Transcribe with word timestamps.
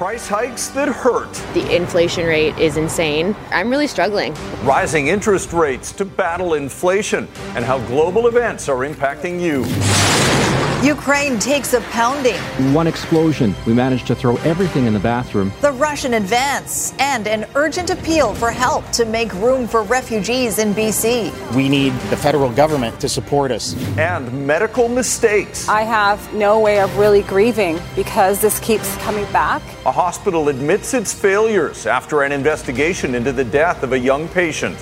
price 0.00 0.26
hikes 0.26 0.68
that 0.68 0.88
hurt. 0.88 1.30
The 1.52 1.76
inflation 1.76 2.24
rate 2.24 2.56
is 2.56 2.78
insane. 2.78 3.36
I'm 3.50 3.68
really 3.68 3.86
struggling. 3.86 4.32
Rising 4.62 5.08
interest 5.08 5.52
rates 5.52 5.92
to 5.92 6.06
battle 6.06 6.54
inflation 6.54 7.28
and 7.54 7.66
how 7.66 7.80
global 7.80 8.26
events 8.26 8.70
are 8.70 8.78
impacting 8.78 9.38
you. 9.38 9.66
Ukraine 10.82 11.38
takes 11.38 11.74
a 11.74 11.82
pounding. 11.92 12.38
One 12.72 12.86
explosion. 12.86 13.54
We 13.66 13.74
managed 13.74 14.06
to 14.06 14.14
throw 14.14 14.36
everything 14.38 14.86
in 14.86 14.94
the 14.94 14.98
bathroom. 14.98 15.52
The 15.60 15.72
Russian 15.72 16.14
advance 16.14 16.94
and 16.98 17.28
an 17.28 17.44
urgent 17.54 17.90
appeal 17.90 18.34
for 18.34 18.50
help 18.50 18.90
to 18.92 19.04
make 19.04 19.30
room 19.34 19.68
for 19.68 19.82
refugees 19.82 20.58
in 20.58 20.72
BC. 20.72 21.54
We 21.54 21.68
need 21.68 21.92
the 22.08 22.16
federal 22.16 22.50
government 22.50 22.98
to 23.00 23.10
support 23.10 23.50
us. 23.50 23.76
And 23.98 24.46
medical 24.46 24.88
mistakes. 24.88 25.68
I 25.68 25.82
have 25.82 26.32
no 26.32 26.58
way 26.58 26.80
of 26.80 26.96
really 26.96 27.24
grieving 27.24 27.78
because 27.94 28.40
this 28.40 28.58
keeps 28.60 28.96
coming 28.96 29.30
back. 29.34 29.60
A 29.84 29.92
hospital 29.92 30.48
admits 30.48 30.94
its 30.94 31.12
failures 31.12 31.84
after 31.84 32.22
an 32.22 32.32
investigation 32.32 33.14
into 33.14 33.32
the 33.32 33.44
death 33.44 33.82
of 33.82 33.92
a 33.92 33.98
young 33.98 34.28
patient. 34.28 34.78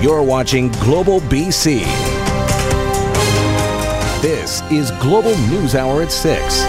You're 0.00 0.22
watching 0.22 0.70
Global 0.72 1.18
BC. 1.22 2.15
This 4.22 4.62
is 4.72 4.92
Global 4.92 5.36
News 5.50 5.74
Hour 5.74 6.00
at 6.00 6.10
6. 6.10 6.64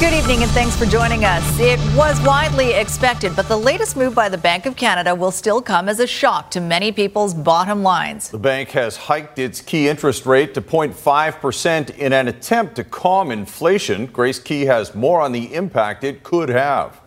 Good 0.00 0.14
evening 0.14 0.42
and 0.42 0.50
thanks 0.52 0.74
for 0.74 0.86
joining 0.86 1.26
us. 1.26 1.44
It 1.60 1.78
was 1.94 2.18
widely 2.22 2.72
expected, 2.72 3.36
but 3.36 3.48
the 3.48 3.56
latest 3.56 3.98
move 3.98 4.14
by 4.14 4.30
the 4.30 4.38
Bank 4.38 4.64
of 4.64 4.74
Canada 4.74 5.14
will 5.14 5.30
still 5.30 5.60
come 5.60 5.90
as 5.90 6.00
a 6.00 6.06
shock 6.06 6.50
to 6.52 6.60
many 6.62 6.90
people's 6.90 7.34
bottom 7.34 7.82
lines. 7.82 8.30
The 8.30 8.38
bank 8.38 8.70
has 8.70 8.96
hiked 8.96 9.38
its 9.38 9.60
key 9.60 9.90
interest 9.90 10.24
rate 10.24 10.54
to 10.54 10.62
0.5% 10.62 11.98
in 11.98 12.14
an 12.14 12.28
attempt 12.28 12.76
to 12.76 12.84
calm 12.84 13.30
inflation. 13.30 14.06
Grace 14.06 14.38
Ke 14.38 14.64
has 14.66 14.94
more 14.94 15.20
on 15.20 15.32
the 15.32 15.52
impact 15.52 16.02
it 16.02 16.22
could 16.22 16.48
have. 16.48 17.01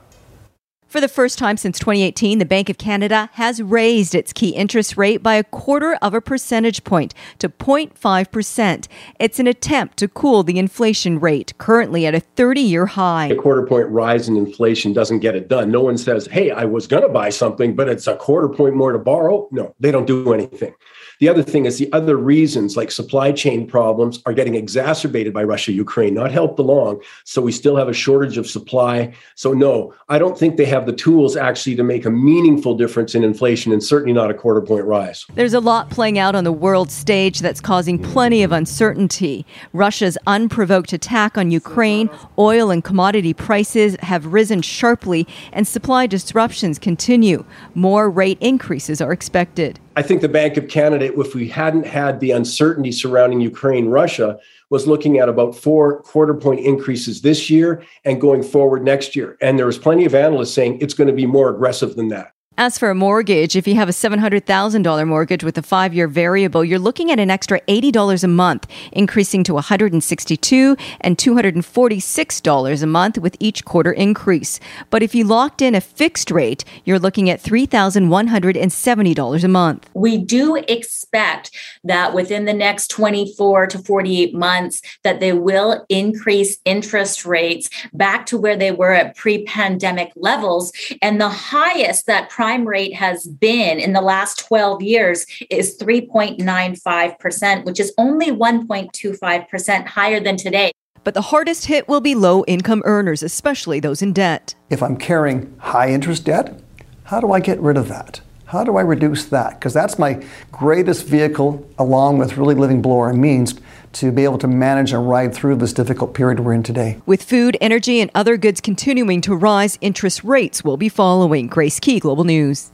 For 0.96 1.02
the 1.02 1.10
first 1.10 1.38
time 1.38 1.58
since 1.58 1.78
2018, 1.78 2.40
the 2.40 2.46
Bank 2.46 2.70
of 2.70 2.78
Canada 2.78 3.30
has 3.34 3.62
raised 3.62 4.16
its 4.16 4.32
key 4.32 4.52
interest 4.52 4.96
rate 4.96 5.22
by 5.22 5.36
a 5.36 5.44
quarter 5.44 5.96
of 5.96 6.14
a 6.14 6.22
percentage 6.22 6.86
point 6.86 7.14
to 7.40 7.50
0.5%. 7.50 8.88
It's 9.20 9.38
an 9.38 9.46
attempt 9.46 9.98
to 9.98 10.08
cool 10.08 10.44
the 10.44 10.58
inflation 10.58 11.20
rate, 11.20 11.54
currently 11.58 12.06
at 12.06 12.16
a 12.16 12.22
30 12.22 12.62
year 12.62 12.86
high. 12.86 13.28
A 13.28 13.36
quarter 13.36 13.68
point 13.68 13.90
rise 13.90 14.30
in 14.30 14.38
inflation 14.38 14.94
doesn't 14.94 15.20
get 15.20 15.36
it 15.36 15.50
done. 15.50 15.70
No 15.70 15.82
one 15.82 15.98
says, 15.98 16.28
hey, 16.28 16.52
I 16.52 16.64
was 16.64 16.88
going 16.88 17.04
to 17.04 17.10
buy 17.10 17.28
something, 17.30 17.76
but 17.76 17.90
it's 17.90 18.08
a 18.08 18.16
quarter 18.16 18.48
point 18.48 18.74
more 18.74 18.94
to 18.94 18.98
borrow. 18.98 19.50
No, 19.52 19.76
they 19.82 19.92
don't 19.92 20.08
do 20.08 20.34
anything. 20.34 20.74
The 21.20 21.30
other 21.30 21.44
thing 21.44 21.66
is 21.66 21.78
the 21.78 21.92
other 21.94 22.18
reasons, 22.18 22.76
like 22.76 22.92
supply 22.92 23.32
chain 23.32 23.68
problems, 23.68 24.22
are 24.26 24.34
getting 24.34 24.56
exacerbated 24.56 25.34
by 25.34 25.44
Russia, 25.44 25.72
Ukraine, 25.72 26.14
not 26.14 26.32
helped 26.32 26.60
along. 26.60 27.02
So 27.24 27.42
we 27.42 27.52
still 27.52 27.76
have 27.76 27.88
a 27.88 27.94
shortage 27.94 28.38
of 28.38 28.48
supply. 28.48 29.14
So, 29.36 29.54
no, 29.54 29.94
I 30.10 30.20
don't 30.20 30.38
think 30.38 30.58
they 30.58 30.66
have 30.66 30.86
the 30.86 30.94
tools 30.94 31.36
actually 31.36 31.76
to 31.76 31.84
make 31.84 32.06
a 32.06 32.10
meaningful 32.10 32.76
difference 32.76 33.16
in 33.16 33.24
inflation 33.24 33.72
and 33.72 33.84
certainly 33.84 34.14
not 34.14 34.30
a 34.30 34.34
quarter 34.34 34.62
point 34.62 34.86
rise. 34.86 35.26
There's 35.36 35.54
a 35.54 35.60
lot 35.60 35.90
playing 35.90 36.20
out 36.20 36.36
on 36.36 36.44
the 36.44 36.52
world 36.52 36.92
stage 36.92 37.40
that's 37.40 37.62
causing 37.62 38.02
plenty 38.02 38.44
of 38.44 38.52
uncertainty. 38.52 39.46
Russia's 39.74 40.18
unprovoked 40.28 40.94
attack 40.94 41.38
on 41.38 41.52
Ukraine, 41.52 42.10
oil 42.38 42.72
and 42.72 42.84
commodity 42.84 43.34
prices 43.34 43.96
have 44.02 44.26
risen 44.28 44.62
sharply, 44.62 45.28
and 45.54 45.68
supply 45.68 46.08
disruptions 46.08 46.80
continue. 46.80 47.46
More 47.74 48.10
rate 48.10 48.38
increases 48.42 49.02
are 49.02 49.12
expected. 49.12 49.80
I 49.98 50.02
think 50.02 50.22
the 50.22 50.30
Bank 50.30 50.58
of 50.58 50.68
Canada, 50.68 51.18
if 51.18 51.34
we 51.34 51.48
hadn't 51.48 51.86
had 51.86 52.20
the 52.20 52.32
uncertainty 52.32 52.92
surrounding 52.92 53.40
Ukraine, 53.40 53.88
Russia, 53.88 54.38
was 54.70 54.88
looking 54.88 55.20
at 55.20 55.30
about 55.30 55.56
four 55.56 56.02
quarter 56.02 56.34
point 56.34 56.60
increases 56.60 57.22
this 57.22 57.50
year 57.50 57.82
and 58.04 58.20
going 58.20 58.44
forward 58.44 58.84
next 58.84 59.16
year. 59.16 59.38
And 59.42 59.58
there 59.58 59.66
was 59.66 59.78
plenty 59.78 60.04
of 60.06 60.14
analysts 60.14 60.54
saying 60.54 60.80
it's 60.82 60.94
going 60.94 61.08
to 61.08 61.14
be 61.14 61.26
more 61.26 61.50
aggressive 61.50 61.96
than 61.96 62.10
that. 62.10 62.35
As 62.58 62.78
for 62.78 62.90
a 62.90 62.96
mortgage, 62.96 63.58
if 63.58 63.68
you 63.68 63.76
have 63.76 63.90
a 63.90 63.92
$700,000 63.92 65.06
mortgage 65.06 65.44
with 65.44 65.58
a 65.58 65.62
five 65.62 65.94
year 65.94 66.08
variable, 66.08 66.64
you're 66.64 66.80
looking 66.80 67.12
at 67.12 67.20
an 67.20 67.30
extra 67.30 67.60
$80 67.68 68.24
a 68.24 68.30
month, 68.30 68.66
increasing 68.94 69.44
to 69.44 69.52
$162 69.52 70.80
and 71.02 71.18
$246 71.18 72.82
a 72.82 72.86
month 72.86 73.18
with 73.18 73.36
each 73.42 73.66
quarter 73.66 73.92
increase. 73.92 74.62
But 74.90 75.04
if 75.04 75.14
you 75.14 75.26
locked 75.26 75.62
in 75.62 75.76
a 75.76 75.82
fixed 75.82 76.32
rate, 76.32 76.64
you're 76.86 76.98
looking 76.98 77.30
at 77.30 77.44
$3,170 77.44 79.44
a 79.44 79.48
month. 79.50 79.90
We 79.94 80.18
do 80.18 80.56
expect 80.56 81.52
that 81.84 82.14
within 82.14 82.46
the 82.46 82.54
next 82.54 82.88
24 82.88 83.68
to 83.68 83.80
48 83.80 84.34
months 84.34 84.82
that 85.04 85.20
they 85.20 85.34
will 85.34 85.86
increase 85.90 86.58
interest 86.64 87.26
rates 87.26 87.70
back 87.92 88.26
to 88.28 88.38
where 88.38 88.56
they 88.56 88.72
were 88.72 88.94
at 88.94 89.18
pre-pandemic 89.18 90.14
levels 90.16 90.72
and 91.02 91.20
the 91.20 91.28
highest 91.28 92.08
that 92.08 92.30
prime 92.46 92.68
rate 92.68 92.94
has 92.94 93.26
been 93.26 93.80
in 93.80 93.94
the 93.94 94.02
last 94.02 94.38
12 94.38 94.84
years 94.84 95.26
is 95.50 95.80
3.95%, 95.80 97.66
which 97.66 97.80
is 97.80 97.92
only 97.98 98.28
1.25% 98.28 99.88
higher 99.88 100.20
than 100.20 100.38
today. 100.38 100.72
But 101.04 101.16
the 101.16 101.24
hardest 101.24 101.66
hit 101.66 101.88
will 101.88 102.02
be 102.02 102.14
low 102.14 102.46
income 102.46 102.84
earners, 102.86 103.24
especially 103.24 103.80
those 103.80 104.04
in 104.04 104.14
debt. 104.14 104.54
If 104.70 104.84
I'm 104.84 104.96
carrying 104.96 105.56
high 105.58 105.90
interest 105.90 106.26
debt, 106.26 106.62
how 107.06 107.20
do 107.20 107.32
I 107.32 107.40
get 107.40 107.60
rid 107.60 107.78
of 107.78 107.88
that? 107.88 108.22
How 108.56 108.64
do 108.64 108.78
I 108.78 108.84
reduce 108.84 109.26
that? 109.26 109.60
Because 109.60 109.74
that's 109.74 110.00
my 110.00 110.24
greatest 110.50 111.08
vehicle, 111.08 111.68
along 111.78 112.20
with 112.20 112.38
really 112.38 112.56
living 112.56 112.82
below 112.82 113.00
our 113.00 113.14
means, 113.14 113.54
to 113.92 114.14
be 114.14 114.24
able 114.24 114.38
to 114.38 114.48
manage 114.48 114.94
and 114.94 115.10
ride 115.10 115.34
through 115.34 115.58
this 115.58 115.74
difficult 115.74 116.14
period 116.14 116.40
we're 116.40 116.54
in 116.54 116.64
today. 116.64 117.02
With 117.06 117.22
food, 117.22 117.58
energy, 117.60 118.00
and 118.00 118.10
other 118.16 118.38
goods 118.38 118.62
continuing 118.62 119.20
to 119.22 119.36
rise, 119.36 119.78
interest 119.82 120.24
rates 120.24 120.64
will 120.64 120.78
be 120.78 120.88
following. 120.88 121.48
Grace 121.48 121.82
Ke, 121.82 122.00
Global 122.00 122.24
News. 122.24 122.72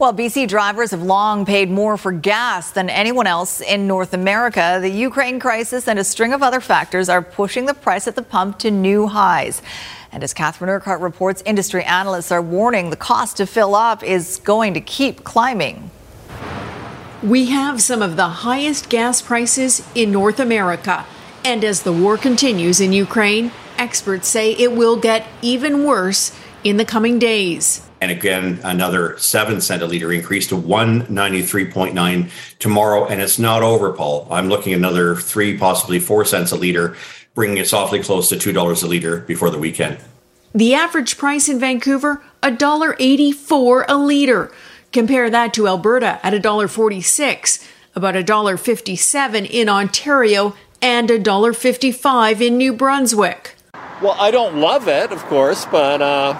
Well, 0.00 0.12
BC 0.12 0.48
drivers 0.48 0.90
have 0.90 1.02
long 1.02 1.46
paid 1.46 1.70
more 1.70 1.96
for 1.96 2.10
gas 2.10 2.72
than 2.72 2.90
anyone 2.90 3.28
else 3.28 3.60
in 3.60 3.86
North 3.86 4.12
America. 4.12 4.78
The 4.82 4.90
Ukraine 4.90 5.38
crisis 5.38 5.86
and 5.86 6.00
a 6.00 6.04
string 6.04 6.32
of 6.32 6.42
other 6.42 6.60
factors 6.60 7.08
are 7.08 7.22
pushing 7.22 7.66
the 7.66 7.74
price 7.74 8.08
at 8.08 8.16
the 8.16 8.22
pump 8.22 8.58
to 8.58 8.72
new 8.72 9.06
highs. 9.06 9.62
And 10.12 10.22
as 10.22 10.32
Catherine 10.32 10.70
Urquhart 10.70 11.00
reports, 11.00 11.42
industry 11.44 11.84
analysts 11.84 12.32
are 12.32 12.42
warning 12.42 12.90
the 12.90 12.96
cost 12.96 13.36
to 13.38 13.46
fill 13.46 13.74
up 13.74 14.02
is 14.02 14.40
going 14.44 14.74
to 14.74 14.80
keep 14.80 15.24
climbing. 15.24 15.90
We 17.22 17.46
have 17.46 17.80
some 17.82 18.02
of 18.02 18.16
the 18.16 18.28
highest 18.28 18.88
gas 18.88 19.22
prices 19.22 19.86
in 19.94 20.12
North 20.12 20.38
America. 20.38 21.06
And 21.44 21.64
as 21.64 21.82
the 21.82 21.92
war 21.92 22.18
continues 22.18 22.80
in 22.80 22.92
Ukraine, 22.92 23.52
experts 23.78 24.28
say 24.28 24.52
it 24.52 24.72
will 24.72 24.96
get 24.96 25.26
even 25.42 25.84
worse 25.84 26.36
in 26.62 26.76
the 26.76 26.84
coming 26.84 27.18
days. 27.18 27.86
And 28.00 28.10
again, 28.10 28.60
another 28.62 29.16
seven 29.18 29.60
cent 29.60 29.82
a 29.82 29.86
liter 29.86 30.12
increase 30.12 30.46
to 30.48 30.54
193.9 30.54 32.30
tomorrow. 32.58 33.06
And 33.06 33.22
it's 33.22 33.38
not 33.38 33.62
over, 33.62 33.92
Paul. 33.92 34.28
I'm 34.30 34.48
looking 34.48 34.74
at 34.74 34.78
another 34.78 35.16
three, 35.16 35.56
possibly 35.56 35.98
four 35.98 36.24
cents 36.24 36.52
a 36.52 36.56
liter, 36.56 36.94
bringing 37.36 37.58
it 37.58 37.68
softly 37.68 38.02
close 38.02 38.28
to 38.30 38.34
$2 38.34 38.82
a 38.82 38.86
liter 38.86 39.20
before 39.20 39.50
the 39.50 39.58
weekend. 39.58 39.98
The 40.52 40.74
average 40.74 41.18
price 41.18 41.48
in 41.48 41.60
Vancouver, 41.60 42.22
$1.84 42.42 43.84
a 43.86 43.96
liter. 43.96 44.50
Compare 44.90 45.28
that 45.28 45.52
to 45.54 45.68
Alberta 45.68 46.18
at 46.24 46.32
$1.46, 46.32 47.68
about 47.94 48.14
$1.57 48.14 49.50
in 49.50 49.68
Ontario, 49.68 50.56
and 50.80 51.10
$1.55 51.10 52.40
in 52.40 52.56
New 52.56 52.72
Brunswick. 52.72 53.54
Well, 54.00 54.16
I 54.18 54.30
don't 54.30 54.56
love 54.56 54.88
it, 54.88 55.12
of 55.12 55.22
course, 55.24 55.66
but 55.66 56.00
uh, 56.00 56.34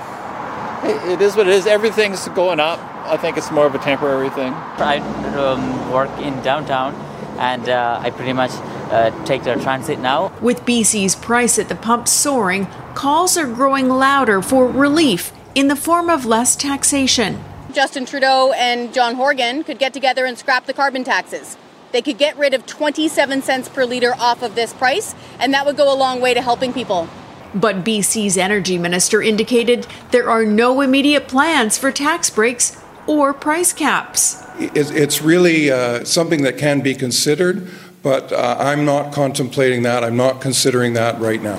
it 1.11 1.21
is 1.21 1.37
what 1.37 1.47
it 1.47 1.53
is. 1.53 1.67
Everything's 1.67 2.27
going 2.29 2.59
up. 2.59 2.79
I 3.05 3.19
think 3.19 3.37
it's 3.37 3.51
more 3.51 3.67
of 3.67 3.75
a 3.75 3.79
temporary 3.79 4.31
thing. 4.31 4.55
I 4.55 4.99
um, 5.37 5.93
work 5.93 6.11
in 6.21 6.41
downtown, 6.43 6.95
and 7.39 7.69
uh, 7.69 8.01
I 8.03 8.09
pretty 8.09 8.33
much 8.33 8.53
uh, 8.91 9.25
take 9.25 9.43
their 9.45 9.57
transit 9.57 9.99
now. 9.99 10.33
With 10.41 10.63
BC's 10.63 11.15
price 11.15 11.59
at 11.59 11.69
the 11.69 11.75
pump 11.75 12.09
soaring, 12.09 12.67
calls 12.95 13.37
are 13.37 13.47
growing 13.47 13.89
louder 13.89 14.43
for 14.43 14.67
relief 14.67 15.33
in 15.55 15.69
the 15.69 15.77
form 15.77 16.11
of 16.11 16.27
less 16.27 16.57
taxation. 16.57 17.43
Justin 17.73 18.07
Trudeau 18.07 18.53
and 18.53 18.95
John 18.95 19.17
Horgan 19.17 19.65
could 19.65 19.79
get 19.79 19.93
together 19.93 20.25
and 20.25 20.39
scrap 20.39 20.67
the 20.67 20.73
carbon 20.73 21.05
taxes. 21.05 21.57
They 21.93 22.03
could 22.03 22.19
get 22.19 22.37
rid 22.37 22.55
of 22.55 22.67
27 22.67 23.43
cents 23.43 23.69
per 23.69 23.85
litre 23.85 24.15
off 24.19 24.43
of 24.43 24.55
this 24.55 24.73
price, 24.73 25.15
and 25.39 25.53
that 25.55 25.67
would 25.67 25.77
go 25.77 25.93
a 25.93 25.97
long 25.97 26.21
way 26.21 26.35
to 26.35 26.43
helping 26.43 26.73
people. 26.73 27.09
But 27.55 27.85
BC's 27.85 28.37
energy 28.37 28.77
minister 28.77 29.23
indicated 29.23 29.87
there 30.11 30.29
are 30.29 30.45
no 30.45 30.81
immediate 30.81 31.29
plans 31.29 31.79
for 31.79 31.91
tax 31.91 32.29
breaks 32.29 32.77
or 33.07 33.33
price 33.33 33.73
caps. 33.73 34.43
It's 34.59 35.23
really 35.23 35.71
uh, 35.71 36.05
something 36.05 36.43
that 36.43 36.59
can 36.59 36.81
be 36.81 36.95
considered, 36.95 37.71
but 38.07 38.31
uh, 38.31 38.55
I'm 38.61 38.85
not 38.85 39.13
contemplating 39.13 39.83
that. 39.83 40.05
I'm 40.05 40.17
not 40.17 40.41
considering 40.41 40.93
that 40.93 41.19
right 41.19 41.43
now. 41.43 41.59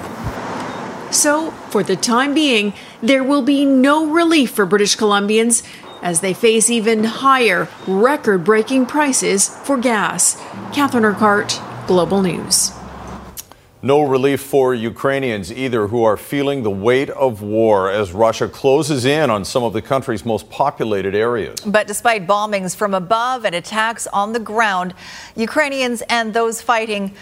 So, 1.11 1.51
for 1.51 1.83
the 1.83 1.97
time 1.97 2.33
being, 2.33 2.71
there 3.03 3.21
will 3.21 3.41
be 3.41 3.65
no 3.65 4.05
relief 4.09 4.51
for 4.51 4.65
British 4.65 4.95
Columbians 4.95 5.61
as 6.01 6.21
they 6.21 6.33
face 6.33 6.69
even 6.69 7.03
higher, 7.03 7.67
record 7.85 8.45
breaking 8.45 8.85
prices 8.85 9.49
for 9.65 9.75
gas. 9.75 10.37
Catherine 10.71 11.03
Urquhart, 11.03 11.59
Global 11.85 12.21
News. 12.21 12.76
No 13.83 14.01
relief 14.01 14.41
for 14.41 14.73
Ukrainians 14.73 15.53
either, 15.53 15.87
who 15.87 16.03
are 16.03 16.17
feeling 16.17 16.63
the 16.63 16.71
weight 16.71 17.11
of 17.11 17.43
war 17.43 17.91
as 17.91 18.11
Russia 18.11 18.47
closes 18.47 19.05
in 19.05 19.29
on 19.29 19.45
some 19.45 19.63
of 19.63 19.73
the 19.73 19.83
country's 19.83 20.25
most 20.25 20.49
populated 20.49 21.13
areas. 21.13 21.59
But 21.61 21.85
despite 21.85 22.25
bombings 22.25 22.75
from 22.75 22.95
above 22.95 23.45
and 23.45 23.53
attacks 23.53 24.07
on 24.07 24.33
the 24.33 24.39
ground, 24.39 24.95
Ukrainians 25.35 26.01
and 26.09 26.33
those 26.33 26.59
fighting 26.59 27.13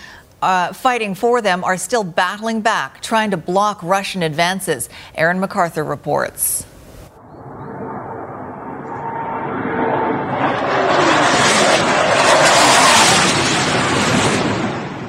uh, 0.42 0.72
fighting 0.74 1.16
for 1.16 1.42
them 1.42 1.63
are 1.63 1.75
still 1.75 2.04
battling 2.04 2.62
back, 2.62 3.02
trying 3.02 3.31
to 3.31 3.38
block 3.38 3.81
Russian 3.81 4.22
advances. 4.22 4.90
Aaron 5.16 5.40
MacArthur 5.40 5.84
reports. 5.84 6.66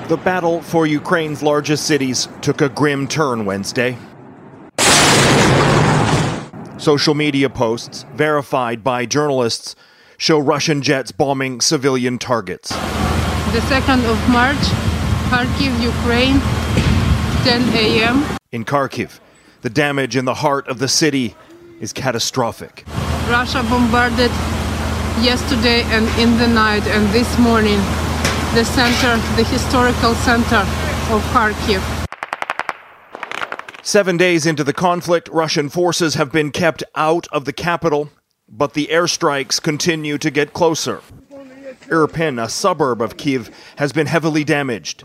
The 0.08 0.16
battle 0.16 0.62
for 0.62 0.86
Ukraine's 0.86 1.42
largest 1.42 1.84
cities 1.84 2.28
took 2.40 2.60
a 2.60 2.68
grim 2.68 3.08
turn 3.08 3.44
Wednesday. 3.44 3.98
Social 6.78 7.14
media 7.14 7.50
posts, 7.50 8.04
verified 8.14 8.84
by 8.84 9.04
journalists, 9.04 9.74
show 10.16 10.38
Russian 10.38 10.80
jets 10.80 11.10
bombing 11.10 11.60
civilian 11.60 12.20
targets. 12.20 12.68
The 12.68 13.62
2nd 13.66 14.08
of 14.08 14.28
March, 14.28 14.64
Kharkiv, 15.26 15.74
Ukraine, 15.82 16.38
10 17.42 17.62
a.m. 17.74 18.38
In 18.52 18.64
Kharkiv, 18.64 19.18
the 19.62 19.70
damage 19.70 20.14
in 20.14 20.24
the 20.24 20.34
heart 20.34 20.68
of 20.68 20.78
the 20.78 20.86
city 20.86 21.34
is 21.80 21.92
catastrophic. 21.92 22.84
Russia 23.28 23.64
bombarded 23.68 24.30
yesterday 25.20 25.82
and 25.86 26.06
in 26.20 26.38
the 26.38 26.46
night 26.46 26.86
and 26.86 27.12
this 27.12 27.36
morning 27.40 27.80
the 28.56 28.64
center, 28.64 29.18
the 29.36 29.44
historical 29.44 30.14
center 30.14 30.60
of 31.12 31.22
Kharkiv. 31.34 31.82
Seven 33.82 34.16
days 34.16 34.46
into 34.46 34.64
the 34.64 34.72
conflict, 34.72 35.28
Russian 35.28 35.68
forces 35.68 36.14
have 36.14 36.32
been 36.32 36.50
kept 36.50 36.82
out 36.94 37.26
of 37.32 37.44
the 37.44 37.52
capital, 37.52 38.08
but 38.48 38.72
the 38.72 38.86
airstrikes 38.86 39.60
continue 39.60 40.16
to 40.16 40.30
get 40.30 40.54
closer. 40.54 41.02
Irpin, 41.90 42.42
a 42.42 42.48
suburb 42.48 43.02
of 43.02 43.18
Kiev, 43.18 43.50
has 43.76 43.92
been 43.92 44.06
heavily 44.06 44.42
damaged. 44.42 45.04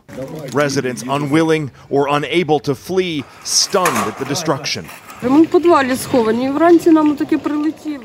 Residents 0.53 1.03
unwilling 1.03 1.71
or 1.89 2.07
unable 2.07 2.62
to 2.62 2.74
flee, 2.74 3.25
stunned 3.44 3.89
at 3.89 4.18
the 4.18 4.24
destruction. 4.24 4.88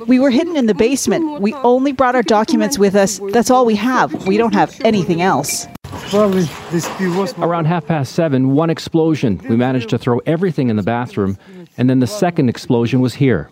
We 0.06 0.20
were 0.20 0.30
hidden 0.30 0.56
in 0.56 0.66
the 0.66 0.74
basement. 0.74 1.40
We 1.40 1.54
only 1.54 1.92
brought 1.92 2.14
our 2.14 2.22
documents 2.22 2.78
with 2.78 2.94
us. 2.94 3.20
That's 3.30 3.50
all 3.50 3.64
we 3.64 3.74
have. 3.76 4.26
We 4.26 4.36
don't 4.36 4.52
have 4.52 4.78
anything 4.84 5.22
else. 5.22 5.66
Around 6.12 7.64
half 7.64 7.86
past 7.86 8.12
seven, 8.12 8.50
one 8.50 8.68
explosion. 8.68 9.40
We 9.48 9.56
managed 9.56 9.88
to 9.90 9.98
throw 9.98 10.18
everything 10.26 10.68
in 10.68 10.76
the 10.76 10.82
bathroom, 10.82 11.38
and 11.78 11.88
then 11.88 12.00
the 12.00 12.06
second 12.06 12.50
explosion 12.50 13.00
was 13.00 13.14
here. 13.14 13.50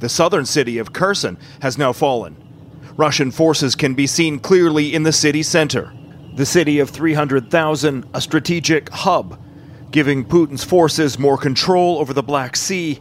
The 0.00 0.08
southern 0.08 0.46
city 0.46 0.78
of 0.78 0.92
Kherson 0.92 1.38
has 1.62 1.78
now 1.78 1.92
fallen. 1.92 2.36
Russian 2.96 3.30
forces 3.30 3.76
can 3.76 3.94
be 3.94 4.08
seen 4.08 4.40
clearly 4.40 4.92
in 4.92 5.04
the 5.04 5.12
city 5.12 5.44
center. 5.44 5.92
The 6.34 6.46
city 6.46 6.80
of 6.80 6.90
300,000, 6.90 8.04
a 8.14 8.20
strategic 8.20 8.88
hub 8.88 9.38
giving 9.90 10.24
Putin's 10.24 10.64
forces 10.64 11.18
more 11.18 11.36
control 11.36 11.98
over 11.98 12.12
the 12.12 12.22
Black 12.22 12.56
Sea 12.56 13.00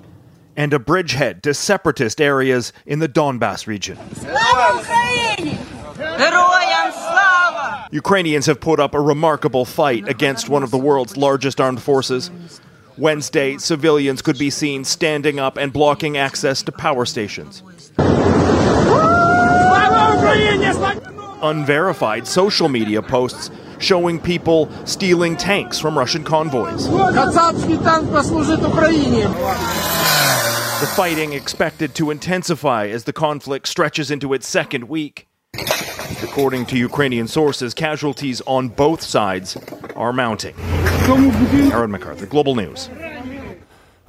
and 0.56 0.74
a 0.74 0.80
bridgehead 0.80 1.44
to 1.44 1.54
separatist 1.54 2.20
areas 2.20 2.74
in 2.86 3.00
the 3.00 3.08
Donbass 3.08 3.68
region. 3.68 3.98
Ukrainians 7.92 8.46
have 8.46 8.60
put 8.60 8.80
up 8.80 8.94
a 8.94 9.02
remarkable 9.02 9.66
fight 9.66 10.08
against 10.08 10.50
one 10.50 10.64
of 10.64 10.72
the 10.72 10.78
world's 10.78 11.18
largest 11.18 11.60
armed 11.60 11.82
forces. 11.82 12.30
Wednesday, 12.98 13.58
civilians 13.58 14.22
could 14.22 14.38
be 14.38 14.50
seen 14.50 14.84
standing 14.84 15.40
up 15.40 15.58
and 15.58 15.72
blocking 15.72 16.18
access 16.18 16.62
to 16.64 16.72
power 16.72 17.06
stations. 17.06 17.64
Unverified 21.42 22.28
social 22.28 22.68
media 22.68 23.02
posts 23.02 23.50
showing 23.80 24.20
people 24.20 24.70
stealing 24.86 25.36
tanks 25.36 25.80
from 25.80 25.98
Russian 25.98 26.24
convoys. 26.24 26.88
The 30.80 30.88
fighting 30.96 31.34
expected 31.34 31.94
to 31.96 32.12
intensify 32.12 32.88
as 32.88 33.04
the 33.04 33.14
conflict 33.14 33.68
stretches 33.68 34.12
into 34.12 34.34
its 34.34 34.48
second 34.48 34.88
week. 34.88 35.28
According 36.24 36.68
to 36.68 36.78
Ukrainian 36.78 37.28
sources, 37.28 37.74
casualties 37.74 38.42
on 38.42 38.70
both 38.70 39.02
sides 39.02 39.58
are 39.96 40.14
mounting. 40.14 40.56
Aaron 41.72 41.92
MacArthur, 41.92 42.26
Global 42.28 42.56
News. 42.56 42.90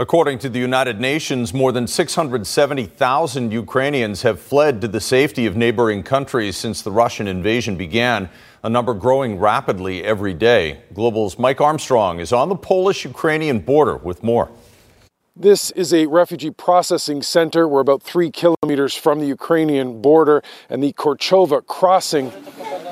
According 0.01 0.39
to 0.39 0.49
the 0.49 0.59
United 0.59 0.99
Nations, 0.99 1.53
more 1.53 1.73
than 1.73 1.87
670,000 1.87 3.53
Ukrainians 3.53 4.23
have 4.23 4.41
fled 4.41 4.81
to 4.81 4.89
the 4.89 4.99
safety 4.99 5.45
of 5.45 5.57
neighboring 5.57 6.03
countries 6.03 6.57
since 6.57 6.81
the 6.81 6.91
Russian 6.91 7.29
invasion 7.29 7.77
began, 7.77 8.31
a 8.63 8.71
number 8.71 8.95
growing 8.95 9.39
rapidly 9.39 10.03
every 10.03 10.33
day. 10.33 10.81
Global's 10.95 11.39
Mike 11.39 11.61
Armstrong 11.61 12.19
is 12.19 12.33
on 12.33 12.49
the 12.49 12.57
Polish 12.57 13.05
Ukrainian 13.05 13.59
border 13.59 13.99
with 13.99 14.23
more. 14.23 14.49
This 15.37 15.71
is 15.73 15.93
a 15.93 16.07
refugee 16.07 16.51
processing 16.51 17.21
center. 17.21 17.69
We're 17.69 17.81
about 17.81 18.03
three 18.03 18.31
kilometers 18.31 18.95
from 18.95 19.21
the 19.21 19.27
Ukrainian 19.27 20.01
border 20.01 20.43
and 20.71 20.83
the 20.83 20.95
Korczowa 20.95 21.67
crossing. 21.67 22.33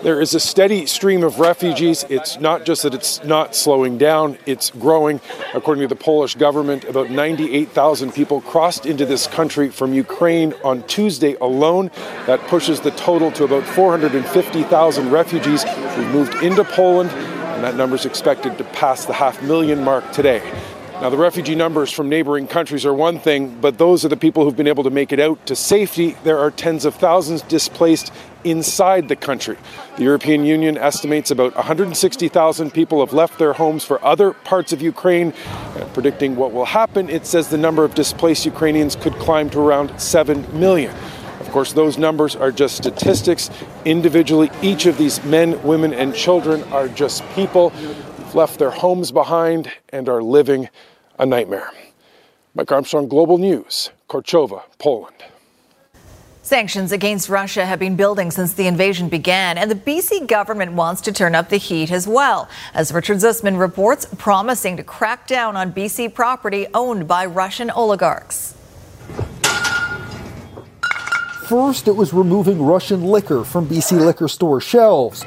There 0.02 0.20
is 0.20 0.32
a 0.32 0.38
steady 0.38 0.86
stream 0.86 1.24
of 1.24 1.40
refugees. 1.40 2.04
It's 2.08 2.38
not 2.38 2.64
just 2.64 2.84
that 2.84 2.94
it's 2.94 3.22
not 3.24 3.56
slowing 3.56 3.98
down, 3.98 4.38
it's 4.46 4.70
growing. 4.70 5.20
According 5.54 5.82
to 5.82 5.88
the 5.88 6.00
Polish 6.00 6.36
government, 6.36 6.84
about 6.84 7.10
98,000 7.10 8.12
people 8.12 8.40
crossed 8.40 8.86
into 8.86 9.04
this 9.04 9.26
country 9.26 9.70
from 9.70 9.92
Ukraine 9.92 10.54
on 10.62 10.84
Tuesday 10.84 11.34
alone. 11.40 11.90
That 12.26 12.40
pushes 12.46 12.80
the 12.80 12.92
total 12.92 13.32
to 13.32 13.44
about 13.44 13.64
450,000 13.64 15.10
refugees 15.10 15.64
who've 15.64 16.12
moved 16.12 16.34
into 16.44 16.62
Poland, 16.62 17.10
and 17.10 17.64
that 17.64 17.74
number 17.74 17.96
is 17.96 18.06
expected 18.06 18.56
to 18.58 18.64
pass 18.64 19.04
the 19.04 19.14
half 19.14 19.42
million 19.42 19.82
mark 19.82 20.12
today. 20.12 20.40
Now, 21.00 21.10
the 21.10 21.16
refugee 21.16 21.54
numbers 21.54 21.92
from 21.92 22.08
neighboring 22.08 22.48
countries 22.48 22.84
are 22.84 22.92
one 22.92 23.20
thing, 23.20 23.60
but 23.60 23.78
those 23.78 24.04
are 24.04 24.08
the 24.08 24.16
people 24.16 24.42
who've 24.42 24.56
been 24.56 24.66
able 24.66 24.82
to 24.82 24.90
make 24.90 25.12
it 25.12 25.20
out 25.20 25.46
to 25.46 25.54
safety. 25.54 26.16
There 26.24 26.40
are 26.40 26.50
tens 26.50 26.84
of 26.84 26.96
thousands 26.96 27.42
displaced 27.42 28.12
inside 28.42 29.06
the 29.06 29.14
country. 29.14 29.56
The 29.96 30.02
European 30.02 30.44
Union 30.44 30.76
estimates 30.76 31.30
about 31.30 31.54
160,000 31.54 32.72
people 32.72 32.98
have 32.98 33.12
left 33.12 33.38
their 33.38 33.52
homes 33.52 33.84
for 33.84 34.04
other 34.04 34.32
parts 34.32 34.72
of 34.72 34.82
Ukraine. 34.82 35.32
And 35.76 35.94
predicting 35.94 36.34
what 36.34 36.50
will 36.50 36.64
happen, 36.64 37.08
it 37.08 37.26
says 37.26 37.48
the 37.48 37.58
number 37.58 37.84
of 37.84 37.94
displaced 37.94 38.44
Ukrainians 38.44 38.96
could 38.96 39.14
climb 39.20 39.50
to 39.50 39.60
around 39.60 40.00
7 40.00 40.58
million. 40.58 40.92
Of 41.38 41.52
course, 41.52 41.72
those 41.72 41.96
numbers 41.96 42.34
are 42.34 42.50
just 42.50 42.76
statistics. 42.76 43.50
Individually, 43.84 44.50
each 44.62 44.86
of 44.86 44.98
these 44.98 45.22
men, 45.22 45.62
women, 45.62 45.94
and 45.94 46.12
children 46.12 46.64
are 46.72 46.88
just 46.88 47.22
people 47.36 47.72
left 48.34 48.58
their 48.58 48.70
homes 48.70 49.12
behind 49.12 49.70
and 49.90 50.08
are 50.08 50.22
living 50.22 50.68
a 51.18 51.26
nightmare. 51.26 51.70
Mike 52.54 52.70
Armstrong, 52.72 53.08
Global 53.08 53.38
News, 53.38 53.90
Korczowa, 54.08 54.62
Poland. 54.78 55.16
Sanctions 56.42 56.92
against 56.92 57.28
Russia 57.28 57.66
have 57.66 57.78
been 57.78 57.94
building 57.94 58.30
since 58.30 58.54
the 58.54 58.66
invasion 58.66 59.10
began, 59.10 59.58
and 59.58 59.70
the 59.70 59.74
BC 59.74 60.26
government 60.26 60.72
wants 60.72 61.02
to 61.02 61.12
turn 61.12 61.34
up 61.34 61.50
the 61.50 61.58
heat 61.58 61.90
as 61.90 62.08
well, 62.08 62.48
as 62.72 62.90
Richard 62.90 63.18
Zussman 63.18 63.58
reports, 63.58 64.06
promising 64.16 64.76
to 64.78 64.82
crack 64.82 65.26
down 65.26 65.56
on 65.56 65.72
BC 65.72 66.14
property 66.14 66.66
owned 66.72 67.06
by 67.06 67.26
Russian 67.26 67.70
oligarchs. 67.70 68.54
First, 71.48 71.86
it 71.86 71.96
was 71.96 72.14
removing 72.14 72.62
Russian 72.62 73.04
liquor 73.04 73.44
from 73.44 73.66
BC 73.68 74.00
liquor 74.00 74.28
store 74.28 74.60
shelves. 74.60 75.24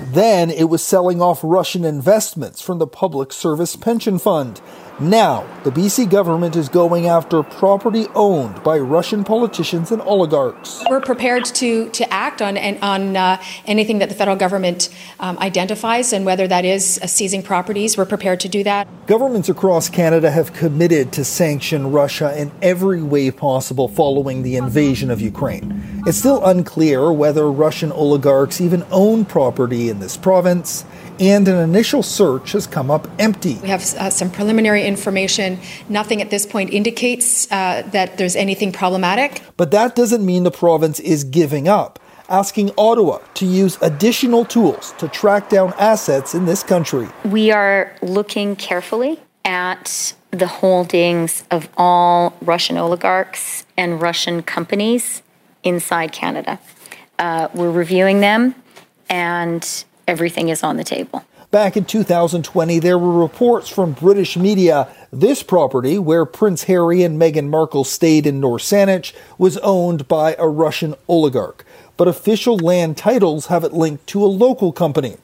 Then, 0.00 0.50
it 0.50 0.64
was 0.64 0.82
selling 0.82 1.20
off 1.20 1.40
Russian 1.42 1.84
investments 1.84 2.60
from 2.60 2.78
the 2.78 2.86
Public 2.86 3.32
Service 3.32 3.76
Pension 3.76 4.18
Fund. 4.18 4.60
Now, 5.00 5.46
the 5.64 5.70
BC 5.70 6.10
government 6.10 6.56
is 6.56 6.68
going 6.68 7.06
after 7.06 7.42
property 7.42 8.06
owned 8.14 8.62
by 8.62 8.78
Russian 8.78 9.24
politicians 9.24 9.90
and 9.90 10.02
oligarchs. 10.02 10.84
We're 10.90 11.00
prepared 11.00 11.46
to, 11.46 11.88
to 11.88 12.12
act 12.12 12.42
on, 12.42 12.58
on 12.58 13.16
uh, 13.16 13.42
anything 13.64 14.00
that 14.00 14.10
the 14.10 14.14
federal 14.14 14.36
government 14.36 14.90
um, 15.18 15.38
identifies, 15.38 16.12
and 16.12 16.26
whether 16.26 16.46
that 16.46 16.66
is 16.66 17.00
uh, 17.02 17.06
seizing 17.06 17.42
properties, 17.42 17.96
we're 17.96 18.04
prepared 18.04 18.40
to 18.40 18.48
do 18.50 18.62
that. 18.64 18.86
Governments 19.06 19.48
across 19.48 19.88
Canada 19.88 20.30
have 20.30 20.52
committed 20.52 21.12
to 21.12 21.24
sanction 21.24 21.92
Russia 21.92 22.38
in 22.38 22.52
every 22.60 23.00
way 23.00 23.30
possible 23.30 23.88
following 23.88 24.42
the 24.42 24.56
invasion 24.56 25.10
of 25.10 25.18
Ukraine. 25.18 26.02
It's 26.06 26.18
still 26.18 26.44
unclear 26.44 27.10
whether 27.10 27.50
Russian 27.50 27.90
oligarchs 27.90 28.60
even 28.60 28.84
own 28.90 29.24
property 29.24 29.88
in 29.88 29.98
this 30.00 30.18
province 30.18 30.84
and 31.20 31.46
an 31.48 31.58
initial 31.58 32.02
search 32.02 32.52
has 32.52 32.66
come 32.66 32.90
up 32.90 33.06
empty. 33.18 33.56
We 33.56 33.68
have 33.68 33.82
uh, 33.94 34.08
some 34.08 34.30
preliminary 34.30 34.86
information. 34.94 35.48
Nothing 35.88 36.18
at 36.24 36.28
this 36.34 36.44
point 36.54 36.68
indicates 36.80 37.26
uh, 37.50 37.82
that 37.96 38.08
there's 38.18 38.36
anything 38.46 38.70
problematic. 38.82 39.30
But 39.56 39.70
that 39.78 39.90
doesn't 40.00 40.24
mean 40.30 40.42
the 40.52 40.56
province 40.64 40.98
is 41.14 41.20
giving 41.24 41.66
up. 41.82 41.92
asking 42.30 42.70
Ottawa 42.78 43.18
to 43.34 43.44
use 43.44 43.76
additional 43.82 44.44
tools 44.44 44.94
to 44.98 45.08
track 45.08 45.50
down 45.50 45.74
assets 45.78 46.34
in 46.34 46.46
this 46.46 46.62
country. 46.62 47.08
We 47.24 47.50
are 47.50 47.92
looking 48.00 48.56
carefully 48.56 49.18
at 49.44 50.14
the 50.30 50.46
holdings 50.46 51.44
of 51.50 51.68
all 51.76 52.36
Russian 52.40 52.76
oligarchs 52.78 53.66
and 53.76 54.00
Russian 54.00 54.42
companies 54.42 55.22
inside 55.64 56.12
Canada. 56.12 56.60
Uh, 57.18 57.48
we're 57.52 57.70
reviewing 57.70 58.20
them, 58.20 58.54
and 59.08 59.84
everything 60.06 60.48
is 60.48 60.62
on 60.62 60.76
the 60.76 60.84
table. 60.84 61.24
Back 61.50 61.76
in 61.76 61.84
2020, 61.84 62.78
there 62.78 62.96
were 62.96 63.10
reports 63.10 63.68
from 63.68 63.90
British 63.90 64.36
media 64.36 64.86
this 65.12 65.42
property, 65.42 65.98
where 65.98 66.24
Prince 66.24 66.62
Harry 66.64 67.02
and 67.02 67.20
Meghan 67.20 67.48
Markle 67.48 67.82
stayed 67.82 68.24
in 68.24 68.38
North 68.38 68.62
Saanich, 68.62 69.12
was 69.36 69.58
owned 69.58 70.06
by 70.06 70.36
a 70.38 70.46
Russian 70.46 70.94
oligarch. 71.08 71.64
But 71.96 72.06
official 72.06 72.56
land 72.56 72.96
titles 72.96 73.46
have 73.46 73.64
it 73.64 73.72
linked 73.72 74.06
to 74.08 74.24
a 74.24 74.26
local 74.26 74.70
company. 74.70 75.16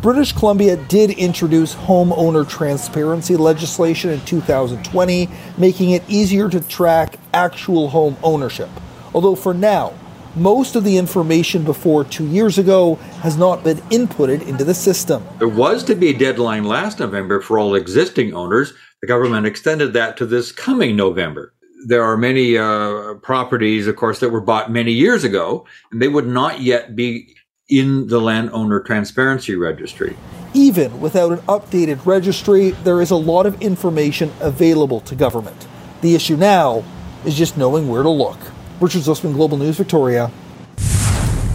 British 0.00 0.32
Columbia 0.32 0.78
did 0.78 1.10
introduce 1.10 1.74
homeowner 1.74 2.48
transparency 2.48 3.36
legislation 3.36 4.08
in 4.08 4.22
2020, 4.22 5.28
making 5.58 5.90
it 5.90 6.02
easier 6.08 6.48
to 6.48 6.60
track 6.62 7.18
actual 7.34 7.90
home 7.90 8.16
ownership. 8.22 8.70
Although 9.12 9.36
for 9.36 9.52
now, 9.52 9.92
most 10.36 10.74
of 10.74 10.84
the 10.84 10.96
information 10.96 11.64
before 11.64 12.04
two 12.04 12.26
years 12.26 12.58
ago 12.58 12.96
has 13.22 13.36
not 13.36 13.62
been 13.62 13.78
inputted 13.90 14.46
into 14.48 14.64
the 14.64 14.74
system. 14.74 15.24
There 15.38 15.48
was 15.48 15.84
to 15.84 15.94
be 15.94 16.08
a 16.08 16.18
deadline 16.18 16.64
last 16.64 16.98
November 16.98 17.40
for 17.40 17.58
all 17.58 17.74
existing 17.74 18.34
owners. 18.34 18.72
The 19.00 19.06
government 19.06 19.46
extended 19.46 19.92
that 19.92 20.16
to 20.16 20.26
this 20.26 20.50
coming 20.50 20.96
November. 20.96 21.54
There 21.86 22.02
are 22.02 22.16
many 22.16 22.56
uh, 22.56 23.14
properties, 23.22 23.86
of 23.86 23.96
course, 23.96 24.20
that 24.20 24.30
were 24.30 24.40
bought 24.40 24.70
many 24.70 24.92
years 24.92 25.22
ago, 25.22 25.66
and 25.92 26.00
they 26.00 26.08
would 26.08 26.26
not 26.26 26.60
yet 26.60 26.96
be 26.96 27.36
in 27.68 28.08
the 28.08 28.20
landowner 28.20 28.80
transparency 28.80 29.54
registry. 29.54 30.16
Even 30.54 31.00
without 31.00 31.32
an 31.32 31.38
updated 31.40 32.04
registry, 32.06 32.70
there 32.70 33.00
is 33.00 33.10
a 33.10 33.16
lot 33.16 33.46
of 33.46 33.60
information 33.60 34.32
available 34.40 35.00
to 35.00 35.14
government. 35.14 35.66
The 36.00 36.14
issue 36.14 36.36
now 36.36 36.84
is 37.24 37.36
just 37.36 37.56
knowing 37.56 37.88
where 37.88 38.02
to 38.02 38.10
look. 38.10 38.38
Richard 38.80 39.02
Zussman, 39.02 39.32
Global 39.34 39.56
News, 39.56 39.76
Victoria. 39.76 40.30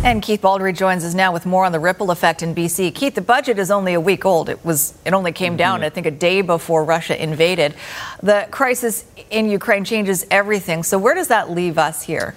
And 0.01 0.21
Keith 0.21 0.41
Baldrey 0.41 0.73
joins 0.75 1.03
us 1.03 1.13
now 1.13 1.33
with 1.33 1.45
more 1.45 1.65
on 1.65 1.73
the 1.73 1.79
ripple 1.79 2.09
effect 2.09 2.41
in 2.41 2.55
BC. 2.55 2.95
Keith, 2.95 3.15
the 3.15 3.21
budget 3.21 3.59
is 3.59 3.69
only 3.69 3.93
a 3.93 3.99
week 3.99 4.23
old. 4.25 4.47
It 4.47 4.63
was 4.63 4.97
it 5.05 5.13
only 5.13 5.33
came 5.33 5.57
down, 5.57 5.79
mm-hmm. 5.79 5.87
I 5.87 5.89
think, 5.89 6.05
a 6.07 6.11
day 6.11 6.41
before 6.41 6.85
Russia 6.85 7.21
invaded. 7.21 7.75
The 8.23 8.47
crisis 8.49 9.03
in 9.29 9.49
Ukraine 9.49 9.83
changes 9.83 10.25
everything. 10.31 10.83
So 10.83 10.97
where 10.97 11.15
does 11.15 11.27
that 11.27 11.51
leave 11.51 11.77
us 11.77 12.03
here? 12.03 12.33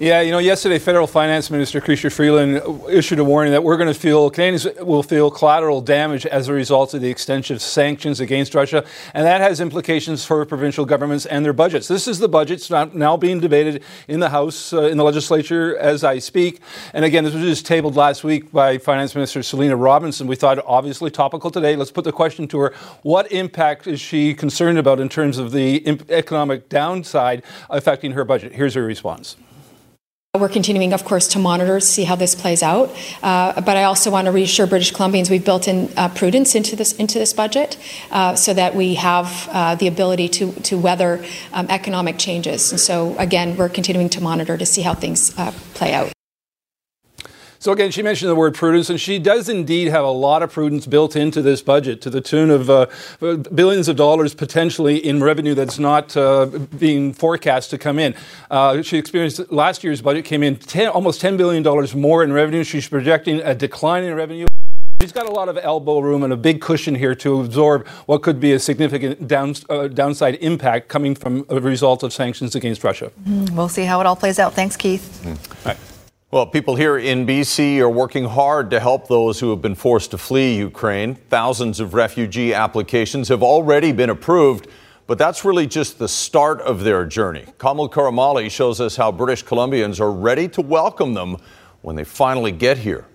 Yeah, 0.00 0.22
you 0.22 0.30
know, 0.30 0.38
yesterday, 0.38 0.78
Federal 0.78 1.06
Finance 1.06 1.50
Minister 1.50 1.78
Chrystia 1.78 2.10
Freeland 2.10 2.62
issued 2.88 3.18
a 3.18 3.24
warning 3.24 3.52
that 3.52 3.62
we're 3.62 3.76
going 3.76 3.92
to 3.92 4.00
feel, 4.00 4.30
Canadians 4.30 4.66
will 4.80 5.02
feel 5.02 5.30
collateral 5.30 5.82
damage 5.82 6.24
as 6.24 6.48
a 6.48 6.54
result 6.54 6.94
of 6.94 7.02
the 7.02 7.10
extension 7.10 7.54
of 7.54 7.60
sanctions 7.60 8.18
against 8.18 8.54
Russia. 8.54 8.82
And 9.12 9.26
that 9.26 9.42
has 9.42 9.60
implications 9.60 10.24
for 10.24 10.42
provincial 10.46 10.86
governments 10.86 11.26
and 11.26 11.44
their 11.44 11.52
budgets. 11.52 11.86
This 11.86 12.08
is 12.08 12.18
the 12.18 12.30
budget 12.30 12.66
now 12.94 13.18
being 13.18 13.40
debated 13.40 13.82
in 14.08 14.20
the 14.20 14.30
House, 14.30 14.72
uh, 14.72 14.84
in 14.84 14.96
the 14.96 15.04
legislature 15.04 15.76
as 15.76 16.02
I 16.02 16.18
speak. 16.18 16.60
And 16.94 17.04
again, 17.04 17.24
this 17.24 17.34
was 17.34 17.42
just 17.42 17.66
tabled 17.66 17.94
last 17.94 18.24
week 18.24 18.50
by 18.50 18.78
Finance 18.78 19.14
Minister 19.14 19.42
Selina 19.42 19.76
Robinson. 19.76 20.26
We 20.26 20.34
thought 20.34 20.64
obviously 20.64 21.10
topical 21.10 21.50
today. 21.50 21.76
Let's 21.76 21.92
put 21.92 22.04
the 22.04 22.12
question 22.12 22.48
to 22.48 22.58
her 22.60 22.74
what 23.02 23.30
impact 23.30 23.86
is 23.86 24.00
she 24.00 24.32
concerned 24.32 24.78
about 24.78 24.98
in 24.98 25.10
terms 25.10 25.36
of 25.36 25.52
the 25.52 25.86
economic 26.08 26.70
downside 26.70 27.42
affecting 27.68 28.12
her 28.12 28.24
budget? 28.24 28.54
Here's 28.54 28.72
her 28.72 28.82
response. 28.82 29.36
We're 30.38 30.48
continuing, 30.48 30.92
of 30.92 31.04
course, 31.04 31.26
to 31.28 31.40
monitor, 31.40 31.80
see 31.80 32.04
how 32.04 32.14
this 32.14 32.36
plays 32.36 32.62
out. 32.62 32.94
Uh, 33.20 33.60
but 33.60 33.76
I 33.76 33.82
also 33.82 34.12
want 34.12 34.26
to 34.26 34.30
reassure 34.30 34.64
British 34.64 34.92
Columbians 34.92 35.28
we've 35.28 35.44
built 35.44 35.66
in 35.66 35.92
uh, 35.96 36.08
prudence 36.08 36.54
into 36.54 36.76
this 36.76 36.92
into 36.92 37.18
this 37.18 37.32
budget, 37.32 37.76
uh, 38.12 38.36
so 38.36 38.54
that 38.54 38.76
we 38.76 38.94
have 38.94 39.48
uh, 39.50 39.74
the 39.74 39.88
ability 39.88 40.28
to 40.28 40.52
to 40.52 40.78
weather 40.78 41.24
um, 41.52 41.66
economic 41.68 42.16
changes. 42.16 42.70
And 42.70 42.80
so, 42.80 43.18
again, 43.18 43.56
we're 43.56 43.68
continuing 43.68 44.08
to 44.10 44.20
monitor 44.20 44.56
to 44.56 44.64
see 44.64 44.82
how 44.82 44.94
things 44.94 45.36
uh, 45.36 45.50
play 45.74 45.92
out. 45.92 46.12
So 47.60 47.72
again, 47.72 47.90
she 47.90 48.02
mentioned 48.02 48.30
the 48.30 48.34
word 48.34 48.54
prudence, 48.54 48.88
and 48.88 48.98
she 48.98 49.18
does 49.18 49.50
indeed 49.50 49.88
have 49.88 50.02
a 50.02 50.10
lot 50.10 50.42
of 50.42 50.50
prudence 50.50 50.86
built 50.86 51.14
into 51.14 51.42
this 51.42 51.60
budget, 51.60 52.00
to 52.00 52.08
the 52.08 52.22
tune 52.22 52.48
of 52.48 52.70
uh, 52.70 52.86
billions 53.20 53.86
of 53.86 53.96
dollars 53.96 54.32
potentially 54.32 54.96
in 54.96 55.22
revenue 55.22 55.54
that's 55.54 55.78
not 55.78 56.16
uh, 56.16 56.46
being 56.78 57.12
forecast 57.12 57.68
to 57.68 57.76
come 57.76 57.98
in. 57.98 58.14
Uh, 58.50 58.80
she 58.80 58.96
experienced 58.96 59.52
last 59.52 59.84
year's 59.84 60.00
budget 60.00 60.24
came 60.24 60.42
in 60.42 60.56
10, 60.56 60.88
almost 60.88 61.20
ten 61.20 61.36
billion 61.36 61.62
dollars 61.62 61.94
more 61.94 62.24
in 62.24 62.32
revenue. 62.32 62.64
She's 62.64 62.88
projecting 62.88 63.40
a 63.40 63.54
decline 63.54 64.04
in 64.04 64.14
revenue. 64.14 64.46
She's 65.02 65.12
got 65.12 65.26
a 65.26 65.32
lot 65.32 65.50
of 65.50 65.58
elbow 65.58 65.98
room 65.98 66.22
and 66.22 66.32
a 66.32 66.38
big 66.38 66.62
cushion 66.62 66.94
here 66.94 67.14
to 67.16 67.42
absorb 67.42 67.86
what 68.06 68.22
could 68.22 68.40
be 68.40 68.52
a 68.52 68.58
significant 68.58 69.28
down, 69.28 69.54
uh, 69.68 69.88
downside 69.88 70.36
impact 70.36 70.88
coming 70.88 71.14
from 71.14 71.44
a 71.50 71.60
result 71.60 72.02
of 72.04 72.14
sanctions 72.14 72.54
against 72.54 72.82
Russia. 72.84 73.12
Mm, 73.28 73.50
we'll 73.50 73.68
see 73.68 73.84
how 73.84 74.00
it 74.00 74.06
all 74.06 74.16
plays 74.16 74.38
out. 74.38 74.54
Thanks, 74.54 74.78
Keith. 74.78 75.20
Mm. 75.24 75.76
Well, 76.32 76.46
people 76.46 76.76
here 76.76 76.96
in 76.96 77.26
BC 77.26 77.80
are 77.80 77.90
working 77.90 78.24
hard 78.24 78.70
to 78.70 78.78
help 78.78 79.08
those 79.08 79.40
who 79.40 79.50
have 79.50 79.60
been 79.60 79.74
forced 79.74 80.12
to 80.12 80.18
flee 80.18 80.56
Ukraine. 80.56 81.16
Thousands 81.28 81.80
of 81.80 81.92
refugee 81.92 82.54
applications 82.54 83.26
have 83.30 83.42
already 83.42 83.90
been 83.90 84.10
approved, 84.10 84.68
but 85.08 85.18
that's 85.18 85.44
really 85.44 85.66
just 85.66 85.98
the 85.98 86.06
start 86.06 86.60
of 86.60 86.84
their 86.84 87.04
journey. 87.04 87.46
Kamal 87.58 87.90
Karamali 87.90 88.48
shows 88.48 88.80
us 88.80 88.94
how 88.94 89.10
British 89.10 89.44
Columbians 89.44 89.98
are 89.98 90.12
ready 90.12 90.46
to 90.50 90.62
welcome 90.62 91.14
them 91.14 91.36
when 91.82 91.96
they 91.96 92.04
finally 92.04 92.52
get 92.52 92.78
here. 92.78 93.06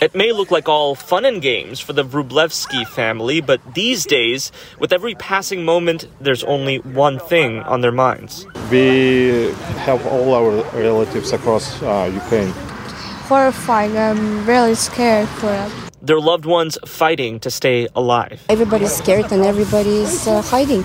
It 0.00 0.14
may 0.14 0.32
look 0.32 0.50
like 0.50 0.66
all 0.66 0.94
fun 0.94 1.26
and 1.26 1.42
games 1.42 1.78
for 1.78 1.92
the 1.92 2.02
Vrublevsky 2.02 2.86
family, 2.86 3.42
but 3.42 3.60
these 3.74 4.06
days, 4.06 4.50
with 4.78 4.94
every 4.94 5.14
passing 5.14 5.62
moment, 5.62 6.08
there's 6.18 6.42
only 6.44 6.78
one 6.78 7.18
thing 7.18 7.60
on 7.64 7.82
their 7.82 7.92
minds. 7.92 8.46
We 8.70 9.52
help 9.84 10.02
all 10.06 10.32
our 10.32 10.64
relatives 10.72 11.32
across 11.32 11.82
uh, 11.82 12.10
Ukraine. 12.14 12.48
Horrifying. 13.28 13.98
I'm 13.98 14.46
really 14.46 14.74
scared 14.74 15.28
for 15.28 15.48
them. 15.48 15.70
Their 16.00 16.18
loved 16.18 16.46
ones 16.46 16.78
fighting 16.86 17.38
to 17.40 17.50
stay 17.50 17.86
alive. 17.94 18.42
Everybody's 18.48 18.92
scared 18.92 19.30
and 19.30 19.44
everybody's 19.44 20.26
uh, 20.26 20.40
hiding 20.40 20.82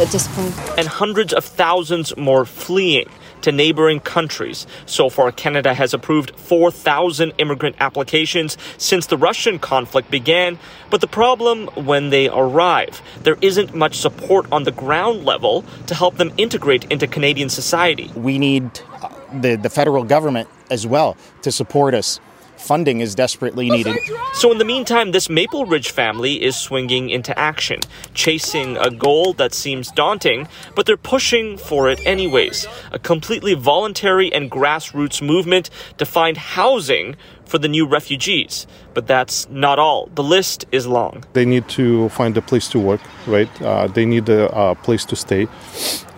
at 0.00 0.08
this 0.08 0.26
point. 0.28 0.56
And 0.78 0.88
hundreds 0.88 1.34
of 1.34 1.44
thousands 1.44 2.16
more 2.16 2.46
fleeing 2.46 3.10
to 3.42 3.52
neighboring 3.52 4.00
countries. 4.00 4.66
So 4.86 5.08
far, 5.08 5.32
Canada 5.32 5.74
has 5.74 5.94
approved 5.94 6.32
4,000 6.36 7.32
immigrant 7.38 7.76
applications 7.80 8.56
since 8.76 9.06
the 9.06 9.16
Russian 9.16 9.58
conflict 9.58 10.10
began. 10.10 10.58
But 10.90 11.00
the 11.00 11.06
problem 11.06 11.66
when 11.74 12.10
they 12.10 12.28
arrive, 12.28 13.02
there 13.22 13.36
isn't 13.40 13.74
much 13.74 13.96
support 13.96 14.46
on 14.52 14.64
the 14.64 14.72
ground 14.72 15.24
level 15.24 15.64
to 15.86 15.94
help 15.94 16.16
them 16.16 16.32
integrate 16.36 16.84
into 16.90 17.06
Canadian 17.06 17.48
society. 17.48 18.10
We 18.14 18.38
need 18.38 18.80
uh, 19.02 19.08
the, 19.32 19.56
the 19.56 19.70
federal 19.70 20.04
government 20.04 20.48
as 20.70 20.86
well 20.86 21.16
to 21.42 21.52
support 21.52 21.94
us 21.94 22.20
funding 22.58 23.00
is 23.00 23.14
desperately 23.14 23.70
needed. 23.70 23.96
So, 24.34 24.52
in 24.52 24.58
the 24.58 24.64
meantime, 24.64 25.12
this 25.12 25.28
Maple 25.28 25.64
Ridge 25.64 25.90
family 25.90 26.42
is 26.42 26.56
swinging 26.56 27.10
into 27.10 27.36
action, 27.38 27.80
chasing 28.14 28.76
a 28.76 28.90
goal 28.90 29.32
that 29.34 29.54
seems 29.54 29.90
daunting, 29.90 30.48
but 30.74 30.86
they're 30.86 30.96
pushing 30.96 31.56
for 31.56 31.88
it 31.88 32.04
anyways. 32.06 32.66
A 32.92 32.98
completely 32.98 33.54
voluntary 33.54 34.32
and 34.32 34.50
grassroots 34.50 35.20
movement 35.20 35.70
to 35.98 36.04
find 36.04 36.36
housing 36.36 37.16
for 37.44 37.58
the 37.58 37.68
new 37.68 37.86
refugees. 37.86 38.66
But 38.98 39.06
that's 39.06 39.48
not 39.48 39.78
all. 39.78 40.08
The 40.16 40.24
list 40.24 40.64
is 40.72 40.84
long. 40.84 41.22
They 41.32 41.44
need 41.44 41.68
to 41.68 42.08
find 42.08 42.36
a 42.36 42.42
place 42.42 42.66
to 42.70 42.80
work, 42.80 43.00
right? 43.28 43.48
Uh, 43.62 43.86
they 43.86 44.04
need 44.04 44.28
a, 44.28 44.52
a 44.52 44.74
place 44.74 45.04
to 45.04 45.14
stay 45.14 45.46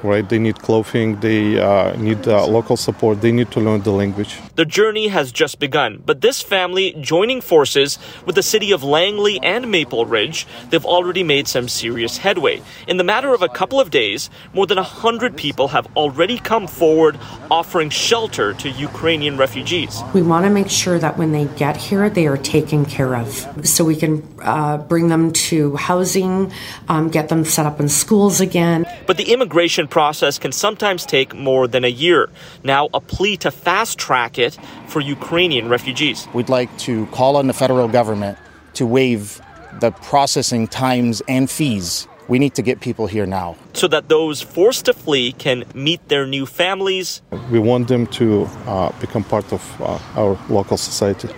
right? 0.02 0.28
They 0.28 0.38
need 0.38 0.58
clothing, 0.58 1.20
they 1.20 1.60
uh, 1.60 1.96
need 1.96 2.26
uh, 2.26 2.46
local 2.46 2.76
support, 2.76 3.20
they 3.20 3.32
need 3.32 3.50
to 3.52 3.60
learn 3.60 3.82
the 3.82 3.90
language. 3.90 4.38
The 4.56 4.64
journey 4.64 5.08
has 5.08 5.32
just 5.32 5.58
begun, 5.58 6.02
but 6.04 6.20
this 6.20 6.42
family 6.42 6.94
joining 7.00 7.40
forces 7.40 7.98
with 8.24 8.34
the 8.34 8.42
city 8.42 8.72
of 8.72 8.82
Langley 8.82 9.40
and 9.42 9.70
Maple 9.70 10.06
Ridge, 10.06 10.46
they've 10.70 10.84
already 10.84 11.22
made 11.22 11.48
some 11.48 11.68
serious 11.68 12.18
headway. 12.18 12.62
In 12.86 12.96
the 12.96 13.04
matter 13.04 13.34
of 13.34 13.42
a 13.42 13.48
couple 13.48 13.80
of 13.80 13.90
days, 13.90 14.30
more 14.52 14.66
than 14.66 14.76
100 14.76 15.36
people 15.36 15.68
have 15.68 15.86
already 15.96 16.38
come 16.38 16.66
forward 16.66 17.18
offering 17.50 17.90
shelter 17.90 18.54
to 18.54 18.70
Ukrainian 18.70 19.36
refugees. 19.36 20.02
We 20.14 20.22
want 20.22 20.44
to 20.44 20.50
make 20.50 20.70
sure 20.70 20.98
that 20.98 21.18
when 21.18 21.32
they 21.32 21.46
get 21.56 21.76
here, 21.76 22.08
they 22.08 22.26
are 22.26 22.36
taken 22.36 22.69
care 22.84 23.16
of. 23.16 23.28
So 23.66 23.84
we 23.84 23.96
can 23.96 24.22
uh, 24.42 24.78
bring 24.78 25.08
them 25.08 25.32
to 25.50 25.76
housing, 25.76 26.52
um, 26.88 27.08
get 27.10 27.28
them 27.28 27.44
set 27.44 27.66
up 27.66 27.80
in 27.80 27.88
schools 27.88 28.40
again. 28.40 28.86
But 29.06 29.16
the 29.16 29.32
immigration 29.32 29.88
process 29.88 30.38
can 30.38 30.52
sometimes 30.52 31.04
take 31.04 31.34
more 31.34 31.68
than 31.68 31.84
a 31.84 31.88
year. 32.06 32.30
Now, 32.64 32.88
a 32.94 33.00
plea 33.00 33.36
to 33.38 33.50
fast 33.50 33.98
track 33.98 34.38
it 34.38 34.58
for 34.86 35.00
Ukrainian 35.00 35.68
refugees. 35.68 36.28
We'd 36.34 36.48
like 36.48 36.70
to 36.78 37.06
call 37.06 37.36
on 37.36 37.46
the 37.46 37.52
federal 37.52 37.88
government 37.88 38.38
to 38.74 38.86
waive 38.86 39.40
the 39.80 39.90
processing 39.90 40.68
times 40.68 41.22
and 41.28 41.50
fees 41.50 42.08
We 42.30 42.38
need 42.38 42.54
to 42.54 42.62
get 42.62 42.78
people 42.78 43.08
here 43.08 43.26
now. 43.26 43.56
So 43.74 43.88
that 43.88 44.08
those 44.08 44.40
forced 44.40 44.84
to 44.84 44.94
flee 44.94 45.32
can 45.32 45.64
meet 45.74 46.00
their 46.08 46.26
new 46.26 46.46
families. 46.46 47.22
We 47.50 47.58
want 47.58 47.88
them 47.88 48.06
to 48.06 48.48
uh, 48.66 48.92
become 49.00 49.24
part 49.24 49.52
of 49.52 49.60
uh, 49.80 49.98
our 50.14 50.38
local 50.48 50.76
society. 50.76 51.28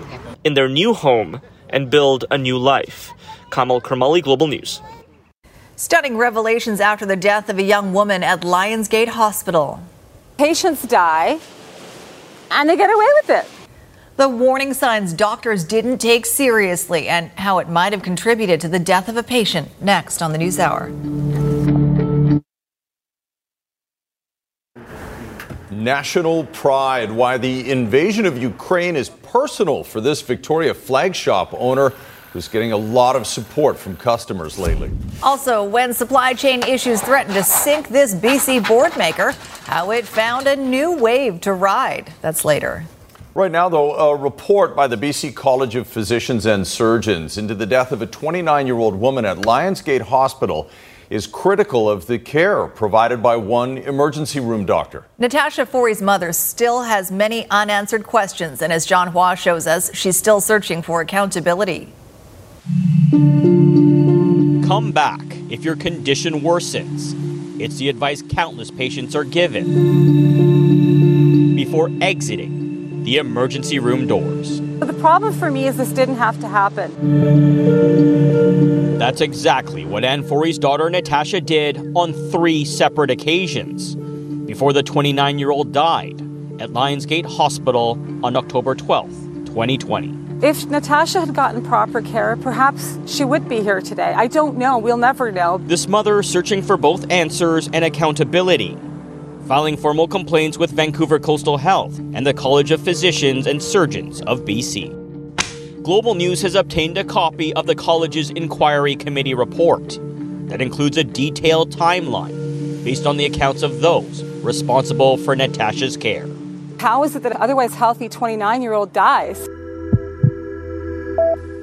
In 0.44 0.54
their 0.54 0.68
new 0.68 0.92
home 0.92 1.40
and 1.70 1.88
build 1.88 2.24
a 2.30 2.36
new 2.36 2.58
life. 2.58 3.12
Kamal 3.50 3.80
Karamali, 3.80 4.22
Global 4.22 4.48
News. 4.48 4.80
Stunning 5.76 6.16
revelations 6.16 6.80
after 6.80 7.06
the 7.06 7.16
death 7.16 7.48
of 7.48 7.58
a 7.58 7.62
young 7.62 7.92
woman 7.92 8.22
at 8.22 8.40
Lionsgate 8.42 9.08
Hospital. 9.08 9.80
Patients 10.38 10.82
die 10.82 11.38
and 12.50 12.68
they 12.68 12.76
get 12.76 12.92
away 12.92 13.06
with 13.22 13.30
it. 13.30 13.46
The 14.16 14.28
warning 14.28 14.74
signs 14.74 15.12
doctors 15.12 15.64
didn't 15.64 15.98
take 15.98 16.26
seriously 16.26 17.08
and 17.08 17.30
how 17.36 17.58
it 17.58 17.68
might 17.68 17.92
have 17.92 18.02
contributed 18.02 18.60
to 18.60 18.68
the 18.68 18.78
death 18.78 19.08
of 19.08 19.16
a 19.16 19.22
patient 19.22 19.68
next 19.80 20.22
on 20.22 20.32
the 20.32 20.38
News 20.38 20.58
Hour. 20.58 20.90
National 25.70 26.44
pride. 26.46 27.10
Why 27.10 27.38
the 27.38 27.70
invasion 27.70 28.26
of 28.26 28.36
Ukraine 28.36 28.94
is 28.94 29.08
personal 29.32 29.82
for 29.82 30.02
this 30.02 30.20
Victoria 30.20 30.74
flag 30.74 31.14
shop 31.14 31.54
owner 31.54 31.94
who's 32.34 32.48
getting 32.48 32.72
a 32.72 32.76
lot 32.76 33.16
of 33.16 33.26
support 33.26 33.78
from 33.78 33.96
customers 33.96 34.58
lately. 34.58 34.90
Also, 35.22 35.64
when 35.64 35.94
supply 35.94 36.34
chain 36.34 36.62
issues 36.64 37.00
threatened 37.00 37.34
to 37.34 37.42
sink 37.42 37.88
this 37.88 38.14
BC 38.14 38.66
board 38.68 38.94
maker, 38.98 39.32
how 39.64 39.90
it 39.90 40.06
found 40.06 40.46
a 40.46 40.54
new 40.54 40.92
wave 40.92 41.40
to 41.40 41.54
ride. 41.54 42.12
That's 42.20 42.44
later. 42.44 42.84
Right 43.34 43.50
now, 43.50 43.70
though, 43.70 43.94
a 43.94 44.14
report 44.14 44.76
by 44.76 44.86
the 44.86 44.96
BC 44.96 45.34
College 45.34 45.76
of 45.76 45.86
Physicians 45.86 46.44
and 46.44 46.66
Surgeons 46.66 47.38
into 47.38 47.54
the 47.54 47.64
death 47.64 47.90
of 47.90 48.02
a 48.02 48.06
29 48.06 48.66
year 48.66 48.76
old 48.76 48.94
woman 48.94 49.24
at 49.24 49.38
Lionsgate 49.38 50.02
Hospital 50.02 50.68
is 51.12 51.26
critical 51.26 51.90
of 51.90 52.06
the 52.06 52.18
care 52.18 52.66
provided 52.66 53.22
by 53.22 53.36
one 53.36 53.76
emergency 53.76 54.40
room 54.40 54.64
doctor. 54.64 55.04
Natasha 55.18 55.66
Forey's 55.66 56.00
mother 56.00 56.32
still 56.32 56.84
has 56.84 57.12
many 57.12 57.46
unanswered 57.50 58.04
questions, 58.04 58.62
and 58.62 58.72
as 58.72 58.86
John 58.86 59.08
Hua 59.08 59.34
shows 59.34 59.66
us, 59.66 59.94
she's 59.94 60.16
still 60.16 60.40
searching 60.40 60.80
for 60.80 61.02
accountability. 61.02 61.92
Come 64.66 64.90
back 64.92 65.20
if 65.50 65.62
your 65.66 65.76
condition 65.76 66.40
worsens. 66.40 67.12
It's 67.60 67.76
the 67.76 67.90
advice 67.90 68.22
countless 68.22 68.70
patients 68.70 69.14
are 69.14 69.24
given 69.24 69.66
before 71.54 71.90
exiting 72.00 73.04
the 73.04 73.18
emergency 73.18 73.78
room 73.78 74.06
doors. 74.06 74.61
The 74.84 74.92
problem 74.94 75.32
for 75.32 75.50
me 75.50 75.66
is 75.68 75.76
this 75.76 75.90
didn't 75.90 76.16
have 76.16 76.40
to 76.40 76.48
happen. 76.48 76.90
That's 78.98 79.20
exactly 79.20 79.84
what 79.84 80.04
Anne 80.04 80.24
Forey's 80.24 80.58
daughter 80.58 80.90
Natasha 80.90 81.40
did 81.40 81.78
on 81.94 82.12
three 82.30 82.64
separate 82.64 83.10
occasions 83.10 83.94
before 84.46 84.72
the 84.72 84.82
29 84.82 85.38
year 85.38 85.50
old 85.50 85.72
died 85.72 86.20
at 86.60 86.70
Lionsgate 86.70 87.26
Hospital 87.26 87.92
on 88.24 88.36
October 88.36 88.74
12th, 88.74 89.46
2020. 89.46 90.18
If 90.44 90.66
Natasha 90.66 91.20
had 91.20 91.34
gotten 91.34 91.62
proper 91.64 92.02
care, 92.02 92.36
perhaps 92.36 92.98
she 93.06 93.24
would 93.24 93.48
be 93.48 93.60
here 93.60 93.80
today. 93.80 94.12
I 94.12 94.26
don't 94.26 94.56
know. 94.56 94.78
We'll 94.78 94.96
never 94.96 95.30
know. 95.30 95.58
This 95.58 95.86
mother 95.86 96.22
searching 96.24 96.62
for 96.62 96.76
both 96.76 97.08
answers 97.12 97.68
and 97.72 97.84
accountability, 97.84 98.76
filing 99.46 99.76
formal 99.76 100.06
complaints 100.06 100.56
with 100.56 100.70
Vancouver 100.70 101.18
Coastal 101.18 101.56
Health 101.56 101.98
and 101.98 102.26
the 102.26 102.34
College 102.34 102.70
of 102.70 102.80
Physicians 102.80 103.46
and 103.46 103.62
Surgeons 103.62 104.20
of 104.22 104.40
BC. 104.40 104.92
Global 105.82 106.14
News 106.14 106.40
has 106.42 106.54
obtained 106.54 106.96
a 106.96 107.04
copy 107.04 107.52
of 107.54 107.66
the 107.66 107.74
college's 107.74 108.30
inquiry 108.30 108.94
committee 108.94 109.34
report 109.34 109.98
that 110.48 110.62
includes 110.62 110.96
a 110.96 111.04
detailed 111.04 111.74
timeline 111.74 112.84
based 112.84 113.04
on 113.04 113.16
the 113.16 113.24
accounts 113.24 113.62
of 113.62 113.80
those 113.80 114.22
responsible 114.42 115.16
for 115.16 115.34
Natasha's 115.34 115.96
care. 115.96 116.28
How 116.78 117.02
is 117.04 117.16
it 117.16 117.22
that 117.24 117.32
an 117.32 117.38
otherwise 117.40 117.74
healthy 117.74 118.08
29 118.08 118.62
year 118.62 118.74
old 118.74 118.92
dies? 118.92 119.44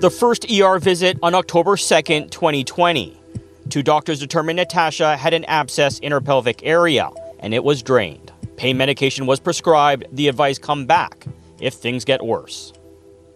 The 0.02 0.14
first 0.18 0.50
ER 0.52 0.80
visit 0.80 1.18
on 1.24 1.34
October 1.34 1.76
2nd, 1.76 2.30
2020. 2.32 3.18
Two 3.70 3.84
doctors 3.84 4.20
determined 4.20 4.58
Natasha 4.58 5.16
had 5.16 5.34
an 5.34 5.46
abscess 5.46 6.00
in 6.00 6.12
her 6.12 6.22
pelvic 6.22 6.62
area 6.64 7.10
and 7.40 7.54
it 7.54 7.64
was 7.64 7.84
drained. 7.84 8.32
Pain 8.58 8.78
medication 8.78 9.26
was 9.26 9.40
prescribed, 9.40 10.06
the 10.12 10.28
advice 10.28 10.58
come 10.58 10.86
back 10.86 11.26
if 11.60 11.74
things 11.74 12.06
get 12.06 12.24
worse. 12.24 12.74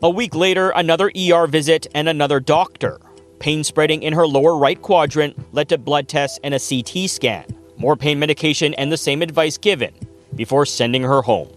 A 0.01 0.09
week 0.09 0.35
later, 0.35 0.71
another 0.71 1.11
ER 1.17 1.47
visit 1.47 1.87
and 1.95 2.09
another 2.09 2.39
doctor. 2.39 2.99
Pain 3.39 3.63
spreading 3.63 4.03
in 4.03 4.13
her 4.13 4.27
lower 4.27 4.57
right 4.57 4.81
quadrant 4.81 5.37
led 5.53 5.69
to 5.69 5.77
blood 5.77 6.07
tests 6.07 6.39
and 6.43 6.53
a 6.53 6.59
CT 6.59 7.09
scan. 7.09 7.45
More 7.77 7.95
pain 7.95 8.19
medication 8.19 8.73
and 8.73 8.91
the 8.91 8.97
same 8.97 9.21
advice 9.21 9.57
given 9.57 9.93
before 10.35 10.65
sending 10.65 11.03
her 11.03 11.21
home. 11.21 11.49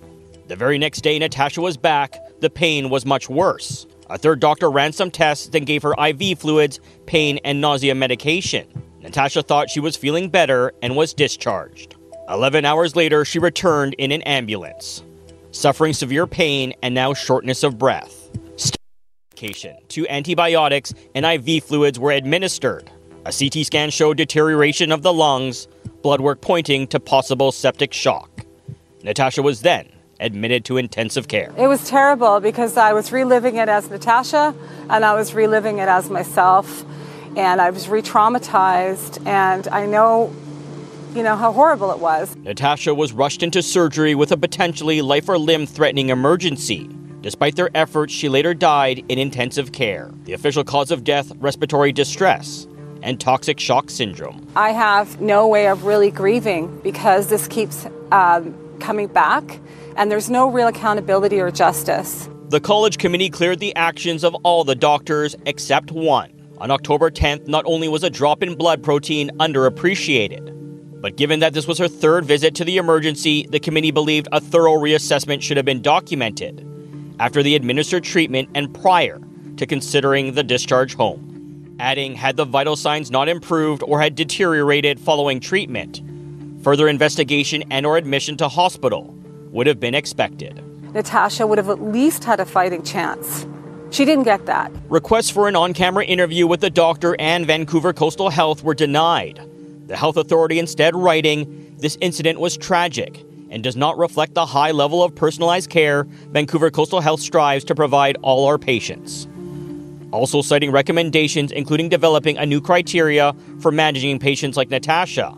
The 0.46 0.56
very 0.56 0.78
next 0.78 1.00
day, 1.00 1.18
Natasha 1.18 1.60
was 1.60 1.76
back. 1.76 2.16
The 2.40 2.50
pain 2.50 2.88
was 2.88 3.04
much 3.04 3.28
worse. 3.28 3.86
A 4.08 4.16
third 4.16 4.38
doctor 4.38 4.70
ran 4.70 4.92
some 4.92 5.10
tests, 5.10 5.48
then 5.48 5.64
gave 5.64 5.82
her 5.82 5.94
IV 5.98 6.38
fluids, 6.38 6.78
pain, 7.06 7.40
and 7.44 7.60
nausea 7.60 7.96
medication. 7.96 8.68
Natasha 9.02 9.42
thought 9.42 9.70
she 9.70 9.80
was 9.80 9.96
feeling 9.96 10.28
better 10.28 10.72
and 10.82 10.94
was 10.94 11.14
discharged. 11.14 11.95
11 12.28 12.64
hours 12.64 12.96
later, 12.96 13.24
she 13.24 13.38
returned 13.38 13.94
in 13.94 14.12
an 14.12 14.22
ambulance, 14.22 15.02
suffering 15.52 15.92
severe 15.92 16.26
pain 16.26 16.74
and 16.82 16.94
now 16.94 17.14
shortness 17.14 17.62
of 17.62 17.78
breath. 17.78 18.30
Two 19.88 20.08
antibiotics, 20.08 20.94
and 21.14 21.26
IV 21.26 21.64
fluids 21.64 21.98
were 21.98 22.12
administered. 22.12 22.90
A 23.26 23.32
CT 23.32 23.66
scan 23.66 23.90
showed 23.90 24.16
deterioration 24.16 24.92
of 24.92 25.02
the 25.02 25.12
lungs, 25.12 25.68
blood 26.02 26.20
work 26.20 26.40
pointing 26.40 26.86
to 26.88 26.98
possible 26.98 27.52
septic 27.52 27.92
shock. 27.92 28.30
Natasha 29.02 29.42
was 29.42 29.60
then 29.60 29.88
admitted 30.20 30.64
to 30.64 30.78
intensive 30.78 31.28
care. 31.28 31.52
It 31.58 31.66
was 31.66 31.86
terrible 31.88 32.40
because 32.40 32.76
I 32.76 32.94
was 32.94 33.12
reliving 33.12 33.56
it 33.56 33.68
as 33.68 33.90
Natasha 33.90 34.54
and 34.88 35.04
I 35.04 35.14
was 35.14 35.34
reliving 35.34 35.78
it 35.78 35.88
as 35.88 36.08
myself 36.08 36.84
and 37.36 37.60
I 37.60 37.70
was 37.70 37.88
re 37.88 38.00
traumatized 38.00 39.24
and 39.26 39.68
I 39.68 39.84
know 39.84 40.34
you 41.16 41.22
know 41.22 41.36
how 41.36 41.50
horrible 41.50 41.90
it 41.92 41.98
was. 41.98 42.36
Natasha 42.36 42.94
was 42.94 43.12
rushed 43.12 43.42
into 43.42 43.62
surgery 43.62 44.14
with 44.14 44.32
a 44.32 44.36
potentially 44.36 45.00
life 45.00 45.28
or 45.28 45.38
limb 45.38 45.66
threatening 45.66 46.10
emergency. 46.10 46.90
Despite 47.22 47.56
their 47.56 47.70
efforts, 47.74 48.12
she 48.12 48.28
later 48.28 48.52
died 48.52 49.02
in 49.08 49.18
intensive 49.18 49.72
care. 49.72 50.10
The 50.24 50.34
official 50.34 50.62
cause 50.62 50.90
of 50.90 51.04
death 51.04 51.32
respiratory 51.36 51.90
distress 51.90 52.66
and 53.02 53.18
toxic 53.18 53.58
shock 53.58 53.88
syndrome. 53.88 54.46
I 54.56 54.70
have 54.72 55.20
no 55.20 55.48
way 55.48 55.68
of 55.68 55.84
really 55.84 56.10
grieving 56.10 56.80
because 56.80 57.28
this 57.28 57.48
keeps 57.48 57.86
um, 58.12 58.54
coming 58.78 59.06
back 59.06 59.58
and 59.96 60.10
there's 60.10 60.28
no 60.28 60.50
real 60.50 60.68
accountability 60.68 61.40
or 61.40 61.50
justice. 61.50 62.28
The 62.50 62.60
college 62.60 62.98
committee 62.98 63.30
cleared 63.30 63.58
the 63.58 63.74
actions 63.74 64.22
of 64.22 64.34
all 64.44 64.64
the 64.64 64.74
doctors 64.74 65.34
except 65.46 65.90
one. 65.90 66.32
On 66.58 66.70
October 66.70 67.10
10th, 67.10 67.48
not 67.48 67.64
only 67.66 67.88
was 67.88 68.02
a 68.02 68.10
drop 68.10 68.42
in 68.42 68.54
blood 68.54 68.82
protein 68.82 69.30
underappreciated, 69.38 70.52
but 71.06 71.14
given 71.14 71.38
that 71.38 71.52
this 71.52 71.68
was 71.68 71.78
her 71.78 71.86
third 71.86 72.24
visit 72.24 72.56
to 72.56 72.64
the 72.64 72.78
emergency, 72.78 73.46
the 73.48 73.60
committee 73.60 73.92
believed 73.92 74.26
a 74.32 74.40
thorough 74.40 74.74
reassessment 74.74 75.40
should 75.40 75.56
have 75.56 75.64
been 75.64 75.80
documented 75.80 76.66
after 77.20 77.44
the 77.44 77.54
administered 77.54 78.02
treatment 78.02 78.48
and 78.56 78.74
prior 78.74 79.20
to 79.56 79.66
considering 79.66 80.34
the 80.34 80.42
discharge 80.42 80.96
home. 80.96 81.76
Adding, 81.78 82.16
had 82.16 82.36
the 82.36 82.44
vital 82.44 82.74
signs 82.74 83.12
not 83.12 83.28
improved 83.28 83.84
or 83.84 84.00
had 84.00 84.16
deteriorated 84.16 84.98
following 84.98 85.38
treatment, 85.38 86.02
further 86.64 86.88
investigation 86.88 87.62
and 87.70 87.86
or 87.86 87.96
admission 87.96 88.36
to 88.38 88.48
hospital 88.48 89.14
would 89.52 89.68
have 89.68 89.78
been 89.78 89.94
expected. 89.94 90.60
Natasha 90.92 91.46
would 91.46 91.58
have 91.58 91.70
at 91.70 91.80
least 91.80 92.24
had 92.24 92.40
a 92.40 92.44
fighting 92.44 92.82
chance. 92.82 93.46
She 93.90 94.04
didn't 94.04 94.24
get 94.24 94.46
that. 94.46 94.72
Requests 94.88 95.30
for 95.30 95.46
an 95.46 95.54
on 95.54 95.72
camera 95.72 96.04
interview 96.04 96.48
with 96.48 96.62
the 96.62 96.70
doctor 96.70 97.14
and 97.20 97.46
Vancouver 97.46 97.92
Coastal 97.92 98.30
Health 98.30 98.64
were 98.64 98.74
denied. 98.74 99.48
The 99.86 99.96
health 99.96 100.16
authority 100.16 100.58
instead 100.58 100.96
writing, 100.96 101.76
This 101.78 101.96
incident 102.00 102.40
was 102.40 102.56
tragic 102.56 103.24
and 103.50 103.62
does 103.62 103.76
not 103.76 103.96
reflect 103.98 104.34
the 104.34 104.46
high 104.46 104.72
level 104.72 105.02
of 105.02 105.14
personalized 105.14 105.70
care 105.70 106.04
Vancouver 106.30 106.70
Coastal 106.70 107.00
Health 107.00 107.20
strives 107.20 107.64
to 107.66 107.74
provide 107.74 108.16
all 108.22 108.46
our 108.46 108.58
patients. 108.58 109.28
Also 110.12 110.42
citing 110.42 110.72
recommendations 110.72 111.52
including 111.52 111.88
developing 111.88 112.36
a 112.38 112.46
new 112.46 112.60
criteria 112.60 113.34
for 113.60 113.70
managing 113.70 114.18
patients 114.18 114.56
like 114.56 114.70
Natasha, 114.70 115.30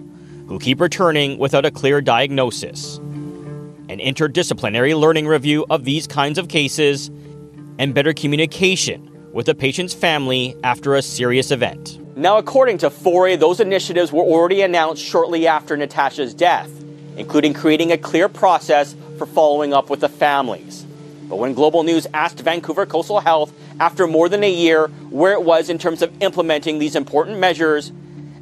who 0.47 0.59
keep 0.59 0.81
returning 0.81 1.39
without 1.39 1.67
a 1.67 1.71
clear 1.71 2.01
diagnosis. 2.01 2.97
An 3.89 3.99
interdisciplinary 3.99 4.99
learning 4.99 5.27
review 5.27 5.67
of 5.69 5.85
these 5.85 6.07
kinds 6.07 6.39
of 6.39 6.49
cases, 6.49 7.11
and 7.79 7.95
better 7.95 8.13
communication 8.13 9.11
with 9.33 9.47
the 9.47 9.55
patient's 9.55 9.95
family 9.95 10.57
after 10.65 10.95
a 10.95 11.03
serious 11.03 11.51
event. 11.51 11.99
Now, 12.19 12.39
according 12.39 12.79
to 12.79 12.91
Forey, 12.91 13.37
those 13.37 13.61
initiatives 13.61 14.11
were 14.11 14.25
already 14.25 14.63
announced 14.63 15.05
shortly 15.05 15.47
after 15.47 15.77
Natasha's 15.77 16.35
death, 16.35 16.69
including 17.17 17.55
creating 17.55 17.93
a 17.93 17.97
clear 17.97 18.29
process 18.29 18.97
for 19.19 19.25
following 19.25 19.73
up 19.73 19.89
with 19.89 20.01
the 20.01 20.09
families. 20.09 20.85
But 21.29 21.37
when 21.37 21.55
Global 21.55 21.85
News 21.85 22.09
asked 22.13 22.41
Vancouver 22.41 22.87
Coastal 22.87 23.21
Health 23.21 23.53
after 23.79 24.09
more 24.09 24.29
than 24.29 24.43
a 24.43 24.51
year 24.51 24.89
where 25.11 25.33
it 25.35 25.45
was 25.45 25.69
in 25.69 25.79
terms 25.79 26.03
of 26.03 26.13
implementing 26.21 26.81
these 26.81 26.97
important 26.97 27.39
measures, 27.39 27.91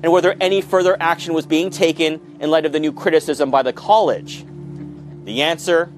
and 0.03 0.11
whether 0.11 0.35
any 0.41 0.63
further 0.63 0.97
action 0.99 1.35
was 1.35 1.45
being 1.45 1.69
taken 1.69 2.39
in 2.41 2.51
light 2.51 2.65
of 2.65 2.73
the 2.73 2.81
new 2.81 2.95
criticism 2.95 3.51
by 3.51 3.61
the 3.61 3.75
college. 3.75 4.47
The 5.25 5.43
answer 5.43 5.93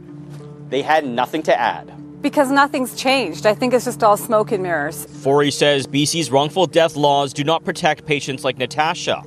they 0.69 0.83
had 0.83 1.07
nothing 1.07 1.45
to 1.45 1.57
add. 1.57 1.93
Because 2.21 2.51
nothing's 2.51 2.97
changed. 2.97 3.47
I 3.47 3.55
think 3.55 3.73
it's 3.73 3.85
just 3.85 4.03
all 4.03 4.17
smoke 4.17 4.51
and 4.51 4.63
mirrors. 4.63 5.05
Forey 5.23 5.51
says 5.51 5.87
BC's 5.87 6.31
wrongful 6.31 6.67
death 6.67 6.97
laws 6.97 7.33
do 7.33 7.45
not 7.45 7.65
protect 7.65 8.07
patients 8.07 8.45
like 8.45 8.59
Natasha, 8.59 9.23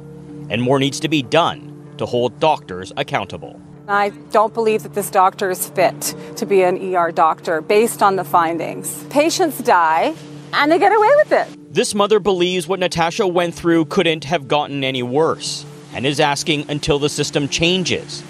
and 0.49 0.61
more 0.61 0.77
needs 0.77 0.99
to 0.99 1.07
be 1.07 1.21
done 1.21 1.93
to 1.97 2.05
hold 2.05 2.39
doctors 2.39 2.91
accountable. 2.97 3.61
I 3.87 4.09
don't 4.31 4.53
believe 4.53 4.83
that 4.83 4.93
this 4.93 5.09
doctor 5.09 5.49
is 5.49 5.69
fit 5.69 6.15
to 6.35 6.45
be 6.45 6.63
an 6.63 6.95
ER 6.95 7.11
doctor 7.11 7.61
based 7.61 8.01
on 8.01 8.15
the 8.15 8.23
findings. 8.23 9.03
Patients 9.05 9.57
die 9.59 10.13
and 10.53 10.71
they 10.71 10.79
get 10.79 10.91
away 10.91 11.09
with 11.17 11.31
it. 11.31 11.73
This 11.73 11.95
mother 11.95 12.19
believes 12.19 12.67
what 12.67 12.79
Natasha 12.79 13.25
went 13.27 13.55
through 13.55 13.85
couldn't 13.85 14.25
have 14.25 14.47
gotten 14.47 14.83
any 14.83 15.03
worse 15.03 15.65
and 15.93 16.05
is 16.05 16.19
asking 16.19 16.69
until 16.69 16.99
the 16.99 17.09
system 17.09 17.47
changes. 17.47 18.23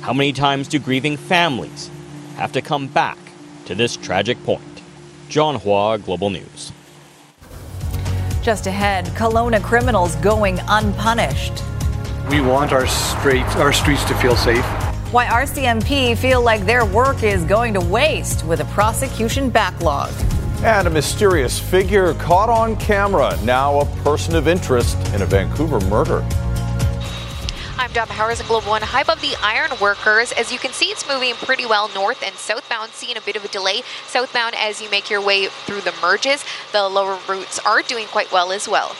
How 0.00 0.12
many 0.12 0.32
times 0.32 0.68
do 0.68 0.78
grieving 0.78 1.16
families 1.16 1.90
have 2.36 2.52
to 2.52 2.62
come 2.62 2.86
back 2.86 3.18
to 3.68 3.74
this 3.74 3.96
tragic 3.98 4.42
point? 4.44 4.62
John 5.28 5.56
Hua, 5.56 5.98
Global 5.98 6.30
News. 6.30 6.72
Just 8.42 8.66
ahead, 8.66 9.04
Kelowna 9.08 9.62
criminals 9.62 10.16
going 10.16 10.58
unpunished. 10.68 11.62
We 12.30 12.40
want 12.40 12.72
our 12.72 12.86
streets, 12.86 13.54
our 13.56 13.74
streets 13.74 14.04
to 14.04 14.14
feel 14.14 14.36
safe. 14.36 14.64
Why 15.12 15.26
RCMP 15.26 16.16
feel 16.16 16.40
like 16.40 16.64
their 16.64 16.86
work 16.86 17.22
is 17.22 17.44
going 17.44 17.74
to 17.74 17.80
waste 17.80 18.42
with 18.46 18.60
a 18.60 18.64
prosecution 18.66 19.50
backlog. 19.50 20.12
And 20.62 20.88
a 20.88 20.90
mysterious 20.90 21.58
figure 21.58 22.14
caught 22.14 22.48
on 22.48 22.74
camera, 22.76 23.38
now 23.44 23.80
a 23.80 23.86
person 24.02 24.34
of 24.34 24.48
interest 24.48 24.96
in 25.12 25.20
a 25.20 25.26
Vancouver 25.26 25.80
murder. 25.80 26.26
I'm 27.80 27.92
Dom 27.92 28.08
Powers, 28.08 28.42
Global 28.42 28.70
One. 28.70 28.82
High 28.82 29.02
above 29.02 29.20
the 29.20 29.36
iron 29.40 29.70
workers. 29.80 30.32
As 30.32 30.52
you 30.52 30.58
can 30.58 30.72
see, 30.72 30.86
it's 30.86 31.06
moving 31.08 31.34
pretty 31.34 31.64
well 31.64 31.88
north 31.94 32.24
and 32.24 32.34
southbound, 32.34 32.90
seeing 32.90 33.16
a 33.16 33.20
bit 33.20 33.36
of 33.36 33.44
a 33.44 33.48
delay. 33.48 33.82
Southbound, 34.04 34.56
as 34.58 34.82
you 34.82 34.90
make 34.90 35.08
your 35.08 35.20
way 35.20 35.46
through 35.46 35.82
the 35.82 35.94
merges, 36.02 36.44
the 36.72 36.88
lower 36.88 37.16
routes 37.28 37.60
are 37.60 37.82
doing 37.82 38.06
quite 38.06 38.32
well 38.32 38.50
as 38.50 38.68
well. 38.68 38.96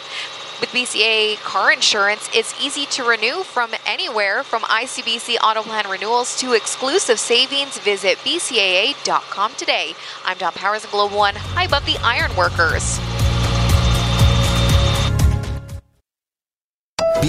With 0.61 0.71
BCA 0.71 1.43
car 1.43 1.73
insurance, 1.73 2.31
it's 2.33 2.55
easy 2.65 2.87
to 2.87 3.03
renew 3.03 3.43
from 3.43 3.73
anywhere 3.85 4.45
from 4.45 4.63
ICBC 4.63 5.39
auto 5.43 5.63
plan 5.63 5.91
renewals 5.91 6.39
to 6.39 6.53
exclusive 6.53 7.19
savings. 7.19 7.79
Visit 7.79 8.19
bcaa.com 8.19 9.55
today. 9.55 9.95
I'm 10.25 10.39
Dom 10.39 10.53
Powers 10.53 10.85
in 10.85 10.91
Global 10.91 11.19
One, 11.19 11.35
high 11.35 11.65
above 11.65 11.85
the 11.85 11.99
iron 12.05 12.35
workers. 12.37 13.01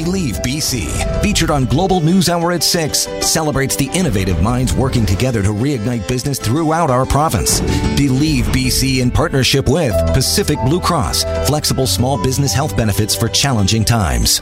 Believe 0.04 0.36
BC, 0.38 1.22
featured 1.22 1.52
on 1.52 1.66
Global 1.66 2.00
News 2.00 2.30
Hour 2.30 2.54
at 2.54 2.64
6, 2.64 3.00
celebrates 3.20 3.76
the 3.76 3.90
innovative 3.94 4.42
minds 4.42 4.74
working 4.74 5.06
together 5.06 5.44
to 5.44 5.50
reignite 5.50 6.08
business 6.08 6.40
throughout 6.40 6.90
our 6.90 7.06
province. 7.06 7.60
Believe 7.98 8.46
BC 8.46 9.02
in 9.02 9.12
partnership 9.12 9.68
with 9.68 9.94
Pacific 10.14 10.58
Blue 10.64 10.80
Cross, 10.80 11.26
flexible 11.50 11.86
small 11.86 12.18
business 12.24 12.54
health 12.54 12.78
benefits 12.78 13.14
for 13.14 13.28
challenging 13.28 13.84
times. 13.84 14.42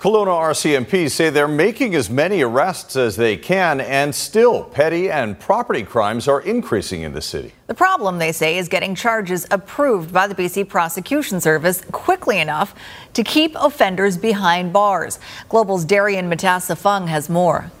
Kelowna 0.00 0.28
RCMP 0.28 1.10
say 1.10 1.28
they're 1.28 1.48
making 1.48 1.96
as 1.96 2.08
many 2.08 2.40
arrests 2.40 2.94
as 2.94 3.16
they 3.16 3.36
can, 3.36 3.80
and 3.80 4.14
still 4.14 4.62
petty 4.62 5.10
and 5.10 5.36
property 5.40 5.82
crimes 5.82 6.28
are 6.28 6.40
increasing 6.40 7.02
in 7.02 7.14
the 7.14 7.20
city. 7.20 7.52
The 7.66 7.74
problem, 7.74 8.18
they 8.18 8.30
say, 8.30 8.58
is 8.58 8.68
getting 8.68 8.94
charges 8.94 9.44
approved 9.50 10.12
by 10.12 10.28
the 10.28 10.36
BC 10.36 10.68
Prosecution 10.68 11.40
Service 11.40 11.82
quickly 11.90 12.38
enough 12.38 12.76
to 13.14 13.24
keep 13.24 13.56
offenders 13.56 14.16
behind 14.16 14.72
bars. 14.72 15.18
Global's 15.48 15.84
Darian 15.84 16.30
Matassa 16.30 16.78
Fung 16.78 17.08
has 17.08 17.28
more. 17.28 17.72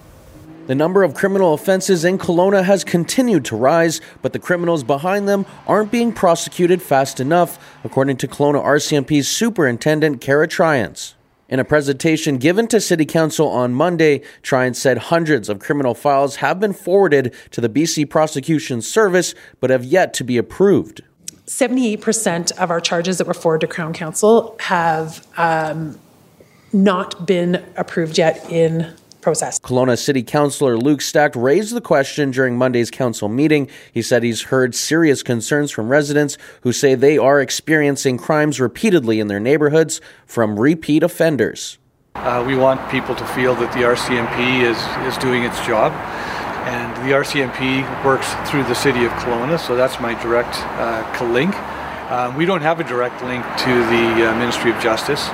The 0.66 0.74
number 0.74 1.04
of 1.04 1.14
criminal 1.14 1.54
offenses 1.54 2.04
in 2.04 2.18
Kelowna 2.18 2.64
has 2.64 2.82
continued 2.82 3.44
to 3.44 3.56
rise, 3.56 4.00
but 4.22 4.32
the 4.32 4.40
criminals 4.40 4.82
behind 4.82 5.28
them 5.28 5.46
aren't 5.68 5.92
being 5.92 6.12
prosecuted 6.12 6.82
fast 6.82 7.20
enough, 7.20 7.64
according 7.84 8.16
to 8.16 8.26
Kelowna 8.26 8.60
RCMP's 8.60 9.28
Superintendent 9.28 10.20
Kara 10.20 10.48
Triance. 10.48 11.14
In 11.48 11.58
a 11.58 11.64
presentation 11.64 12.36
given 12.36 12.66
to 12.68 12.78
City 12.78 13.06
Council 13.06 13.48
on 13.48 13.72
Monday, 13.72 14.20
Triance 14.42 14.76
said 14.76 14.98
hundreds 14.98 15.48
of 15.48 15.60
criminal 15.60 15.94
files 15.94 16.36
have 16.36 16.60
been 16.60 16.74
forwarded 16.74 17.34
to 17.52 17.62
the 17.62 17.70
BC 17.70 18.10
Prosecution 18.10 18.82
Service 18.82 19.34
but 19.58 19.70
have 19.70 19.82
yet 19.82 20.12
to 20.14 20.24
be 20.24 20.36
approved. 20.36 21.00
78% 21.46 22.52
of 22.58 22.70
our 22.70 22.82
charges 22.82 23.16
that 23.16 23.26
were 23.26 23.32
forwarded 23.32 23.70
to 23.70 23.74
Crown 23.74 23.94
Counsel 23.94 24.56
have 24.60 25.26
um, 25.38 25.98
not 26.74 27.26
been 27.26 27.64
approved 27.76 28.18
yet 28.18 28.44
in 28.50 28.92
process. 29.20 29.58
Kelowna 29.58 29.98
City 29.98 30.22
Councilor 30.22 30.76
Luke 30.76 31.00
Stack 31.00 31.34
raised 31.36 31.74
the 31.74 31.80
question 31.80 32.30
during 32.30 32.56
Monday's 32.56 32.90
council 32.90 33.28
meeting. 33.28 33.68
He 33.92 34.02
said 34.02 34.22
he's 34.22 34.42
heard 34.42 34.74
serious 34.74 35.22
concerns 35.22 35.70
from 35.70 35.88
residents 35.88 36.38
who 36.62 36.72
say 36.72 36.94
they 36.94 37.18
are 37.18 37.40
experiencing 37.40 38.18
crimes 38.18 38.60
repeatedly 38.60 39.20
in 39.20 39.28
their 39.28 39.40
neighborhoods 39.40 40.00
from 40.26 40.58
repeat 40.58 41.02
offenders. 41.02 41.78
Uh, 42.14 42.42
we 42.46 42.56
want 42.56 42.90
people 42.90 43.14
to 43.14 43.24
feel 43.26 43.54
that 43.54 43.72
the 43.72 43.80
RCMP 43.80 44.62
is, 44.62 44.78
is 45.06 45.16
doing 45.18 45.44
its 45.44 45.64
job. 45.64 45.92
And 46.68 46.94
the 47.08 47.14
RCMP 47.14 48.04
works 48.04 48.28
through 48.50 48.64
the 48.64 48.74
city 48.74 49.04
of 49.04 49.12
Kelowna, 49.12 49.58
so 49.58 49.74
that's 49.74 50.00
my 50.00 50.20
direct 50.22 50.54
uh, 50.76 51.30
link. 51.32 51.54
Uh, 52.10 52.34
we 52.36 52.44
don't 52.44 52.60
have 52.60 52.80
a 52.80 52.84
direct 52.84 53.22
link 53.22 53.44
to 53.44 53.70
the 53.70 54.28
uh, 54.28 54.38
Ministry 54.38 54.70
of 54.70 54.82
Justice. 54.82 55.28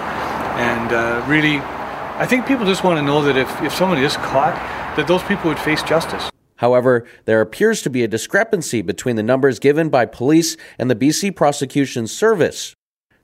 And 0.54 0.92
uh, 0.92 1.24
really, 1.26 1.58
I 2.16 2.26
think 2.26 2.46
people 2.46 2.64
just 2.64 2.84
want 2.84 2.96
to 2.96 3.02
know 3.02 3.22
that 3.22 3.36
if, 3.36 3.60
if 3.60 3.74
someone 3.74 3.98
is 3.98 4.16
caught, 4.16 4.54
that 4.96 5.08
those 5.08 5.22
people 5.24 5.48
would 5.48 5.58
face 5.58 5.82
justice. 5.82 6.30
However, 6.56 7.04
there 7.24 7.40
appears 7.40 7.82
to 7.82 7.90
be 7.90 8.04
a 8.04 8.08
discrepancy 8.08 8.82
between 8.82 9.16
the 9.16 9.22
numbers 9.24 9.58
given 9.58 9.88
by 9.88 10.06
police 10.06 10.56
and 10.78 10.88
the 10.88 10.94
BC 10.94 11.34
Prosecution 11.34 12.06
Service. 12.06 12.72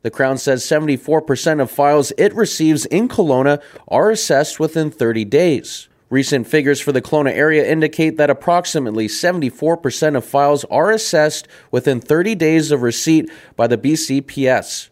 The 0.03 0.11
Crown 0.11 0.39
says 0.39 0.65
74% 0.65 1.63
of 1.63 1.71
files 1.71 2.13
it 2.19 2.35
receives 2.35 2.85
in 2.87 3.09
Kelowna 3.09 3.63
are 3.87 4.11
assessed 4.11 4.59
within 4.59 4.91
30 4.91 5.25
days. 5.25 5.89
Recent 6.09 6.49
figures 6.49 6.81
for 6.81 6.91
the 6.91 7.01
Kelowna 7.01 7.31
area 7.31 7.65
indicate 7.65 8.17
that 8.17 8.29
approximately 8.29 9.07
74% 9.07 10.17
of 10.17 10.25
files 10.25 10.65
are 10.65 10.91
assessed 10.91 11.47
within 11.71 12.01
30 12.01 12.35
days 12.35 12.73
of 12.73 12.83
receipt 12.83 13.31
by 13.55 13.69
the 13.69 13.79
BCPS. 13.79 14.90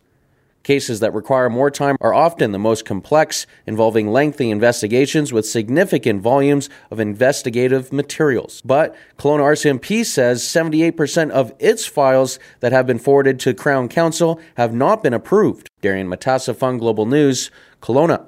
Cases 0.68 1.00
that 1.00 1.14
require 1.14 1.48
more 1.48 1.70
time 1.70 1.96
are 2.02 2.12
often 2.12 2.52
the 2.52 2.58
most 2.58 2.84
complex, 2.84 3.46
involving 3.66 4.12
lengthy 4.12 4.50
investigations 4.50 5.32
with 5.32 5.48
significant 5.48 6.20
volumes 6.20 6.68
of 6.90 7.00
investigative 7.00 7.90
materials. 7.90 8.60
But 8.66 8.94
Kelowna 9.16 9.44
RCMP 9.44 10.04
says 10.04 10.42
78% 10.42 11.30
of 11.30 11.54
its 11.58 11.86
files 11.86 12.38
that 12.60 12.72
have 12.72 12.86
been 12.86 12.98
forwarded 12.98 13.40
to 13.40 13.54
Crown 13.54 13.88
Counsel 13.88 14.38
have 14.58 14.74
not 14.74 15.02
been 15.02 15.14
approved. 15.14 15.70
Darian 15.80 16.06
Matassa, 16.06 16.54
Fung 16.54 16.76
Global 16.76 17.06
News, 17.06 17.50
Kelowna. 17.80 18.26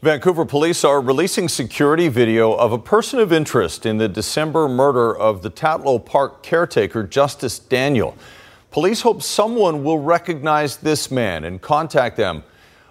Vancouver 0.00 0.44
police 0.44 0.84
are 0.84 1.00
releasing 1.00 1.48
security 1.48 2.06
video 2.06 2.52
of 2.52 2.70
a 2.70 2.78
person 2.78 3.18
of 3.18 3.32
interest 3.32 3.84
in 3.84 3.98
the 3.98 4.08
December 4.08 4.68
murder 4.68 5.12
of 5.12 5.42
the 5.42 5.50
Tatlow 5.50 6.06
Park 6.06 6.44
caretaker, 6.44 7.02
Justice 7.02 7.58
Daniel. 7.58 8.16
Police 8.72 9.02
hope 9.02 9.22
someone 9.22 9.84
will 9.84 9.98
recognize 9.98 10.78
this 10.78 11.10
man 11.10 11.44
and 11.44 11.60
contact 11.60 12.16
them. 12.16 12.42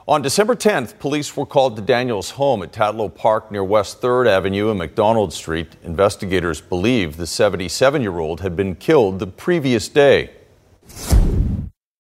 On 0.08 0.22
December 0.22 0.56
10th, 0.56 1.00
police 1.00 1.36
were 1.36 1.46
called 1.46 1.76
to 1.76 1.82
Daniel's 1.82 2.30
home 2.30 2.62
at 2.62 2.72
Tatlow 2.72 3.10
Park 3.10 3.52
near 3.52 3.64
West 3.64 4.00
3rd 4.00 4.28
Avenue 4.28 4.70
and 4.70 4.78
McDonald 4.78 5.34
Street. 5.34 5.76
Investigators 5.82 6.62
believe 6.62 7.18
the 7.18 7.26
77 7.26 8.04
year 8.04 8.20
old 8.20 8.42
had 8.42 8.56
been 8.56 8.76
killed 8.76 9.18
the 9.18 9.26
previous 9.26 9.90
day. 9.90 10.30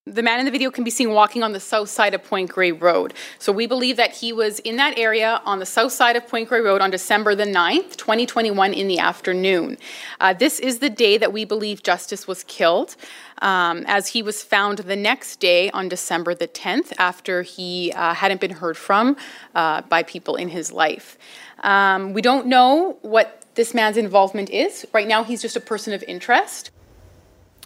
The 0.08 0.24
man 0.24 0.40
in 0.40 0.46
the 0.46 0.52
video 0.52 0.72
can 0.72 0.84
be 0.84 0.90
seen 0.90 1.12
walking 1.12 1.44
on 1.44 1.52
the 1.52 1.60
south 1.60 1.88
side 1.88 2.16
of 2.16 2.24
Point 2.24 2.50
Grey 2.50 2.72
Road. 2.72 3.14
So 3.38 3.52
we 3.52 3.68
believe 3.68 3.98
that 3.98 4.14
he 4.14 4.34
was 4.34 4.58
in 4.58 4.78
that 4.78 4.98
area 4.98 5.40
on 5.46 5.60
the 5.60 5.66
south 5.68 5.92
side 5.92 6.16
of 6.16 6.28
Point 6.28 6.50
Grey 6.50 6.60
Road 6.60 6.82
on 6.82 6.90
December 6.90 7.36
the 7.36 7.46
9th, 7.46 7.98
2021 7.98 8.74
in 8.74 8.88
the 8.88 8.98
afternoon. 8.98 9.78
Uh, 10.20 10.34
this 10.34 10.58
is 10.58 10.80
the 10.80 10.90
day 10.90 11.20
that 11.20 11.32
we 11.32 11.46
believe 11.46 11.84
Justice 11.84 12.26
was 12.26 12.44
killed. 12.46 12.96
Um, 13.44 13.84
as 13.86 14.08
he 14.08 14.24
was 14.24 14.42
found 14.42 14.80
the 14.80 14.96
next 14.96 15.40
day 15.40 15.70
on 15.70 15.88
December 15.88 16.34
the 16.34 16.48
10th 16.48 16.94
after 16.98 17.44
he 17.44 17.94
uh, 17.96 18.16
hadn't 18.16 18.42
been 18.42 18.54
heard 18.54 18.78
from 18.78 19.16
uh, 19.54 19.82
by 19.84 20.02
people 20.02 20.36
in 20.36 20.50
his 20.50 20.72
life. 20.72 21.16
Um, 21.60 22.14
we 22.14 22.24
don't 22.24 22.48
know 22.48 22.98
what 23.04 23.46
this 23.54 23.76
man's 23.76 23.98
involvement 23.98 24.50
is. 24.50 24.84
Right 24.94 25.08
now, 25.08 25.24
he's 25.24 25.44
just 25.44 25.56
a 25.56 25.62
person 25.62 25.94
of 25.94 26.04
interest. 26.08 26.72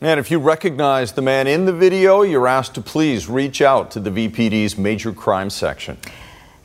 And 0.02 0.20
if 0.20 0.30
you 0.30 0.40
recognize 0.40 1.14
the 1.14 1.22
man 1.22 1.48
in 1.48 1.66
the 1.66 1.72
video, 1.72 2.22
you're 2.22 2.50
asked 2.50 2.76
to 2.76 2.82
please 2.82 3.30
reach 3.30 3.62
out 3.62 3.92
to 3.92 4.02
the 4.02 4.10
VPD's 4.10 4.78
major 4.78 5.14
crime 5.14 5.50
section. 5.50 5.98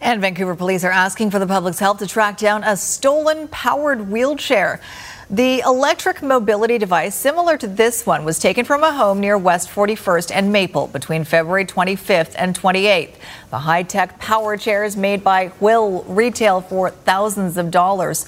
And 0.01 0.21
Vancouver 0.21 0.57
police 0.57 0.83
are 0.83 0.90
asking 0.90 1.31
for 1.31 1.38
the 1.38 1.47
public's 1.47 1.79
help 1.79 1.99
to 1.99 2.09
track 2.09 2.38
down 2.38 2.64
a 2.64 2.77
stolen 2.77 3.47
powered 3.47 4.11
wheelchair. 4.11 4.81
The 5.29 5.61
electric 5.61 6.23
mobility 6.23 6.77
device, 6.77 7.14
similar 7.14 7.57
to 7.59 7.69
this 7.69 8.05
one, 8.05 8.25
was 8.25 8.40
taken 8.40 8.64
from 8.64 8.83
a 8.83 8.93
home 8.93 9.21
near 9.21 9.38
West 9.38 9.69
41st 9.69 10.33
and 10.35 10.51
Maple 10.51 10.88
between 10.88 11.23
February 11.23 11.66
25th 11.66 12.35
and 12.37 12.59
28th. 12.59 13.14
The 13.51 13.59
high 13.61 13.85
tech 13.85 14.19
power 14.19 14.57
chairs 14.57 14.97
made 14.97 15.23
by 15.23 15.49
WHILL 15.61 16.03
retail 16.09 16.62
for 16.62 16.90
thousands 16.90 17.57
of 17.59 17.71
dollars. 17.71 18.27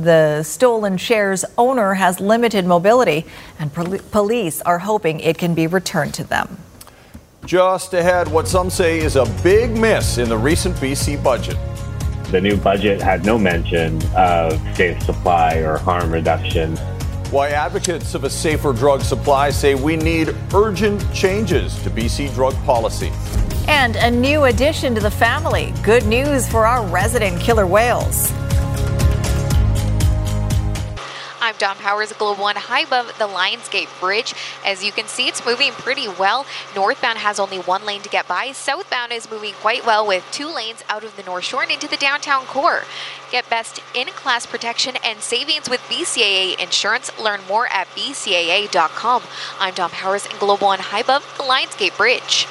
The 0.00 0.42
stolen 0.44 0.96
chair's 0.96 1.44
owner 1.58 1.92
has 1.92 2.20
limited 2.20 2.64
mobility, 2.64 3.26
and 3.58 3.70
pol- 3.70 3.98
police 4.10 4.62
are 4.62 4.78
hoping 4.78 5.20
it 5.20 5.36
can 5.36 5.54
be 5.54 5.66
returned 5.66 6.14
to 6.14 6.24
them. 6.24 6.56
Just 7.44 7.92
ahead, 7.92 8.26
what 8.28 8.48
some 8.48 8.70
say 8.70 8.98
is 8.98 9.16
a 9.16 9.26
big 9.42 9.76
miss 9.76 10.16
in 10.16 10.30
the 10.30 10.38
recent 10.38 10.74
BC 10.76 11.22
budget. 11.22 11.58
The 12.30 12.40
new 12.40 12.56
budget 12.56 13.02
had 13.02 13.26
no 13.26 13.36
mention 13.36 14.00
of 14.16 14.52
safe 14.74 15.02
supply 15.02 15.56
or 15.56 15.76
harm 15.76 16.10
reduction. 16.10 16.78
Why 17.30 17.50
advocates 17.50 18.14
of 18.14 18.24
a 18.24 18.30
safer 18.30 18.72
drug 18.72 19.02
supply 19.02 19.50
say 19.50 19.74
we 19.74 19.96
need 19.96 20.34
urgent 20.54 21.12
changes 21.12 21.74
to 21.82 21.90
BC 21.90 22.32
drug 22.34 22.54
policy. 22.64 23.12
And 23.68 23.96
a 23.96 24.10
new 24.10 24.44
addition 24.44 24.94
to 24.94 25.00
the 25.00 25.10
family. 25.10 25.74
Good 25.82 26.06
news 26.06 26.48
for 26.48 26.66
our 26.66 26.86
resident 26.86 27.38
killer 27.38 27.66
whales. 27.66 28.32
I'm 31.42 31.56
Dawn 31.56 31.76
Powers, 31.76 32.12
Global 32.12 32.42
One, 32.42 32.56
high 32.56 32.80
above 32.80 33.18
the 33.18 33.26
Lionsgate 33.26 33.88
Bridge. 33.98 34.34
As 34.64 34.84
you 34.84 34.92
can 34.92 35.06
see, 35.06 35.26
it's 35.26 35.44
moving 35.44 35.72
pretty 35.72 36.06
well. 36.06 36.44
Northbound 36.74 37.18
has 37.18 37.40
only 37.40 37.58
one 37.58 37.86
lane 37.86 38.02
to 38.02 38.10
get 38.10 38.28
by. 38.28 38.52
Southbound 38.52 39.10
is 39.10 39.30
moving 39.30 39.54
quite 39.54 39.86
well 39.86 40.06
with 40.06 40.22
two 40.30 40.54
lanes 40.54 40.84
out 40.90 41.02
of 41.02 41.16
the 41.16 41.22
North 41.22 41.44
Shore 41.44 41.62
and 41.62 41.72
into 41.72 41.88
the 41.88 41.96
downtown 41.96 42.44
core. 42.44 42.82
Get 43.32 43.48
best 43.48 43.80
in-class 43.94 44.44
protection 44.46 44.96
and 45.02 45.20
savings 45.20 45.70
with 45.70 45.80
BCAA 45.88 46.60
Insurance. 46.60 47.10
Learn 47.18 47.40
more 47.48 47.68
at 47.68 47.88
bcaa.com. 47.96 49.22
I'm 49.58 49.72
Dawn 49.72 49.90
Powers, 49.90 50.26
Global 50.38 50.66
One, 50.66 50.80
high 50.80 51.00
above 51.00 51.22
the 51.38 51.44
Lionsgate 51.44 51.96
Bridge. 51.96 52.46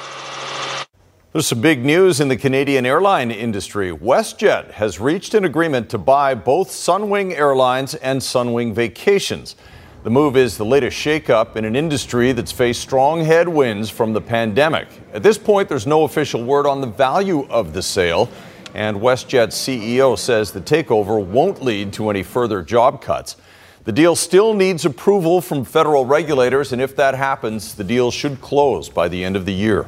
There's 1.32 1.46
some 1.46 1.60
big 1.60 1.84
news 1.84 2.18
in 2.18 2.26
the 2.26 2.36
Canadian 2.36 2.84
airline 2.84 3.30
industry. 3.30 3.92
WestJet 3.92 4.72
has 4.72 4.98
reached 4.98 5.32
an 5.34 5.44
agreement 5.44 5.88
to 5.90 5.96
buy 5.96 6.34
both 6.34 6.70
Sunwing 6.70 7.38
Airlines 7.38 7.94
and 7.94 8.20
Sunwing 8.20 8.74
Vacations. 8.74 9.54
The 10.02 10.10
move 10.10 10.36
is 10.36 10.56
the 10.56 10.64
latest 10.64 10.96
shakeup 10.98 11.54
in 11.54 11.64
an 11.64 11.76
industry 11.76 12.32
that's 12.32 12.50
faced 12.50 12.80
strong 12.80 13.24
headwinds 13.24 13.90
from 13.90 14.12
the 14.12 14.20
pandemic. 14.20 14.88
At 15.14 15.22
this 15.22 15.38
point, 15.38 15.68
there's 15.68 15.86
no 15.86 16.02
official 16.02 16.42
word 16.42 16.66
on 16.66 16.80
the 16.80 16.88
value 16.88 17.46
of 17.48 17.74
the 17.74 17.82
sale, 17.82 18.28
and 18.74 18.96
WestJet's 18.96 19.54
CEO 19.54 20.18
says 20.18 20.50
the 20.50 20.60
takeover 20.60 21.24
won't 21.24 21.62
lead 21.62 21.92
to 21.92 22.10
any 22.10 22.24
further 22.24 22.60
job 22.60 23.00
cuts. 23.00 23.36
The 23.84 23.92
deal 23.92 24.16
still 24.16 24.52
needs 24.52 24.84
approval 24.84 25.40
from 25.40 25.64
federal 25.64 26.04
regulators, 26.04 26.72
and 26.72 26.82
if 26.82 26.96
that 26.96 27.14
happens, 27.14 27.76
the 27.76 27.84
deal 27.84 28.10
should 28.10 28.40
close 28.40 28.88
by 28.88 29.06
the 29.06 29.22
end 29.22 29.36
of 29.36 29.46
the 29.46 29.54
year. 29.54 29.86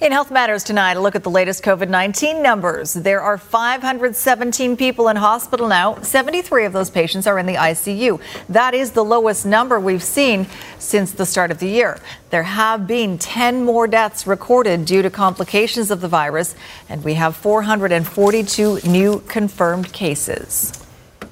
In 0.00 0.12
Health 0.12 0.30
Matters 0.30 0.64
tonight, 0.64 0.96
a 0.96 1.00
look 1.00 1.14
at 1.14 1.24
the 1.24 1.30
latest 1.30 1.62
COVID 1.62 1.90
19 1.90 2.42
numbers. 2.42 2.94
There 2.94 3.20
are 3.20 3.36
517 3.36 4.74
people 4.78 5.08
in 5.08 5.16
hospital 5.16 5.68
now. 5.68 6.00
73 6.00 6.64
of 6.64 6.72
those 6.72 6.88
patients 6.88 7.26
are 7.26 7.38
in 7.38 7.44
the 7.44 7.56
ICU. 7.56 8.18
That 8.48 8.72
is 8.72 8.92
the 8.92 9.04
lowest 9.04 9.44
number 9.44 9.78
we've 9.78 10.02
seen 10.02 10.46
since 10.78 11.12
the 11.12 11.26
start 11.26 11.50
of 11.50 11.58
the 11.58 11.68
year. 11.68 12.00
There 12.30 12.44
have 12.44 12.86
been 12.86 13.18
10 13.18 13.62
more 13.62 13.86
deaths 13.86 14.26
recorded 14.26 14.86
due 14.86 15.02
to 15.02 15.10
complications 15.10 15.90
of 15.90 16.00
the 16.00 16.08
virus, 16.08 16.54
and 16.88 17.04
we 17.04 17.12
have 17.14 17.36
442 17.36 18.80
new 18.88 19.20
confirmed 19.28 19.92
cases. 19.92 20.79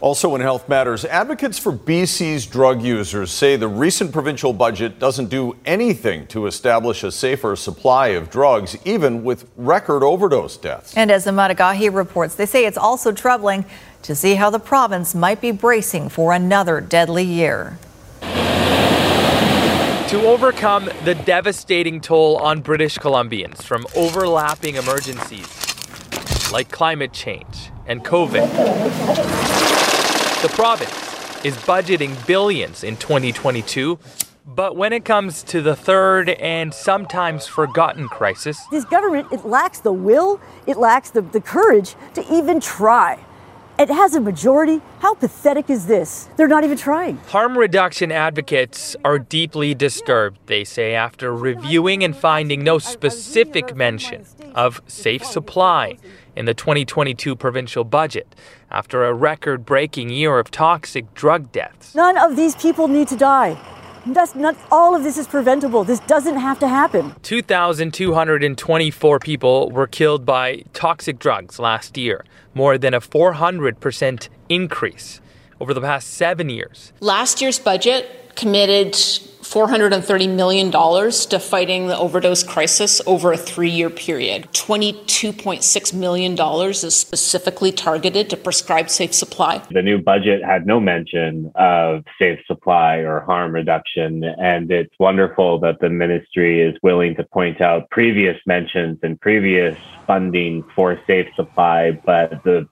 Also, 0.01 0.37
in 0.37 0.41
Health 0.41 0.69
Matters, 0.69 1.05
advocates 1.05 1.59
for 1.59 1.73
BC's 1.73 2.47
drug 2.47 2.81
users 2.81 3.33
say 3.33 3.57
the 3.57 3.67
recent 3.67 4.13
provincial 4.13 4.53
budget 4.53 5.01
doesn't 5.01 5.27
do 5.27 5.57
anything 5.67 6.25
to 6.29 6.47
establish 6.47 7.03
a 7.03 7.11
safer 7.11 7.57
supply 7.57 8.09
of 8.09 8.31
drugs, 8.31 8.77
even 8.85 9.25
with 9.25 9.51
record 9.57 10.05
overdose 10.05 10.57
deaths. 10.57 10.97
And 10.97 11.11
as 11.11 11.27
Emad 11.27 11.57
Agahi 11.57 11.93
reports, 11.93 12.37
they 12.37 12.47
say 12.47 12.65
it's 12.65 12.79
also 12.79 13.11
troubling 13.11 13.65
to 14.03 14.15
see 14.15 14.37
how 14.37 14.51
the 14.51 14.61
province 14.61 15.17
might 15.17 15.41
be 15.41 15.51
bracing 15.51 16.09
for 16.09 16.33
another 16.33 16.81
deadly 16.81 17.25
year. 17.25 17.77
To 18.21 20.23
overcome 20.27 20.89
the 21.05 21.17
devastating 21.27 22.01
toll 22.01 22.37
on 22.37 22.61
British 22.61 22.99
Columbians 22.99 23.65
from 23.65 23.85
overlapping 23.97 24.77
emergencies 24.77 25.59
like 26.53 26.71
climate 26.71 27.13
change 27.13 27.71
and 27.87 28.05
COVID. 28.05 29.78
The 30.41 30.49
province 30.51 31.45
is 31.45 31.57
budgeting 31.57 32.15
billions 32.25 32.85
in 32.85 32.97
2022, 32.97 33.99
but 34.47 34.77
when 34.77 34.93
it 34.93 35.05
comes 35.05 35.43
to 35.43 35.61
the 35.61 35.75
third 35.75 36.31
and 36.31 36.73
sometimes 36.73 37.49
forgotten 37.49 38.09
crisis, 38.09 38.65
this 38.71 38.85
government 38.85 39.27
it 39.33 39.45
lacks 39.45 39.81
the 39.81 39.93
will, 39.93 40.41
it 40.69 40.77
lacks 40.77 41.11
the, 41.11 41.23
the 41.23 41.41
courage 41.41 41.97
to 42.15 42.25
even 42.33 42.61
try. 42.61 43.19
It 43.79 43.91
has 43.91 44.17
a 44.17 44.21
majority. 44.21 44.81
How 44.99 45.15
pathetic 45.15 45.71
is 45.71 45.87
this? 45.87 46.29
They're 46.37 46.49
not 46.49 46.65
even 46.65 46.77
trying. 46.77 47.19
Harm 47.29 47.57
reduction 47.57 48.11
advocates 48.11 48.97
are 49.05 49.21
deeply 49.21 49.73
disturbed, 49.73 50.41
they 50.47 50.65
say, 50.65 50.95
after 50.95 51.33
reviewing 51.33 52.03
and 52.03 52.17
finding 52.17 52.65
no 52.65 52.81
specific 52.81 53.77
mention 53.77 54.25
of 54.57 54.83
safe 54.89 55.25
supply 55.25 55.97
in 56.35 56.45
the 56.45 56.55
2022 56.55 57.37
provincial 57.37 57.85
budget 57.85 58.35
after 58.69 59.05
a 59.05 59.15
record 59.15 59.65
breaking 59.65 60.11
year 60.11 60.41
of 60.41 60.51
toxic 60.51 61.15
drug 61.15 61.53
deaths. 61.53 61.95
None 61.95 62.19
of 62.19 62.35
these 62.35 62.57
people 62.57 62.89
need 62.89 63.07
to 63.07 63.17
die. 63.17 63.57
That's 64.15 64.35
not 64.35 64.57
all 64.71 64.95
of 64.95 65.03
this 65.03 65.19
is 65.19 65.27
preventable. 65.27 65.85
This 65.85 66.01
doesn't 66.01 66.37
have 66.37 66.59
to 66.61 66.69
happen. 66.69 67.15
2,224 67.23 69.19
people 69.19 69.71
were 69.71 69.87
killed 69.87 70.25
by 70.25 70.65
toxic 70.73 71.19
drugs 71.19 71.59
last 71.59 71.97
year, 71.99 72.25
more 72.55 72.79
than 72.79 72.95
a 72.95 73.01
400% 73.01 74.29
increase 74.49 75.21
over 75.61 75.75
the 75.75 75.81
past 75.81 76.15
seven 76.15 76.49
years. 76.49 76.93
Last 77.01 77.41
year's 77.41 77.59
budget 77.59 78.33
committed 78.35 78.95
$430 79.49 80.35
million 80.35 80.71
to 80.71 81.39
fighting 81.39 81.87
the 81.87 81.97
overdose 81.97 82.43
crisis 82.43 83.01
over 83.07 83.33
a 83.33 83.37
three 83.37 83.71
year 83.71 83.89
period. 83.89 84.45
$22.6 84.53 85.95
million 85.95 86.33
is 86.33 86.97
specifically 86.97 87.73
targeted 87.73 88.29
to 88.29 88.37
prescribe 88.37 88.91
safe 88.91 89.15
supply. 89.15 89.63
The 89.71 89.83
new 89.83 89.99
budget 89.99 90.45
had 90.45 90.67
no 90.67 90.81
mention 90.81 91.51
of 91.55 92.05
safe 92.21 92.41
supply 92.47 92.97
or 92.97 93.21
harm 93.21 93.53
reduction. 93.53 94.25
And 94.25 94.71
it's 94.71 94.95
wonderful 95.01 95.59
that 95.61 95.81
the 95.81 95.89
ministry 95.89 96.61
is 96.61 96.77
willing 96.83 97.17
to 97.17 97.25
point 97.25 97.61
out 97.61 97.89
previous 97.91 98.37
mentions 98.47 98.99
and 99.03 99.19
previous 99.21 99.77
funding 100.07 100.63
for 100.75 101.01
safe 101.07 101.29
supply, 101.37 101.93
but 102.05 102.43
the 102.45 102.69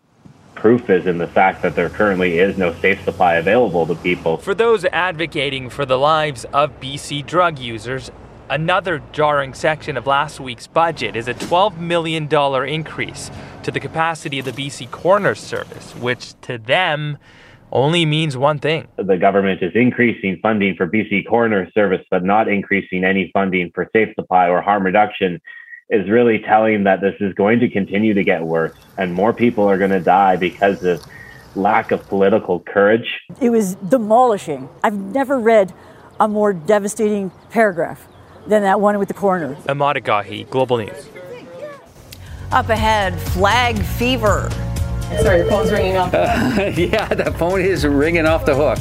proof 0.66 0.90
is 0.90 1.06
in 1.06 1.16
the 1.18 1.28
fact 1.28 1.62
that 1.62 1.76
there 1.76 1.88
currently 1.88 2.40
is 2.40 2.58
no 2.58 2.74
safe 2.80 3.00
supply 3.04 3.36
available 3.36 3.86
to 3.86 3.94
people. 3.94 4.36
For 4.38 4.52
those 4.52 4.84
advocating 4.86 5.70
for 5.70 5.86
the 5.86 5.96
lives 5.96 6.44
of 6.46 6.80
BC 6.80 7.24
drug 7.24 7.60
users, 7.60 8.10
another 8.50 9.00
jarring 9.12 9.54
section 9.54 9.96
of 9.96 10.08
last 10.08 10.40
week's 10.40 10.66
budget 10.66 11.14
is 11.14 11.28
a 11.28 11.34
$12 11.34 11.78
million 11.78 12.24
increase 12.68 13.30
to 13.62 13.70
the 13.70 13.78
capacity 13.78 14.40
of 14.40 14.44
the 14.44 14.50
BC 14.50 14.90
Coroner 14.90 15.36
Service, 15.36 15.94
which 15.94 16.34
to 16.40 16.58
them 16.58 17.18
only 17.70 18.04
means 18.04 18.36
one 18.36 18.58
thing. 18.58 18.88
The 18.96 19.18
government 19.18 19.62
is 19.62 19.70
increasing 19.76 20.40
funding 20.42 20.74
for 20.74 20.88
BC 20.88 21.28
Coroner 21.28 21.70
Service, 21.74 22.04
but 22.10 22.24
not 22.24 22.48
increasing 22.48 23.04
any 23.04 23.30
funding 23.32 23.70
for 23.72 23.88
safe 23.92 24.08
supply 24.16 24.48
or 24.48 24.60
harm 24.62 24.84
reduction 24.84 25.40
is 25.88 26.08
really 26.10 26.40
telling 26.40 26.84
that 26.84 27.00
this 27.00 27.14
is 27.20 27.32
going 27.34 27.60
to 27.60 27.68
continue 27.68 28.14
to 28.14 28.24
get 28.24 28.42
worse 28.42 28.72
and 28.98 29.14
more 29.14 29.32
people 29.32 29.64
are 29.64 29.78
going 29.78 29.90
to 29.90 30.00
die 30.00 30.36
because 30.36 30.82
of 30.82 31.04
lack 31.54 31.90
of 31.90 32.06
political 32.08 32.60
courage. 32.60 33.20
It 33.40 33.50
was 33.50 33.76
demolishing. 33.76 34.68
I've 34.82 34.98
never 34.98 35.38
read 35.38 35.72
a 36.18 36.28
more 36.28 36.52
devastating 36.52 37.30
paragraph 37.50 38.06
than 38.46 38.62
that 38.62 38.80
one 38.80 38.98
with 38.98 39.08
the 39.08 39.14
coroner. 39.14 39.54
Emad 39.66 39.96
Agahi, 39.96 40.48
Global 40.50 40.78
News. 40.78 41.08
Up 42.52 42.68
ahead, 42.68 43.18
flag 43.20 43.78
fever. 43.78 44.48
Sorry, 45.20 45.38
your 45.38 45.48
phone's 45.48 45.70
ringing 45.70 45.96
off. 45.96 46.12
Uh, 46.12 46.72
yeah, 46.76 47.08
the 47.08 47.32
phone 47.32 47.60
is 47.60 47.86
ringing 47.86 48.26
off 48.26 48.44
the 48.44 48.54
hook. 48.54 48.78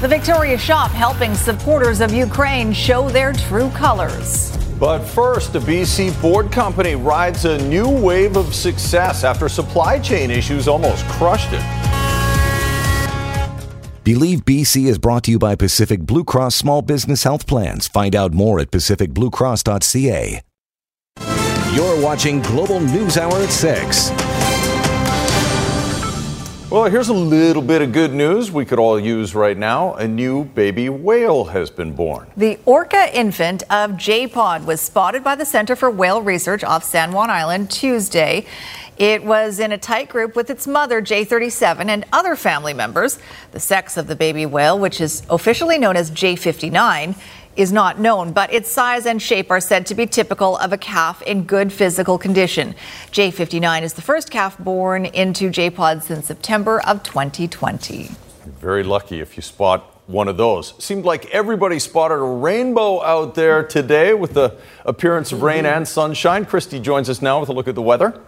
The 0.00 0.08
Victoria 0.08 0.58
Shop 0.58 0.90
helping 0.90 1.34
supporters 1.34 2.00
of 2.00 2.12
Ukraine 2.12 2.72
show 2.72 3.08
their 3.08 3.32
true 3.32 3.70
colors. 3.70 4.56
But 4.78 5.04
first, 5.04 5.54
a 5.54 5.60
BC 5.60 6.20
board 6.20 6.50
company 6.50 6.94
rides 6.94 7.44
a 7.44 7.58
new 7.68 7.88
wave 7.88 8.36
of 8.36 8.54
success 8.54 9.24
after 9.24 9.48
supply 9.48 9.98
chain 9.98 10.30
issues 10.30 10.66
almost 10.66 11.06
crushed 11.06 11.50
it. 11.52 11.62
Believe 14.04 14.44
BC 14.44 14.86
is 14.86 14.98
brought 14.98 15.24
to 15.24 15.30
you 15.30 15.38
by 15.38 15.54
Pacific 15.54 16.00
Blue 16.02 16.24
Cross 16.24 16.56
Small 16.56 16.82
Business 16.82 17.22
Health 17.22 17.46
Plans. 17.46 17.88
Find 17.88 18.14
out 18.14 18.34
more 18.34 18.60
at 18.60 18.70
pacificbluecross.ca. 18.70 20.42
You're 21.74 22.00
watching 22.02 22.42
Global 22.42 22.80
News 22.80 23.16
Hour 23.16 23.34
at 23.38 23.50
6. 23.50 24.10
Well, 26.70 26.84
here's 26.84 27.10
a 27.10 27.14
little 27.14 27.60
bit 27.60 27.82
of 27.82 27.92
good 27.92 28.14
news 28.14 28.50
we 28.50 28.64
could 28.64 28.78
all 28.78 28.98
use 28.98 29.34
right 29.34 29.56
now. 29.56 29.94
A 29.94 30.08
new 30.08 30.44
baby 30.44 30.88
whale 30.88 31.44
has 31.44 31.70
been 31.70 31.92
born. 31.92 32.26
The 32.38 32.58
orca 32.64 33.16
infant 33.16 33.62
of 33.70 33.98
J-Pod 33.98 34.66
was 34.66 34.80
spotted 34.80 35.22
by 35.22 35.34
the 35.34 35.44
Center 35.44 35.76
for 35.76 35.90
Whale 35.90 36.22
Research 36.22 36.64
off 36.64 36.82
San 36.82 37.12
Juan 37.12 37.28
Island 37.28 37.70
Tuesday. 37.70 38.46
It 38.96 39.24
was 39.24 39.60
in 39.60 39.72
a 39.72 39.78
tight 39.78 40.08
group 40.08 40.34
with 40.34 40.48
its 40.48 40.66
mother, 40.66 41.02
J37, 41.02 41.88
and 41.88 42.06
other 42.12 42.34
family 42.34 42.72
members. 42.72 43.18
The 43.52 43.60
sex 43.60 43.96
of 43.98 44.06
the 44.06 44.16
baby 44.16 44.46
whale, 44.46 44.78
which 44.78 45.02
is 45.02 45.22
officially 45.28 45.76
known 45.78 45.96
as 45.96 46.10
J59, 46.10 47.14
is 47.56 47.72
not 47.72 47.98
known, 47.98 48.32
but 48.32 48.52
its 48.52 48.70
size 48.70 49.06
and 49.06 49.20
shape 49.20 49.50
are 49.50 49.60
said 49.60 49.86
to 49.86 49.94
be 49.94 50.06
typical 50.06 50.56
of 50.58 50.72
a 50.72 50.78
calf 50.78 51.22
in 51.22 51.44
good 51.44 51.72
physical 51.72 52.18
condition. 52.18 52.74
J59 53.12 53.82
is 53.82 53.94
the 53.94 54.02
first 54.02 54.30
calf 54.30 54.58
born 54.58 55.06
into 55.06 55.50
J-Pod 55.50 56.02
since 56.02 56.26
September 56.26 56.80
of 56.82 57.02
2020. 57.02 58.10
Very 58.60 58.82
lucky 58.82 59.20
if 59.20 59.36
you 59.36 59.42
spot 59.42 59.90
one 60.06 60.28
of 60.28 60.36
those. 60.36 60.74
Seemed 60.82 61.04
like 61.04 61.26
everybody 61.30 61.78
spotted 61.78 62.16
a 62.16 62.18
rainbow 62.18 63.02
out 63.02 63.34
there 63.34 63.62
today 63.62 64.12
with 64.14 64.34
the 64.34 64.56
appearance 64.84 65.32
of 65.32 65.42
rain 65.42 65.64
and 65.64 65.88
sunshine. 65.88 66.44
Christy 66.44 66.78
joins 66.78 67.08
us 67.08 67.22
now 67.22 67.40
with 67.40 67.48
a 67.48 67.52
look 67.52 67.68
at 67.68 67.74
the 67.74 67.82
weather. 67.82 68.20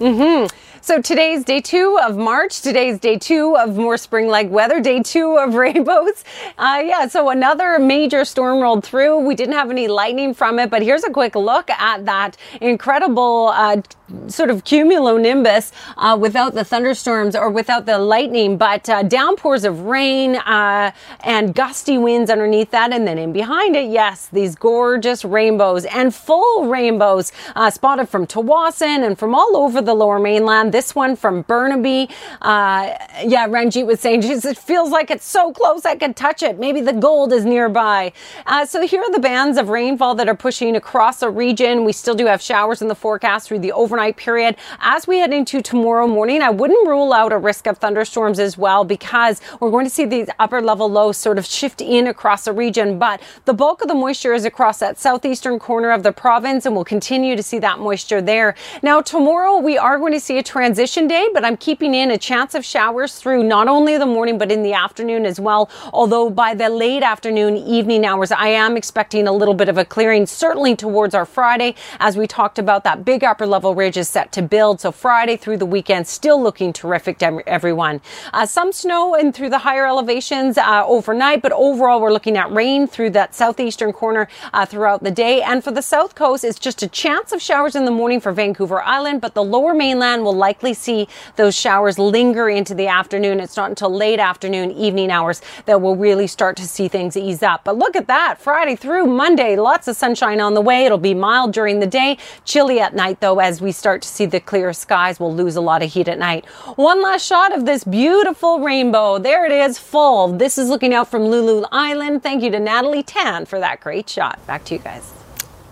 Mm-hmm. 0.00 0.46
So 0.84 1.00
today's 1.00 1.44
day 1.44 1.62
two 1.62 1.98
of 2.02 2.18
March. 2.18 2.60
Today's 2.60 2.98
day 2.98 3.16
two 3.16 3.56
of 3.56 3.74
more 3.74 3.96
spring-like 3.96 4.50
weather. 4.50 4.82
Day 4.82 5.02
two 5.02 5.38
of 5.38 5.54
rainbows. 5.54 6.24
Uh, 6.58 6.82
yeah. 6.84 7.08
So 7.08 7.30
another 7.30 7.78
major 7.78 8.26
storm 8.26 8.60
rolled 8.60 8.84
through. 8.84 9.20
We 9.20 9.34
didn't 9.34 9.54
have 9.54 9.70
any 9.70 9.88
lightning 9.88 10.34
from 10.34 10.58
it, 10.58 10.68
but 10.68 10.82
here's 10.82 11.02
a 11.02 11.08
quick 11.08 11.36
look 11.36 11.70
at 11.70 12.04
that 12.04 12.36
incredible 12.60 13.48
uh, 13.54 13.80
sort 14.28 14.50
of 14.50 14.64
cumulonimbus 14.64 15.72
uh, 15.96 16.16
without 16.20 16.54
the 16.54 16.64
thunderstorms 16.64 17.34
or 17.34 17.50
without 17.50 17.86
the 17.86 17.98
lightning, 17.98 18.56
but 18.56 18.88
uh, 18.88 19.02
downpours 19.02 19.64
of 19.64 19.82
rain 19.82 20.36
uh, 20.36 20.90
and 21.20 21.54
gusty 21.54 21.96
winds 21.96 22.30
underneath 22.30 22.70
that, 22.70 22.92
and 22.92 23.06
then 23.06 23.18
in 23.18 23.32
behind 23.32 23.76
it, 23.76 23.90
yes, 23.90 24.28
these 24.32 24.54
gorgeous 24.54 25.24
rainbows 25.24 25.84
and 25.86 26.14
full 26.14 26.66
rainbows 26.66 27.32
uh, 27.56 27.70
spotted 27.70 28.08
from 28.08 28.26
Tsawwassen 28.26 29.06
and 29.06 29.18
from 29.18 29.34
all 29.34 29.56
over 29.56 29.80
the 29.80 29.94
Lower 29.94 30.18
Mainland. 30.18 30.72
This 30.72 30.94
one 30.94 31.16
from 31.16 31.42
Burnaby. 31.42 32.10
Uh, 32.42 32.94
yeah, 33.24 33.46
Ranjit 33.46 33.86
was 33.86 34.00
saying, 34.00 34.22
it 34.22 34.58
feels 34.58 34.90
like 34.90 35.10
it's 35.10 35.26
so 35.26 35.52
close 35.52 35.84
I 35.84 35.96
could 35.96 36.16
touch 36.16 36.42
it. 36.42 36.58
Maybe 36.58 36.80
the 36.80 36.92
gold 36.92 37.32
is 37.32 37.44
nearby. 37.44 38.12
Uh, 38.46 38.66
so 38.66 38.86
here 38.86 39.00
are 39.00 39.12
the 39.12 39.20
bands 39.20 39.56
of 39.58 39.68
rainfall 39.68 40.14
that 40.16 40.28
are 40.28 40.36
pushing 40.36 40.76
across 40.76 41.20
the 41.20 41.30
region. 41.30 41.84
We 41.84 41.92
still 41.92 42.14
do 42.14 42.26
have 42.26 42.42
showers 42.42 42.82
in 42.82 42.88
the 42.88 42.94
forecast 42.94 43.48
through 43.48 43.60
the 43.60 43.72
overnight 43.94 44.16
period. 44.16 44.56
As 44.80 45.06
we 45.06 45.18
head 45.18 45.32
into 45.32 45.62
tomorrow 45.62 46.08
morning, 46.08 46.42
I 46.42 46.50
wouldn't 46.50 46.88
rule 46.88 47.12
out 47.12 47.32
a 47.32 47.38
risk 47.38 47.68
of 47.68 47.78
thunderstorms 47.78 48.40
as 48.40 48.58
well 48.58 48.82
because 48.82 49.40
we're 49.60 49.70
going 49.70 49.86
to 49.86 49.90
see 49.90 50.04
these 50.04 50.28
upper 50.40 50.60
level 50.60 50.90
lows 50.90 51.16
sort 51.16 51.38
of 51.38 51.46
shift 51.46 51.80
in 51.80 52.08
across 52.08 52.44
the 52.46 52.52
region. 52.52 52.98
But 52.98 53.22
the 53.44 53.54
bulk 53.54 53.82
of 53.82 53.88
the 53.88 53.94
moisture 53.94 54.34
is 54.34 54.44
across 54.44 54.80
that 54.80 54.98
southeastern 54.98 55.60
corner 55.60 55.92
of 55.92 56.02
the 56.02 56.10
province, 56.10 56.66
and 56.66 56.74
we'll 56.74 56.84
continue 56.84 57.36
to 57.36 57.42
see 57.42 57.60
that 57.60 57.78
moisture 57.78 58.20
there. 58.20 58.56
Now, 58.82 59.00
tomorrow 59.00 59.58
we 59.58 59.78
are 59.78 59.96
going 59.96 60.12
to 60.12 60.18
see 60.18 60.38
a 60.38 60.42
transition 60.42 61.06
day, 61.06 61.28
but 61.32 61.44
I'm 61.44 61.56
keeping 61.56 61.94
in 61.94 62.10
a 62.10 62.18
chance 62.18 62.56
of 62.56 62.64
showers 62.64 63.14
through 63.14 63.44
not 63.44 63.68
only 63.68 63.96
the 63.96 64.06
morning 64.06 64.38
but 64.38 64.50
in 64.50 64.64
the 64.64 64.72
afternoon 64.72 65.24
as 65.24 65.38
well. 65.38 65.70
Although 65.92 66.30
by 66.30 66.54
the 66.54 66.68
late 66.68 67.04
afternoon, 67.04 67.58
evening 67.58 68.04
hours, 68.04 68.32
I 68.32 68.48
am 68.48 68.76
expecting 68.76 69.28
a 69.28 69.32
little 69.32 69.54
bit 69.54 69.68
of 69.68 69.78
a 69.78 69.84
clearing, 69.84 70.26
certainly 70.26 70.74
towards 70.74 71.14
our 71.14 71.24
Friday. 71.24 71.76
As 72.00 72.16
we 72.16 72.26
talked 72.26 72.58
about, 72.58 72.82
that 72.82 73.04
big 73.04 73.22
upper 73.22 73.46
level 73.46 73.72
ridge 73.84 73.96
is 73.96 74.08
set 74.08 74.32
to 74.32 74.42
build. 74.42 74.80
So 74.80 74.90
Friday 74.90 75.36
through 75.36 75.58
the 75.58 75.70
weekend, 75.76 76.06
still 76.06 76.42
looking 76.42 76.72
terrific 76.72 77.18
to 77.18 77.42
everyone. 77.46 78.00
Uh, 78.32 78.46
some 78.46 78.72
snow 78.72 79.14
in 79.14 79.32
through 79.32 79.50
the 79.50 79.58
higher 79.68 79.86
elevations 79.86 80.56
uh, 80.58 80.84
overnight, 80.86 81.42
but 81.42 81.52
overall 81.52 82.00
we're 82.00 82.12
looking 82.12 82.36
at 82.36 82.50
rain 82.50 82.86
through 82.86 83.10
that 83.10 83.34
southeastern 83.34 83.92
corner 83.92 84.28
uh, 84.52 84.64
throughout 84.66 85.02
the 85.02 85.10
day. 85.10 85.42
And 85.42 85.62
for 85.62 85.70
the 85.70 85.82
south 85.82 86.14
coast, 86.14 86.42
it's 86.42 86.58
just 86.58 86.82
a 86.82 86.88
chance 86.88 87.32
of 87.32 87.40
showers 87.40 87.76
in 87.76 87.84
the 87.84 87.90
morning 88.00 88.20
for 88.20 88.32
Vancouver 88.32 88.82
Island, 88.82 89.20
but 89.20 89.34
the 89.34 89.44
lower 89.44 89.74
mainland 89.74 90.24
will 90.24 90.32
likely 90.32 90.54
likely 90.54 90.72
see 90.72 91.08
those 91.36 91.54
showers 91.54 91.98
linger 91.98 92.48
into 92.48 92.74
the 92.74 92.86
afternoon. 92.86 93.40
It's 93.40 93.56
not 93.56 93.68
until 93.68 93.90
late 93.90 94.20
afternoon, 94.20 94.70
evening 94.70 95.10
hours 95.10 95.42
that 95.66 95.80
we'll 95.80 95.96
really 95.96 96.26
start 96.26 96.56
to 96.58 96.66
see 96.66 96.88
things 96.88 97.16
ease 97.16 97.42
up. 97.42 97.64
But 97.64 97.76
look 97.76 97.96
at 97.96 98.06
that. 98.06 98.40
Friday 98.40 98.76
through 98.76 99.06
Monday, 99.06 99.56
lots 99.56 99.88
of 99.88 99.96
sunshine 99.96 100.40
on 100.40 100.54
the 100.54 100.60
way. 100.60 100.86
It'll 100.86 100.96
be 100.96 101.14
mild 101.14 101.52
during 101.52 101.80
the 101.80 101.86
day, 101.86 102.18
chilly 102.44 102.78
at 102.80 102.94
night, 102.94 103.20
though, 103.20 103.40
as 103.40 103.60
we 103.60 103.72
start 103.74 104.02
to 104.02 104.08
see 104.08 104.24
the 104.26 104.40
clear 104.40 104.72
skies. 104.72 105.20
We'll 105.20 105.34
lose 105.34 105.56
a 105.56 105.60
lot 105.60 105.82
of 105.82 105.92
heat 105.92 106.08
at 106.08 106.18
night. 106.18 106.46
One 106.76 107.02
last 107.02 107.26
shot 107.26 107.54
of 107.54 107.66
this 107.66 107.84
beautiful 107.84 108.60
rainbow. 108.60 109.18
There 109.18 109.44
it 109.44 109.52
is, 109.52 109.78
full. 109.78 110.28
This 110.28 110.56
is 110.56 110.68
looking 110.68 110.94
out 110.94 111.10
from 111.10 111.24
Lulu 111.24 111.66
Island. 111.70 112.22
Thank 112.22 112.42
you 112.42 112.50
to 112.50 112.60
Natalie 112.60 113.02
Tan 113.02 113.44
for 113.44 113.60
that 113.60 113.80
great 113.80 114.08
shot. 114.08 114.44
Back 114.46 114.64
to 114.66 114.74
you 114.74 114.80
guys. 114.80 115.12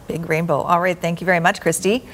Big 0.09 0.29
rainbow. 0.29 0.61
All 0.61 0.81
right. 0.81 0.99
Thank 0.99 1.21
you 1.21 1.25
very 1.25 1.41
much, 1.41 1.61
Christy. 1.61 2.05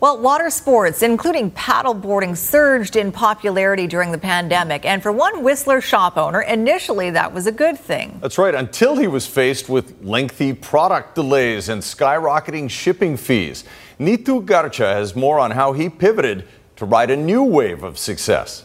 Well, 0.00 0.20
water 0.20 0.48
sports, 0.48 1.02
including 1.02 1.50
paddleboarding, 1.50 2.36
surged 2.36 2.94
in 2.94 3.10
popularity 3.10 3.88
during 3.88 4.12
the 4.12 4.18
pandemic. 4.18 4.84
And 4.84 5.02
for 5.02 5.10
one 5.10 5.42
Whistler 5.42 5.80
shop 5.80 6.16
owner, 6.16 6.40
initially 6.40 7.10
that 7.10 7.32
was 7.32 7.48
a 7.48 7.52
good 7.52 7.76
thing. 7.76 8.16
That's 8.22 8.38
right, 8.38 8.54
until 8.54 8.96
he 8.96 9.08
was 9.08 9.26
faced 9.26 9.68
with 9.68 10.00
lengthy 10.04 10.52
product 10.52 11.16
delays 11.16 11.68
and 11.68 11.82
skyrocketing 11.82 12.70
shipping 12.70 13.16
fees. 13.16 13.64
Neetu 13.98 14.44
Garcha 14.44 14.94
has 14.94 15.16
more 15.16 15.38
on 15.38 15.52
how 15.52 15.72
he 15.72 15.88
pivoted 15.88 16.46
to 16.76 16.84
ride 16.84 17.10
a 17.10 17.16
new 17.16 17.42
wave 17.42 17.82
of 17.82 17.98
success. 17.98 18.64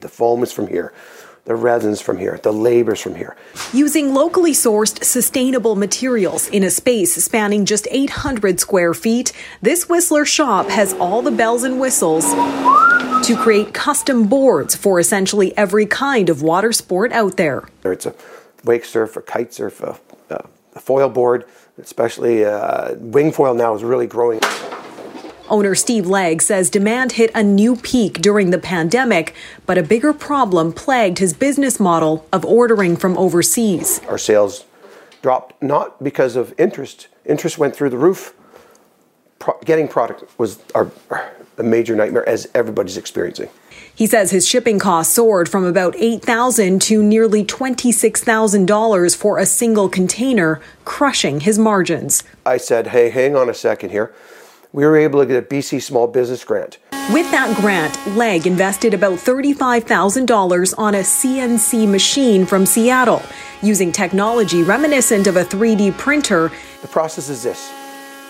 The 0.00 0.08
foam 0.08 0.42
is 0.42 0.52
from 0.52 0.68
here 0.68 0.92
the 1.44 1.54
resins 1.56 2.00
from 2.00 2.18
here, 2.18 2.38
the 2.42 2.52
labors 2.52 3.00
from 3.00 3.16
here. 3.16 3.36
Using 3.72 4.14
locally 4.14 4.52
sourced, 4.52 5.02
sustainable 5.02 5.74
materials 5.74 6.48
in 6.48 6.62
a 6.62 6.70
space 6.70 7.14
spanning 7.16 7.64
just 7.64 7.88
800 7.90 8.60
square 8.60 8.94
feet, 8.94 9.32
this 9.60 9.88
Whistler 9.88 10.24
shop 10.24 10.68
has 10.68 10.94
all 10.94 11.20
the 11.20 11.32
bells 11.32 11.64
and 11.64 11.80
whistles 11.80 12.24
to 13.26 13.36
create 13.36 13.74
custom 13.74 14.28
boards 14.28 14.76
for 14.76 15.00
essentially 15.00 15.56
every 15.56 15.86
kind 15.86 16.28
of 16.28 16.42
water 16.42 16.72
sport 16.72 17.10
out 17.12 17.36
there. 17.36 17.64
It's 17.84 18.06
a 18.06 18.14
wake 18.62 18.84
surf, 18.84 19.16
a 19.16 19.22
kite 19.22 19.52
surf, 19.52 19.80
a, 19.80 19.98
a 20.30 20.80
foil 20.80 21.08
board, 21.08 21.44
especially 21.82 22.44
uh, 22.44 22.94
wing 22.96 23.32
foil 23.32 23.54
now 23.54 23.74
is 23.74 23.82
really 23.82 24.06
growing. 24.06 24.40
Owner 25.48 25.74
Steve 25.74 26.06
Legg 26.06 26.40
says 26.40 26.70
demand 26.70 27.12
hit 27.12 27.30
a 27.34 27.42
new 27.42 27.76
peak 27.76 28.22
during 28.22 28.50
the 28.50 28.58
pandemic, 28.58 29.34
but 29.66 29.76
a 29.76 29.82
bigger 29.82 30.14
problem 30.14 30.72
plagued 30.72 31.18
his 31.18 31.34
business 31.34 31.78
model 31.78 32.26
of 32.32 32.44
ordering 32.44 32.96
from 32.96 33.18
overseas. 33.18 34.00
Our 34.08 34.16
sales 34.16 34.64
dropped 35.20 35.62
not 35.62 36.02
because 36.02 36.36
of 36.36 36.54
interest, 36.58 37.08
interest 37.24 37.58
went 37.58 37.76
through 37.76 37.90
the 37.90 37.98
roof. 37.98 38.34
Pro- 39.38 39.58
getting 39.64 39.88
product 39.88 40.24
was 40.38 40.58
our, 40.74 40.90
a 41.58 41.62
major 41.62 41.94
nightmare, 41.94 42.26
as 42.26 42.48
everybody's 42.54 42.96
experiencing. 42.96 43.50
He 44.02 44.08
says 44.08 44.32
his 44.32 44.48
shipping 44.48 44.80
costs 44.80 45.14
soared 45.14 45.48
from 45.48 45.64
about 45.64 45.94
8,000 45.96 46.82
to 46.82 47.04
nearly 47.04 47.44
$26,000 47.44 49.16
for 49.16 49.38
a 49.38 49.46
single 49.46 49.88
container, 49.88 50.60
crushing 50.84 51.38
his 51.38 51.56
margins. 51.56 52.24
I 52.44 52.56
said, 52.56 52.88
hey, 52.88 53.10
hang 53.10 53.36
on 53.36 53.48
a 53.48 53.54
second 53.54 53.90
here 53.90 54.12
we 54.72 54.84
were 54.84 54.96
able 54.96 55.20
to 55.20 55.26
get 55.26 55.36
a 55.36 55.46
BC 55.46 55.80
Small 55.80 56.08
Business 56.08 56.42
Grant. 56.42 56.78
With 57.12 57.30
that 57.30 57.56
grant, 57.60 57.96
Legg 58.16 58.46
invested 58.46 58.92
about 58.92 59.18
$35,000 59.20 60.74
on 60.76 60.94
a 60.96 60.98
CNC 60.98 61.88
machine 61.88 62.44
from 62.44 62.66
Seattle, 62.66 63.22
using 63.62 63.92
technology 63.92 64.64
reminiscent 64.64 65.28
of 65.28 65.36
a 65.36 65.44
3D 65.44 65.96
printer. 65.96 66.50
The 66.80 66.88
process 66.88 67.28
is 67.28 67.44
this 67.44 67.70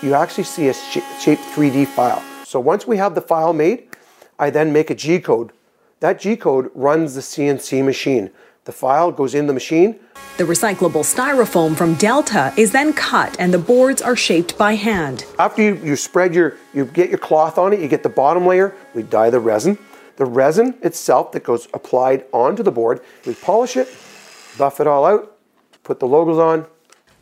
you 0.03 0.13
actually 0.13 0.43
see 0.43 0.67
a 0.67 0.73
shaped 0.73 1.41
3D 1.55 1.87
file. 1.87 2.21
So 2.45 2.59
once 2.59 2.85
we 2.85 2.97
have 2.97 3.15
the 3.15 3.21
file 3.21 3.53
made, 3.53 3.87
I 4.37 4.51
then 4.51 4.71
make 4.71 4.91
a 4.91 4.95
G 4.95 5.19
code. 5.19 5.51
That 6.03 6.19
G 6.19 6.35
code 6.35 6.69
runs 6.75 7.15
the 7.15 7.21
CNC 7.21 7.81
machine. 7.81 8.29
The 8.65 8.73
file 8.73 9.09
goes 9.09 9.33
in 9.33 9.47
the 9.47 9.53
machine. 9.53 9.97
The 10.35 10.43
recyclable 10.43 11.05
styrofoam 11.05 11.77
from 11.77 11.93
Delta 11.95 12.53
is 12.57 12.73
then 12.73 12.91
cut 12.91 13.37
and 13.39 13.53
the 13.53 13.57
boards 13.57 14.01
are 14.01 14.17
shaped 14.17 14.57
by 14.57 14.75
hand. 14.75 15.23
After 15.39 15.61
you, 15.61 15.75
you 15.75 15.95
spread 15.95 16.35
your, 16.35 16.57
you 16.73 16.83
get 16.83 17.07
your 17.07 17.19
cloth 17.19 17.57
on 17.57 17.71
it, 17.71 17.79
you 17.79 17.87
get 17.87 18.03
the 18.03 18.09
bottom 18.09 18.45
layer, 18.45 18.75
we 18.93 19.03
dye 19.03 19.29
the 19.29 19.39
resin. 19.39 19.77
The 20.17 20.25
resin 20.25 20.75
itself 20.81 21.31
that 21.31 21.45
goes 21.45 21.69
applied 21.73 22.25
onto 22.33 22.63
the 22.63 22.71
board, 22.71 22.99
we 23.25 23.33
polish 23.35 23.77
it, 23.77 23.87
buff 24.57 24.81
it 24.81 24.87
all 24.87 25.05
out, 25.05 25.37
put 25.83 26.01
the 26.01 26.05
logos 26.05 26.37
on. 26.37 26.65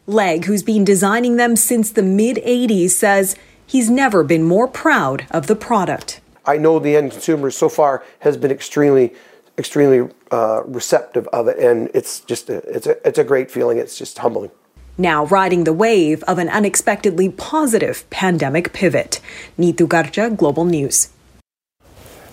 Legg, 0.07 0.45
who's 0.45 0.63
been 0.63 0.83
designing 0.83 1.35
them 1.35 1.55
since 1.55 1.91
the 1.91 2.01
mid 2.01 2.37
80s, 2.37 2.89
says 2.89 3.35
he's 3.63 3.91
never 3.91 4.23
been 4.23 4.41
more 4.41 4.67
proud 4.67 5.27
of 5.29 5.45
the 5.45 5.55
product. 5.55 6.19
I 6.45 6.57
know 6.57 6.79
the 6.79 6.95
end 6.95 7.11
consumer 7.11 7.51
so 7.51 7.69
far 7.69 8.03
has 8.19 8.37
been 8.37 8.51
extremely 8.51 9.13
extremely 9.57 10.09
uh, 10.31 10.63
receptive 10.65 11.27
of 11.33 11.47
it, 11.47 11.59
and 11.59 11.89
it's 11.93 12.21
just 12.21 12.49
a, 12.49 12.57
it's 12.75 12.87
a 12.87 13.07
it's 13.07 13.19
a 13.19 13.23
great 13.23 13.51
feeling. 13.51 13.77
It's 13.77 13.97
just 13.97 14.17
humbling. 14.17 14.51
Now 14.97 15.25
riding 15.25 15.63
the 15.63 15.73
wave 15.73 16.23
of 16.23 16.37
an 16.37 16.49
unexpectedly 16.49 17.29
positive 17.29 18.07
pandemic 18.09 18.73
pivot. 18.73 19.19
Neetu 19.57 19.87
Garcha, 19.87 20.35
Global 20.35 20.65
News. 20.65 21.09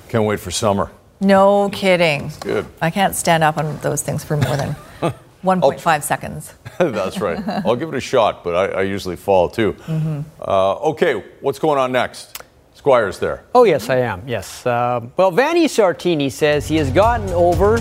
Can't 0.09 0.25
wait 0.25 0.41
for 0.41 0.51
summer. 0.51 0.91
No 1.21 1.69
kidding. 1.71 2.31
Good. 2.41 2.67
I 2.81 2.91
can't 2.91 3.15
stand 3.15 3.43
up 3.45 3.59
on 3.59 3.77
those 3.79 4.03
things 4.03 4.25
for 4.25 4.37
more 4.37 4.57
than 4.57 4.77
1.5 5.45 6.03
seconds. 6.03 6.55
That's 6.79 7.21
right. 7.21 7.39
I'll 7.65 7.77
give 7.77 7.89
it 7.89 7.95
a 7.95 8.01
shot, 8.01 8.43
but 8.45 8.55
I, 8.55 8.81
I 8.81 8.83
usually 8.83 9.17
fall 9.17 9.49
too. 9.49 9.73
Mhm. 9.87 10.25
Uh, 10.41 10.75
okay, 10.91 11.25
what's 11.41 11.59
going 11.59 11.79
on 11.79 11.93
next? 11.93 12.43
Squire's 12.79 13.19
there. 13.19 13.43
Oh, 13.57 13.65
yes, 13.65 13.91
I 13.91 13.97
am. 13.97 14.23
Yes. 14.25 14.65
Uh, 14.65 15.01
well, 15.17 15.33
Vanni 15.33 15.67
Sartini 15.67 16.31
says 16.31 16.69
he 16.69 16.77
has 16.77 16.93
gotten 16.93 17.29
over 17.31 17.79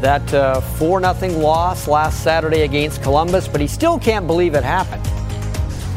that 0.00 0.32
uh, 0.32 0.60
4 0.60 1.02
0 1.02 1.32
loss 1.40 1.88
last 1.88 2.22
Saturday 2.22 2.62
against 2.62 3.02
Columbus, 3.02 3.48
but 3.48 3.60
he 3.60 3.66
still 3.66 3.98
can't 3.98 4.28
believe 4.28 4.54
it 4.54 4.62
happened. 4.62 5.04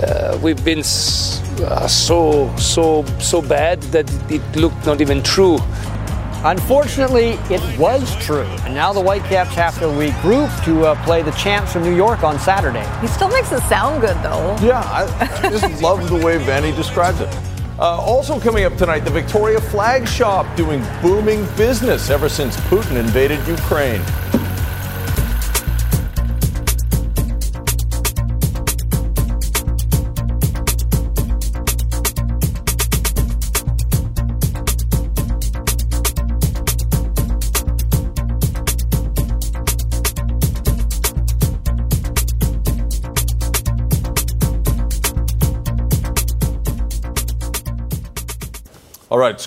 Uh, 0.02 0.40
we've 0.42 0.66
been 0.66 0.80
uh, 0.80 1.88
so, 1.88 2.52
so, 2.58 3.06
so 3.20 3.40
bad 3.40 3.84
that 3.94 4.12
it 4.32 4.42
looked 4.56 4.84
not 4.84 5.00
even 5.00 5.22
true. 5.22 5.60
Unfortunately, 6.44 7.38
it 7.52 7.62
was 7.80 8.16
true. 8.26 8.48
And 8.66 8.74
now 8.74 8.94
the 8.94 9.00
Whitecaps 9.00 9.54
have 9.54 9.78
to 9.78 9.86
regroup 9.86 10.50
to 10.66 10.88
uh, 10.88 11.06
play 11.06 11.22
the 11.22 11.32
champs 11.34 11.72
from 11.72 11.84
New 11.84 11.96
York 11.96 12.24
on 12.24 12.40
Saturday. 12.40 12.86
He 13.00 13.08
still 13.08 13.30
makes 13.30 13.52
it 13.52 13.62
sound 13.70 14.02
good, 14.02 14.18
though. 14.24 14.58
Yeah, 14.60 14.82
I, 14.82 15.40
I 15.44 15.50
just 15.52 15.84
love 15.84 16.10
the 16.10 16.16
way 16.16 16.40
Vanni 16.40 16.72
describes 16.72 17.22
it. 17.22 17.30
Uh, 17.84 17.98
also 17.98 18.40
coming 18.40 18.64
up 18.64 18.78
tonight, 18.78 19.02
the 19.02 19.12
Victoria 19.12 19.60
Flag 19.60 20.08
Shop 20.08 20.46
doing 20.56 20.82
booming 21.02 21.46
business 21.58 22.10
ever 22.10 22.30
since 22.30 22.56
Putin 22.72 22.96
invaded 22.96 23.46
Ukraine. 23.46 24.00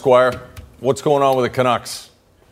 Squire, 0.06 0.40
what's 0.78 1.02
going 1.02 1.20
on 1.20 1.34
with 1.36 1.46
the 1.46 1.50
Canucks? 1.50 2.10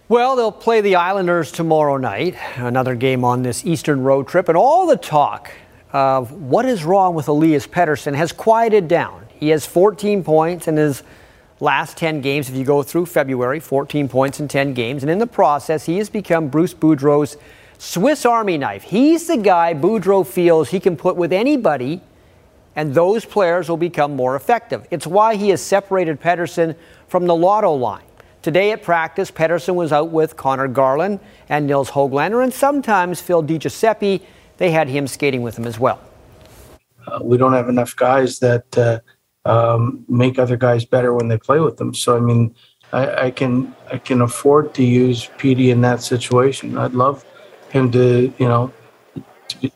Well, 0.09 0.35
they'll 0.35 0.51
play 0.51 0.81
the 0.81 0.97
Islanders 0.97 1.53
tomorrow 1.53 1.97
night, 1.99 2.35
another 2.57 2.97
game 2.97 3.25
on 3.25 3.45
this 3.45 3.65
Eastern 3.65 4.03
road 4.03 4.27
trip, 4.27 4.49
and 4.49 4.59
all 4.59 4.89
the 4.89 4.97
talk 4.97 5.53
of 5.93 6.33
what 6.33 6.65
is 6.65 6.83
wrong 6.83 7.15
with 7.15 7.29
Elias 7.29 7.69
Pettersson 7.69 8.17
has 8.17 8.33
quieted 8.33 8.89
down. 8.89 9.25
He 9.29 9.51
has 9.51 9.65
14 9.67 10.25
points 10.25 10.67
in 10.67 10.77
his 10.77 11.05
last 11.61 11.97
10 11.97 12.23
games. 12.23 12.49
If 12.49 12.57
you 12.57 12.65
go 12.65 12.83
through 12.83 13.07
February, 13.07 13.61
14 13.61 14.09
points 14.09 14.41
in 14.41 14.49
10 14.49 14.75
games, 14.75 15.05
and 15.05 15.11
in 15.11 15.21
the 15.21 15.27
process, 15.29 15.87
he 15.87 15.99
has 15.99 16.11
become 16.11 16.49
Bruce 16.49 16.75
Boudreau's 16.75 17.37
Swiss 17.79 18.27
Army 18.27 18.59
knife. 18.59 18.83
He's 18.83 19.29
the 19.29 19.37
guy 19.37 19.75
Boudreau 19.75 20.27
feels 20.27 20.71
he 20.71 20.81
can 20.81 20.97
put 20.97 21.15
with 21.15 21.33
anybody 21.33 22.01
and 22.77 22.95
those 22.95 23.25
players 23.25 23.69
will 23.69 23.77
become 23.77 24.17
more 24.17 24.37
effective. 24.37 24.87
It's 24.91 25.07
why 25.07 25.37
he 25.37 25.51
has 25.51 25.63
separated 25.63 26.21
Pettersson 26.21 26.77
from 27.09 27.27
the 27.27 27.35
lotto 27.35 27.73
line. 27.75 28.05
Today 28.43 28.73
at 28.73 28.83
practice, 28.83 29.31
Pettersson 29.31 29.75
was 29.75 29.93
out 29.93 30.11
with 30.11 30.37
Connor 30.37 30.69
Garland 30.69 31.21
and 31.49 31.67
Nils 31.67 31.91
Hoglander, 31.91 32.43
and 32.43 32.53
sometimes 32.53 33.21
Phil 33.21 33.43
DiGiuseppe. 33.43 34.21
They 34.57 34.71
had 34.71 34.89
him 34.89 35.07
skating 35.07 35.43
with 35.43 35.57
them 35.57 35.67
as 35.67 35.81
well. 35.81 36.01
Uh, 37.07 37.21
we 37.23 37.37
don't 37.37 37.55
have 37.55 37.69
enough 37.69 37.97
guys 37.97 38.39
that 38.41 38.79
uh, 38.79 39.01
um, 39.45 40.05
make 40.09 40.39
other 40.39 40.57
guys 40.57 40.85
better 40.85 41.15
when 41.15 41.29
they 41.29 41.39
play 41.39 41.61
with 41.61 41.77
them. 41.77 41.95
So 41.95 42.17
I 42.17 42.21
mean, 42.21 42.55
I, 42.93 43.27
I 43.27 43.31
can 43.31 43.75
I 43.91 43.99
can 43.99 44.21
afford 44.21 44.75
to 44.75 44.85
use 44.85 45.31
Petey 45.39 45.71
in 45.71 45.81
that 45.81 46.03
situation. 46.03 46.79
I'd 46.79 46.95
love 46.95 47.25
him 47.71 47.91
to 47.93 48.33
you 48.39 48.49
know 48.49 48.73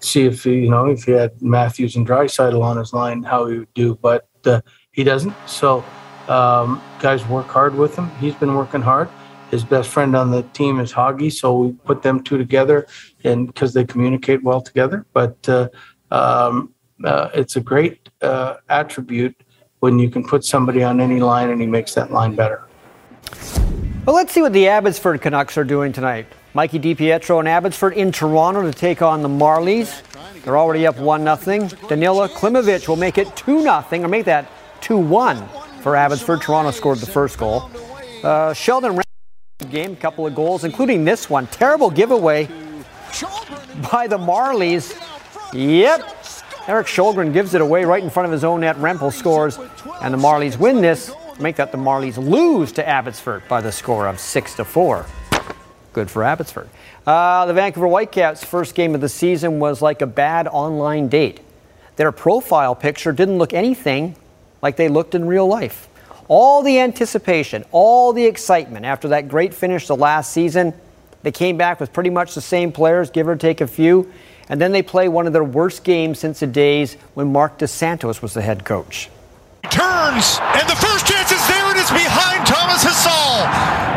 see 0.01 0.27
if 0.27 0.45
he, 0.45 0.55
you 0.55 0.71
know 0.71 0.87
if 0.87 1.05
he 1.05 1.13
had 1.13 1.41
Matthews 1.43 1.97
and 1.97 2.07
Draisaitl 2.07 2.61
on 2.61 2.77
his 2.77 2.93
line, 2.93 3.23
how 3.23 3.47
he 3.47 3.59
would 3.59 3.75
do. 3.75 3.95
But 3.97 4.29
uh, 4.45 4.61
he 4.93 5.05
doesn't. 5.05 5.35
So 5.47 5.85
um, 6.29 6.83
guys 7.01 7.27
work 7.27 7.47
hard 7.47 7.75
with 7.75 7.97
him. 7.97 8.11
He's 8.21 8.35
been 8.35 8.55
working 8.55 8.83
hard. 8.83 9.09
His 9.51 9.65
best 9.65 9.89
friend 9.89 10.15
on 10.15 10.31
the 10.31 10.43
team 10.43 10.79
is 10.79 10.93
Hoggy, 10.93 11.33
so 11.33 11.57
we 11.59 11.73
put 11.73 12.03
them 12.03 12.23
two 12.23 12.37
together, 12.37 12.87
and 13.25 13.47
because 13.47 13.73
they 13.73 13.85
communicate 13.85 14.43
well 14.43 14.61
together. 14.61 15.07
But 15.15 15.49
uh, 15.49 15.69
um, 16.11 16.75
uh, 17.05 17.31
it's 17.35 17.57
a 17.57 17.61
great 17.61 18.09
uh, 18.21 18.57
attribute 18.69 19.37
when 19.81 19.99
you 19.99 20.11
can 20.11 20.25
put 20.25 20.45
somebody 20.45 20.83
on 20.83 21.01
any 21.01 21.21
line 21.21 21.51
and 21.51 21.61
he 21.61 21.67
makes 21.67 21.95
that 21.95 22.11
line 22.11 22.35
better. 22.35 22.65
Well, 24.05 24.17
let's 24.17 24.33
see 24.33 24.43
what 24.43 24.53
the 24.53 24.69
Abbotsford 24.69 25.21
Canucks 25.21 25.57
are 25.57 25.65
doing 25.65 25.93
tonight. 25.93 26.27
Mikey 26.55 26.79
DiPietro 26.79 27.39
and 27.39 27.49
Abbotsford 27.49 27.93
in 27.93 28.11
Toronto 28.11 28.63
to 28.63 28.73
take 28.73 29.03
on 29.03 29.23
the 29.23 29.29
Marlies. 29.29 30.03
They're 30.43 30.57
already 30.57 30.87
up 30.87 30.97
1 30.97 31.23
0. 31.23 31.37
Danila 31.89 32.29
Klimovic 32.29 32.89
will 32.89 32.97
make 32.97 33.19
it 33.19 33.37
2 33.37 33.63
0, 33.63 33.85
or 33.93 34.09
make 34.09 34.25
that 34.25 34.51
2 34.81 34.97
1 34.97 35.49
for 35.83 35.95
Abbotsford. 35.95 36.41
Toronto 36.41 36.71
scored 36.71 36.99
the 36.99 37.07
first 37.07 37.39
goal. 37.39 37.71
Uh, 38.25 38.55
Sheldon 38.55 39.01
game, 39.71 39.97
couple 39.97 40.27
of 40.27 40.35
goals, 40.35 40.65
including 40.65 41.05
this 41.05 41.29
one. 41.29 41.47
Terrible 41.49 41.91
giveaway 41.91 42.47
by 43.93 44.07
the 44.07 44.17
Marlies. 44.19 44.97
Yep. 45.53 46.01
Erik 46.67 46.87
Källgren 46.87 47.33
gives 47.33 47.55
it 47.55 47.61
away 47.61 47.85
right 47.85 48.03
in 48.03 48.11
front 48.11 48.27
of 48.27 48.33
his 48.33 48.45
own 48.45 48.61
net. 48.61 48.77
Rempel 48.77 49.13
scores, 49.13 49.59
and 50.01 50.15
the 50.15 50.19
Marlies 50.19 50.59
win 50.59 50.81
this. 50.81 51.13
Make 51.41 51.57
that 51.57 51.73
the 51.73 51.79
Marlies 51.79 52.17
lose 52.17 52.73
to 52.73 52.89
Abbotsford 52.89 53.47
by 53.49 53.61
the 53.61 53.73
score 53.73 54.07
of 54.07 54.19
six 54.19 54.55
to 54.55 54.65
four. 54.65 55.07
Good 55.99 56.13
for 56.13 56.23
Abbotsford. 56.23 56.69
Uh, 57.05 57.47
the 57.47 57.55
Vancouver 57.55 57.89
Whitecaps' 57.89 58.45
first 58.45 58.77
game 58.77 58.95
of 58.95 59.01
the 59.01 59.09
season 59.09 59.59
was 59.59 59.83
like 59.83 60.01
a 60.01 60.07
bad 60.07 60.47
online 60.47 61.09
date. 61.09 61.41
Their 61.97 62.13
profile 62.13 62.77
picture 62.77 63.11
didn't 63.11 63.39
look 63.39 63.53
anything 63.53 64.15
like 64.63 64.77
they 64.77 64.89
looked 64.89 65.17
in 65.17 65.27
real 65.27 65.49
life. 65.49 65.89
All 66.29 66.63
the 66.63 66.79
anticipation, 66.79 67.65
all 67.73 68.13
the 68.13 68.27
excitement 68.27 68.87
after 68.87 69.09
that 69.09 69.27
great 69.27 69.53
finish 69.53 69.89
the 69.89 69.97
last 69.97 70.31
season, 70.31 70.73
they 71.25 71.33
came 71.33 71.57
back 71.57 71.81
with 71.81 71.93
pretty 71.93 72.11
much 72.11 72.37
the 72.37 72.41
same 72.41 72.71
players, 72.71 73.11
give 73.11 73.27
or 73.27 73.35
take 73.35 73.61
a 73.61 73.67
few, 73.67 74.13
and 74.49 74.61
then 74.61 74.71
they 74.71 74.83
play 74.83 75.09
one 75.09 75.27
of 75.27 75.33
their 75.33 75.43
worst 75.43 75.83
games 75.83 76.21
since 76.21 76.39
the 76.39 76.47
days 76.47 76.95
when 77.15 77.33
Marc 77.33 77.59
Dos 77.59 77.73
Santos 77.73 78.23
was 78.23 78.35
the 78.35 78.43
head 78.43 78.65
coach. 78.65 79.11
Turns, 79.65 80.39
and 80.41 80.69
the 80.69 80.77
first 80.77 81.09
chance 81.09 81.33
is 81.33 81.49
there. 81.49 81.58
It 81.89 81.95
is 81.95 82.05
behind 82.05 82.47
Thomas 82.47 82.85
Hasal. 82.85 83.45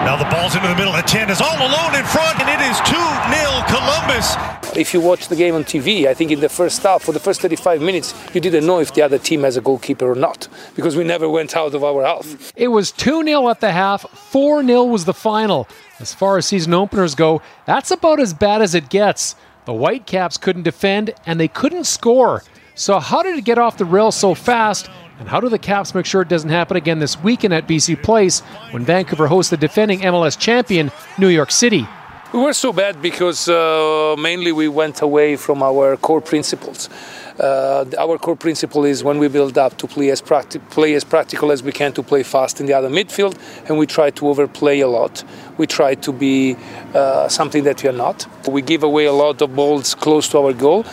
Now 0.05 0.15
the 0.15 0.29
ball's 0.33 0.55
into 0.55 0.67
the 0.67 0.75
middle. 0.75 0.93
The 0.93 1.01
10 1.01 1.29
is 1.29 1.41
all 1.41 1.57
alone 1.57 1.93
in 1.93 2.05
front, 2.05 2.39
and 2.39 2.47
it 2.47 2.61
is 2.61 2.79
2 2.87 2.95
0 2.95 3.63
Columbus. 3.67 4.35
If 4.77 4.93
you 4.93 5.01
watch 5.01 5.27
the 5.27 5.35
game 5.35 5.55
on 5.55 5.65
TV, 5.65 6.07
I 6.07 6.13
think 6.13 6.31
in 6.31 6.39
the 6.39 6.47
first 6.47 6.81
half, 6.83 7.03
for 7.03 7.11
the 7.11 7.19
first 7.19 7.41
35 7.41 7.81
minutes, 7.81 8.13
you 8.33 8.39
didn't 8.39 8.65
know 8.65 8.79
if 8.79 8.93
the 8.93 9.01
other 9.01 9.17
team 9.17 9.43
has 9.43 9.57
a 9.57 9.61
goalkeeper 9.61 10.09
or 10.09 10.15
not 10.15 10.47
because 10.75 10.95
we 10.95 11.03
never 11.03 11.27
went 11.27 11.55
out 11.57 11.73
of 11.73 11.83
our 11.83 12.05
half. 12.05 12.53
It 12.55 12.69
was 12.69 12.91
2 12.93 13.25
0 13.25 13.49
at 13.49 13.59
the 13.59 13.71
half, 13.73 14.09
4 14.09 14.63
0 14.63 14.83
was 14.85 15.03
the 15.03 15.13
final. 15.13 15.67
As 15.99 16.13
far 16.13 16.37
as 16.37 16.45
season 16.45 16.73
openers 16.73 17.13
go, 17.13 17.41
that's 17.65 17.91
about 17.91 18.21
as 18.21 18.33
bad 18.33 18.61
as 18.61 18.73
it 18.73 18.89
gets. 18.89 19.35
The 19.65 19.73
Whitecaps 19.73 20.37
couldn't 20.37 20.63
defend 20.63 21.13
and 21.25 21.39
they 21.39 21.49
couldn't 21.49 21.85
score. 21.85 22.43
So, 22.73 22.99
how 22.99 23.21
did 23.21 23.37
it 23.37 23.43
get 23.43 23.57
off 23.57 23.77
the 23.77 23.85
rails 23.85 24.15
so 24.15 24.33
fast? 24.33 24.89
And 25.22 25.30
how 25.30 25.39
do 25.39 25.49
the 25.49 25.59
Caps 25.59 25.93
make 25.93 26.07
sure 26.07 26.24
it 26.24 26.30
doesn't 26.30 26.49
happen 26.49 26.76
again 26.76 26.97
this 26.97 27.15
weekend 27.22 27.53
at 27.53 27.67
BC 27.67 28.01
Place 28.01 28.39
when 28.72 28.84
Vancouver 28.84 29.28
hosts 29.28 29.51
the 29.51 29.57
defending 29.57 29.99
MLS 29.99 30.36
champion, 30.36 30.91
New 31.19 31.28
York 31.28 31.51
City? 31.51 31.88
We 32.34 32.39
were 32.39 32.53
so 32.53 32.74
bad 32.74 33.03
because 33.03 33.47
uh, 33.47 34.15
mainly 34.17 34.51
we 34.51 34.67
went 34.67 35.03
away 35.03 35.36
from 35.36 35.61
our 35.61 35.95
core 35.97 36.22
principles. 36.22 36.89
Uh, 37.39 37.86
our 37.99 38.17
core 38.17 38.36
principle 38.36 38.84
is 38.84 39.03
when 39.03 39.19
we 39.19 39.28
build 39.28 39.59
up 39.59 39.78
to 39.78 39.86
play 39.86 40.09
as, 40.09 40.24
practi- 40.24 40.61
play 40.72 40.95
as 40.95 41.03
practical 41.03 41.51
as 41.51 41.61
we 41.61 41.72
can 41.72 41.93
to 41.93 42.01
play 42.01 42.24
fast 42.24 42.59
in 42.59 42.65
the 42.65 42.74
other 42.74 42.89
midfield, 42.89 43.38
and 43.67 43.78
we 43.78 43.86
try 43.86 44.09
to 44.09 44.28
overplay 44.28 44.80
a 44.80 44.88
lot. 44.88 45.24
We 45.57 45.67
try 45.67 45.93
to 45.93 46.11
be 46.11 46.55
uh, 46.95 47.28
something 47.28 47.63
that 47.65 47.84
we 47.84 47.89
are 47.89 47.99
not. 48.05 48.26
We 48.47 48.63
give 48.63 48.82
away 48.82 49.05
a 49.05 49.13
lot 49.13 49.39
of 49.43 49.55
balls 49.55 49.93
close 49.93 50.28
to 50.30 50.39
our 50.39 50.53
goal, 50.53 50.84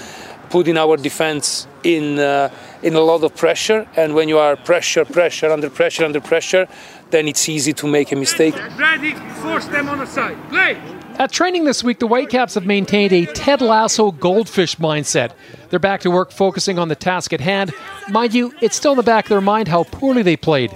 putting 0.51 0.77
our 0.77 0.97
defense 0.97 1.67
in 1.83 2.19
uh, 2.19 2.51
in 2.83 2.95
a 2.95 3.01
lot 3.01 3.23
of 3.25 3.35
pressure. 3.35 3.87
And 3.97 4.15
when 4.15 4.29
you 4.29 4.39
are 4.39 4.57
pressure, 4.57 5.05
pressure, 5.05 5.51
under 5.51 5.71
pressure, 5.71 6.05
under 6.05 6.21
pressure, 6.21 6.67
then 7.11 7.29
it's 7.29 7.49
easy 7.49 7.73
to 7.75 7.87
make 7.87 8.13
a 8.13 8.17
mistake. 8.17 8.55
Ready, 8.79 9.15
force 9.43 9.67
them 9.67 9.89
on 9.89 9.99
the 9.99 10.07
side. 10.07 10.37
Play! 10.51 10.81
At 11.19 11.33
training 11.33 11.65
this 11.65 11.83
week, 11.83 11.99
the 11.99 12.07
Whitecaps 12.07 12.55
have 12.55 12.65
maintained 12.65 13.13
a 13.13 13.27
Ted 13.27 13.61
Lasso 13.61 14.13
goldfish 14.13 14.77
mindset. 14.77 15.33
They're 15.69 15.81
back 15.81 16.01
to 16.03 16.11
work 16.11 16.31
focusing 16.31 16.79
on 16.79 16.89
the 16.89 16.95
task 16.95 17.33
at 17.33 17.41
hand. 17.41 17.73
Mind 18.09 18.35
you, 18.35 18.55
it's 18.61 18.77
still 18.77 18.93
in 18.93 18.99
the 18.99 19.03
back 19.03 19.25
of 19.25 19.31
their 19.31 19.41
mind 19.41 19.67
how 19.67 19.83
poorly 19.83 20.23
they 20.23 20.37
played. 20.37 20.71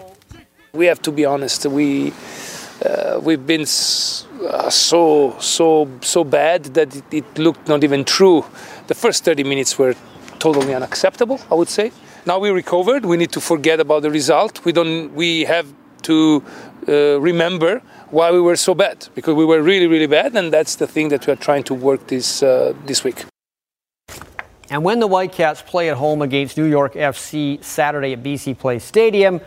We 0.73 0.87
have 0.87 1.01
to 1.03 1.13
be 1.13 1.25
honest. 1.25 1.65
We 1.67 2.13
uh, 2.85 3.21
we've 3.23 3.47
been 3.47 3.63
uh, 3.63 4.71
so 4.71 5.37
so 5.39 5.89
so 6.01 6.25
bad 6.25 6.65
that 6.75 6.95
it, 6.97 7.05
it 7.11 7.39
looked 7.39 7.69
not 7.69 7.85
even 7.85 8.05
true. 8.05 8.45
The 8.87 8.95
first 8.95 9.25
30 9.25 9.45
minutes 9.45 9.79
were 9.79 9.95
totally 10.39 10.75
unacceptable. 10.75 11.41
I 11.51 11.55
would 11.55 11.69
say. 11.69 11.93
Now 12.27 12.39
we 12.39 12.51
recovered. 12.51 13.05
We 13.05 13.17
need 13.17 13.33
to 13.33 13.41
forget 13.41 13.81
about 13.81 14.03
the 14.03 14.11
result. 14.11 14.65
We 14.65 14.73
don't. 14.73 15.15
We 15.15 15.45
have 15.45 15.67
to 16.03 16.43
uh, 16.89 17.21
remember 17.21 17.83
why 18.11 18.31
we 18.31 18.41
were 18.41 18.57
so 18.57 18.75
bad 18.75 19.09
because 19.15 19.35
we 19.35 19.45
were 19.45 19.63
really, 19.63 19.87
really 19.87 20.07
bad, 20.07 20.37
and 20.37 20.53
that's 20.53 20.77
the 20.77 20.87
thing 20.87 21.09
that 21.09 21.27
we 21.27 21.33
are 21.33 21.37
trying 21.37 21.63
to 21.65 21.75
work 21.75 22.07
this 22.09 22.43
uh, 22.43 22.75
this 22.87 23.05
week. 23.05 23.25
And 24.71 24.85
when 24.85 25.01
the 25.01 25.07
Whitecaps 25.07 25.63
play 25.63 25.91
at 25.91 25.97
home 25.97 26.23
against 26.23 26.57
New 26.57 26.65
York 26.65 26.95
FC 26.95 27.63
Saturday 27.63 28.15
at 28.15 28.23
BC 28.23 28.59
Place 28.59 28.85
Stadium, 28.85 29.41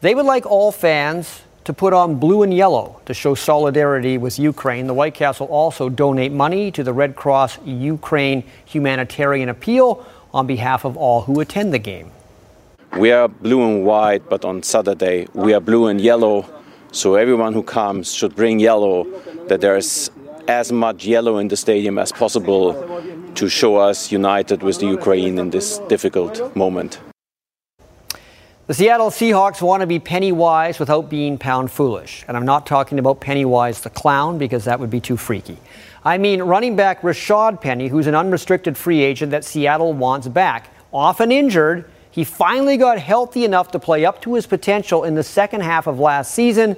they 0.00 0.14
would 0.14 0.26
like 0.26 0.46
all 0.46 0.72
fans 0.72 1.42
to 1.64 1.72
put 1.72 1.92
on 1.92 2.16
blue 2.16 2.42
and 2.42 2.54
yellow 2.54 3.00
to 3.06 3.14
show 3.14 3.34
solidarity 3.34 4.18
with 4.18 4.38
Ukraine. 4.38 4.86
The 4.86 4.94
Whitecaps 4.94 5.40
also 5.40 5.88
donate 5.88 6.32
money 6.32 6.70
to 6.70 6.84
the 6.84 6.92
Red 6.92 7.16
Cross 7.16 7.58
Ukraine 7.64 8.44
Humanitarian 8.66 9.48
Appeal 9.48 10.06
on 10.32 10.46
behalf 10.46 10.84
of 10.84 10.96
all 10.96 11.22
who 11.22 11.40
attend 11.40 11.72
the 11.72 11.78
game. 11.78 12.10
We 12.98 13.12
are 13.12 13.28
blue 13.28 13.62
and 13.66 13.84
white, 13.84 14.28
but 14.28 14.44
on 14.44 14.62
Saturday 14.62 15.26
we 15.32 15.54
are 15.54 15.60
blue 15.60 15.86
and 15.86 16.00
yellow. 16.00 16.46
So 16.92 17.14
everyone 17.16 17.54
who 17.54 17.62
comes 17.62 18.14
should 18.14 18.36
bring 18.36 18.60
yellow, 18.60 19.04
that 19.48 19.60
there 19.60 19.76
is 19.76 20.10
as 20.46 20.70
much 20.70 21.06
yellow 21.06 21.38
in 21.38 21.48
the 21.48 21.56
stadium 21.56 21.98
as 21.98 22.12
possible 22.12 22.74
to 23.34 23.48
show 23.48 23.76
us 23.76 24.12
united 24.12 24.62
with 24.62 24.78
the 24.78 24.86
Ukraine 24.86 25.38
in 25.38 25.50
this 25.50 25.78
difficult 25.88 26.54
moment. 26.54 27.00
The 28.66 28.72
Seattle 28.72 29.10
Seahawks 29.10 29.60
want 29.60 29.82
to 29.82 29.86
be 29.86 29.98
penny 29.98 30.32
wise 30.32 30.78
without 30.78 31.10
being 31.10 31.36
pound 31.36 31.70
foolish. 31.70 32.24
And 32.26 32.34
I'm 32.34 32.46
not 32.46 32.64
talking 32.64 32.98
about 32.98 33.20
Pennywise 33.20 33.82
the 33.82 33.90
clown 33.90 34.38
because 34.38 34.64
that 34.64 34.80
would 34.80 34.88
be 34.88 35.00
too 35.00 35.18
freaky. 35.18 35.58
I 36.02 36.16
mean 36.16 36.42
running 36.42 36.74
back 36.74 37.02
Rashad 37.02 37.60
Penny, 37.60 37.88
who's 37.88 38.06
an 38.06 38.14
unrestricted 38.14 38.78
free 38.78 39.02
agent 39.02 39.32
that 39.32 39.44
Seattle 39.44 39.92
wants 39.92 40.28
back. 40.28 40.70
Often 40.94 41.30
injured, 41.30 41.90
he 42.10 42.24
finally 42.24 42.78
got 42.78 42.98
healthy 42.98 43.44
enough 43.44 43.70
to 43.72 43.78
play 43.78 44.06
up 44.06 44.22
to 44.22 44.32
his 44.32 44.46
potential 44.46 45.04
in 45.04 45.14
the 45.14 45.22
second 45.22 45.60
half 45.60 45.86
of 45.86 46.00
last 46.00 46.32
season 46.32 46.74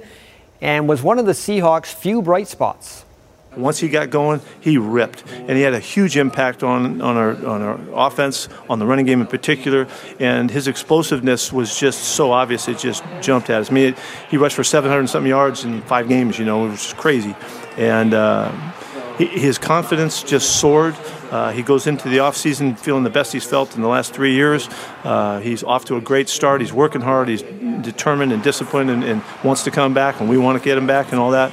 and 0.59 0.89
was 0.89 1.01
one 1.01 1.19
of 1.19 1.25
the 1.25 1.31
Seahawks' 1.31 1.93
few 1.93 2.21
bright 2.21 2.49
spots. 2.49 3.05
Once 3.57 3.79
he 3.79 3.89
got 3.89 4.09
going, 4.09 4.39
he 4.59 4.77
ripped, 4.77 5.23
and 5.31 5.51
he 5.51 5.61
had 5.61 5.73
a 5.73 5.79
huge 5.79 6.17
impact 6.17 6.63
on, 6.63 7.01
on 7.01 7.17
our 7.17 7.31
on 7.45 7.61
our 7.61 7.79
offense, 7.93 8.49
on 8.69 8.79
the 8.79 8.85
running 8.85 9.05
game 9.05 9.21
in 9.21 9.27
particular. 9.27 9.87
And 10.19 10.49
his 10.49 10.67
explosiveness 10.67 11.51
was 11.51 11.77
just 11.77 11.99
so 11.99 12.31
obvious; 12.31 12.67
it 12.67 12.77
just 12.77 13.03
jumped 13.21 13.49
at 13.49 13.61
us. 13.61 13.71
I 13.71 13.73
mean, 13.73 13.93
it, 13.93 13.99
he 14.29 14.37
rushed 14.37 14.55
for 14.55 14.63
700 14.63 15.07
something 15.07 15.29
yards 15.29 15.63
in 15.63 15.81
five 15.83 16.07
games. 16.07 16.37
You 16.37 16.45
know, 16.45 16.65
it 16.67 16.69
was 16.69 16.93
crazy, 16.93 17.35
and 17.77 18.13
uh, 18.13 18.51
his 19.17 19.57
confidence 19.57 20.23
just 20.23 20.59
soared. 20.59 20.95
Uh, 21.31 21.51
he 21.51 21.61
goes 21.61 21.87
into 21.87 22.07
the 22.07 22.17
offseason 22.17 22.77
feeling 22.77 23.03
the 23.03 23.09
best 23.09 23.33
he's 23.33 23.43
felt 23.43 23.75
in 23.75 23.81
the 23.81 23.87
last 23.87 24.13
three 24.13 24.33
years. 24.33 24.69
Uh, 25.03 25.39
he's 25.39 25.63
off 25.63 25.83
to 25.85 25.97
a 25.97 26.01
great 26.01 26.29
start. 26.29 26.61
He's 26.61 26.71
working 26.71 27.01
hard. 27.01 27.27
He's 27.27 27.41
determined 27.41 28.31
and 28.31 28.41
disciplined 28.41 28.89
and, 28.89 29.03
and 29.03 29.21
wants 29.43 29.63
to 29.63 29.71
come 29.71 29.93
back, 29.93 30.21
and 30.21 30.29
we 30.29 30.37
want 30.37 30.57
to 30.57 30.63
get 30.63 30.77
him 30.77 30.87
back 30.87 31.11
and 31.11 31.19
all 31.19 31.31
that. 31.31 31.51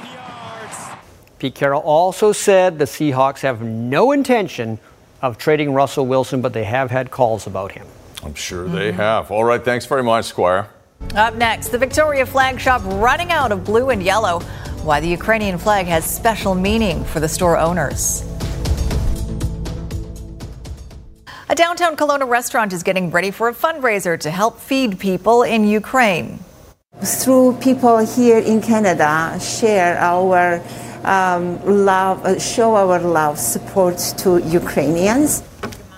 Pete 1.37 1.55
Carroll 1.55 1.81
also 1.81 2.31
said 2.31 2.79
the 2.79 2.85
Seahawks 2.85 3.41
have 3.41 3.61
no 3.61 4.11
intention 4.11 4.79
of 5.21 5.37
trading 5.37 5.73
Russell 5.73 6.05
Wilson, 6.05 6.41
but 6.41 6.53
they 6.53 6.63
have 6.63 6.91
had 6.91 7.11
calls 7.11 7.45
about 7.45 7.73
him. 7.73 7.87
I'm 8.23 8.35
sure 8.35 8.67
they 8.67 8.91
have. 8.91 9.31
All 9.31 9.43
right, 9.43 9.63
thanks 9.63 9.85
very 9.85 10.03
much, 10.03 10.25
Squire. 10.25 10.69
Up 11.15 11.35
next, 11.35 11.69
the 11.69 11.77
Victoria 11.77 12.25
flag 12.25 12.59
shop 12.59 12.81
running 12.85 13.31
out 13.31 13.51
of 13.51 13.65
blue 13.65 13.89
and 13.89 14.01
yellow. 14.01 14.39
Why 14.83 14.99
the 14.99 15.07
Ukrainian 15.07 15.57
flag 15.57 15.87
has 15.87 16.05
special 16.05 16.55
meaning 16.55 17.03
for 17.03 17.19
the 17.19 17.27
store 17.27 17.57
owners. 17.57 18.23
A 21.49 21.55
downtown 21.55 21.95
Kelowna 21.95 22.27
restaurant 22.27 22.73
is 22.73 22.81
getting 22.81 23.11
ready 23.11 23.29
for 23.29 23.49
a 23.49 23.53
fundraiser 23.53 24.19
to 24.19 24.31
help 24.31 24.59
feed 24.59 24.99
people 24.99 25.43
in 25.43 25.67
Ukraine. 25.67 26.39
Through 27.03 27.57
people 27.61 27.97
here 27.99 28.39
in 28.39 28.61
Canada, 28.61 29.37
share 29.39 29.97
our 29.97 30.59
um, 31.05 31.63
love, 31.85 32.25
uh, 32.25 32.39
show 32.39 32.75
our 32.75 32.99
love, 32.99 33.39
support 33.39 33.97
to 34.17 34.39
Ukrainians. 34.39 35.43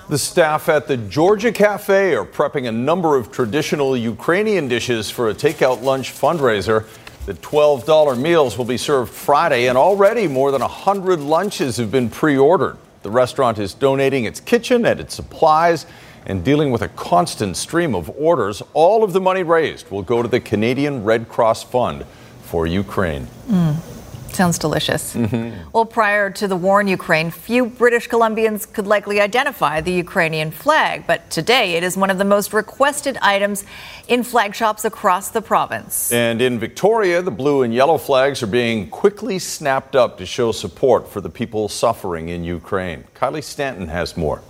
The 0.09 0.17
staff 0.17 0.69
at 0.69 0.87
the 0.87 0.97
Georgia 0.97 1.51
Cafe 1.51 2.15
are 2.15 2.25
prepping 2.25 2.67
a 2.67 2.71
number 2.71 3.17
of 3.17 3.31
traditional 3.31 3.97
Ukrainian 3.97 4.67
dishes 4.67 5.09
for 5.09 5.29
a 5.29 5.33
takeout 5.33 5.81
lunch 5.81 6.13
fundraiser. 6.13 6.85
The 7.25 7.33
$12 7.33 8.21
meals 8.21 8.57
will 8.57 8.65
be 8.65 8.77
served 8.77 9.11
Friday, 9.11 9.67
and 9.67 9.77
already 9.77 10.27
more 10.27 10.51
than 10.51 10.61
100 10.61 11.19
lunches 11.19 11.75
have 11.77 11.91
been 11.91 12.09
pre 12.09 12.37
ordered. 12.37 12.77
The 13.03 13.11
restaurant 13.11 13.59
is 13.59 13.73
donating 13.73 14.25
its 14.25 14.39
kitchen 14.39 14.85
and 14.85 14.99
its 14.99 15.15
supplies 15.15 15.85
and 16.25 16.43
dealing 16.43 16.71
with 16.71 16.81
a 16.81 16.89
constant 16.89 17.57
stream 17.57 17.95
of 17.95 18.09
orders. 18.17 18.61
All 18.73 19.03
of 19.03 19.13
the 19.13 19.21
money 19.21 19.43
raised 19.43 19.89
will 19.89 20.03
go 20.03 20.21
to 20.21 20.27
the 20.27 20.39
Canadian 20.39 21.03
Red 21.03 21.29
Cross 21.29 21.63
Fund 21.63 22.05
for 22.43 22.65
Ukraine. 22.65 23.27
Mm. 23.49 23.96
Sounds 24.37 24.59
delicious. 24.59 25.15
Mm-hmm. 25.15 25.71
Well, 25.73 25.85
prior 25.85 26.29
to 26.29 26.47
the 26.47 26.55
war 26.55 26.79
in 26.79 26.87
Ukraine, 26.87 27.31
few 27.31 27.65
British 27.65 28.07
Columbians 28.07 28.71
could 28.71 28.85
likely 28.85 29.19
identify 29.19 29.81
the 29.81 29.91
Ukrainian 29.91 30.51
flag, 30.51 31.07
but 31.07 31.27
today 31.31 31.73
it 31.73 31.81
is 31.81 31.97
one 31.97 32.11
of 32.11 32.19
the 32.19 32.23
most 32.23 32.53
requested 32.53 33.17
items 33.17 33.65
in 34.07 34.21
flag 34.21 34.53
shops 34.53 34.85
across 34.85 35.31
the 35.31 35.41
province. 35.41 36.11
And 36.11 36.39
in 36.39 36.59
Victoria, 36.59 37.23
the 37.23 37.31
blue 37.31 37.63
and 37.63 37.73
yellow 37.73 37.97
flags 37.97 38.43
are 38.43 38.53
being 38.61 38.91
quickly 38.91 39.39
snapped 39.39 39.95
up 39.95 40.19
to 40.19 40.25
show 40.27 40.51
support 40.51 41.09
for 41.09 41.19
the 41.19 41.31
people 41.31 41.67
suffering 41.67 42.29
in 42.29 42.43
Ukraine. 42.43 43.05
Kylie 43.15 43.43
Stanton 43.43 43.87
has 43.87 44.15
more. 44.15 44.43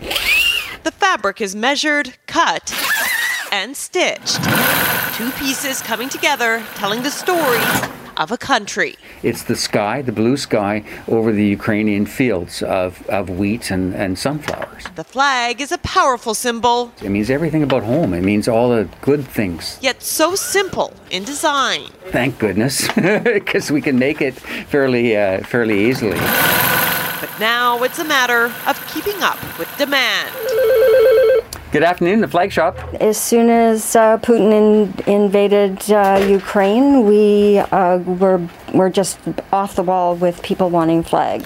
The 0.00 0.92
fabric 1.04 1.42
is 1.42 1.54
measured, 1.54 2.16
cut, 2.26 2.72
and 3.52 3.76
stitched. 3.76 4.42
Two 5.16 5.30
pieces 5.32 5.82
coming 5.82 6.08
together, 6.08 6.64
telling 6.76 7.02
the 7.02 7.10
story 7.10 7.60
of 8.16 8.30
a 8.32 8.38
country. 8.38 8.96
It's 9.22 9.42
the 9.44 9.56
sky, 9.56 10.02
the 10.02 10.12
blue 10.12 10.36
sky, 10.36 10.84
over 11.08 11.32
the 11.32 11.44
Ukrainian 11.44 12.06
fields 12.06 12.62
of, 12.62 13.06
of 13.08 13.30
wheat 13.30 13.70
and, 13.70 13.94
and 13.94 14.18
sunflowers. 14.18 14.84
The 14.94 15.04
flag 15.04 15.60
is 15.60 15.72
a 15.72 15.78
powerful 15.78 16.34
symbol. 16.34 16.92
It 17.02 17.10
means 17.10 17.30
everything 17.30 17.62
about 17.62 17.82
home, 17.82 18.14
it 18.14 18.22
means 18.22 18.48
all 18.48 18.70
the 18.70 18.88
good 19.00 19.26
things. 19.26 19.78
Yet 19.80 20.02
so 20.02 20.34
simple 20.34 20.92
in 21.10 21.24
design. 21.24 21.82
Thank 22.06 22.38
goodness, 22.38 22.88
because 22.94 23.70
we 23.70 23.80
can 23.80 23.98
make 23.98 24.20
it 24.20 24.34
fairly, 24.34 25.16
uh, 25.16 25.40
fairly 25.44 25.86
easily. 25.88 26.18
But 27.20 27.30
now 27.40 27.82
it's 27.82 27.98
a 27.98 28.04
matter 28.04 28.52
of 28.66 28.86
keeping 28.92 29.22
up 29.22 29.38
with 29.58 29.68
demand. 29.78 30.30
Good 31.76 31.84
afternoon, 31.84 32.22
the 32.22 32.28
flag 32.28 32.52
shop. 32.52 32.78
As 33.02 33.18
soon 33.18 33.50
as 33.50 33.94
uh, 33.94 34.16
Putin 34.16 34.50
in, 35.06 35.12
invaded 35.12 35.90
uh, 35.90 36.24
Ukraine, 36.26 37.04
we 37.04 37.58
uh, 37.58 37.98
were, 37.98 38.40
were 38.72 38.88
just 38.88 39.18
off 39.52 39.76
the 39.76 39.82
wall 39.82 40.16
with 40.16 40.42
people 40.42 40.70
wanting 40.70 41.02
flags. 41.02 41.44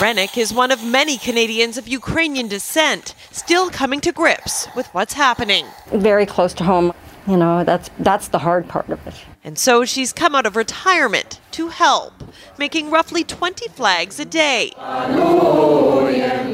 Rennick 0.00 0.38
is 0.38 0.54
one 0.54 0.70
of 0.70 0.84
many 0.84 1.18
Canadians 1.18 1.76
of 1.76 1.88
Ukrainian 1.88 2.46
descent 2.46 3.16
still 3.32 3.70
coming 3.70 4.00
to 4.02 4.12
grips 4.12 4.68
with 4.76 4.86
what's 4.94 5.14
happening. 5.14 5.66
Very 5.92 6.24
close 6.24 6.54
to 6.54 6.62
home. 6.62 6.92
You 7.26 7.36
know, 7.36 7.62
that's 7.62 7.88
that's 8.00 8.28
the 8.28 8.40
hard 8.40 8.68
part 8.68 8.88
of 8.88 9.06
it. 9.06 9.14
And 9.44 9.56
so 9.56 9.84
she's 9.84 10.12
come 10.12 10.34
out 10.34 10.44
of 10.44 10.56
retirement 10.56 11.40
to 11.52 11.68
help, 11.68 12.12
making 12.58 12.90
roughly 12.90 13.22
20 13.22 13.68
flags 13.68 14.18
a 14.18 14.24
day. 14.24 14.72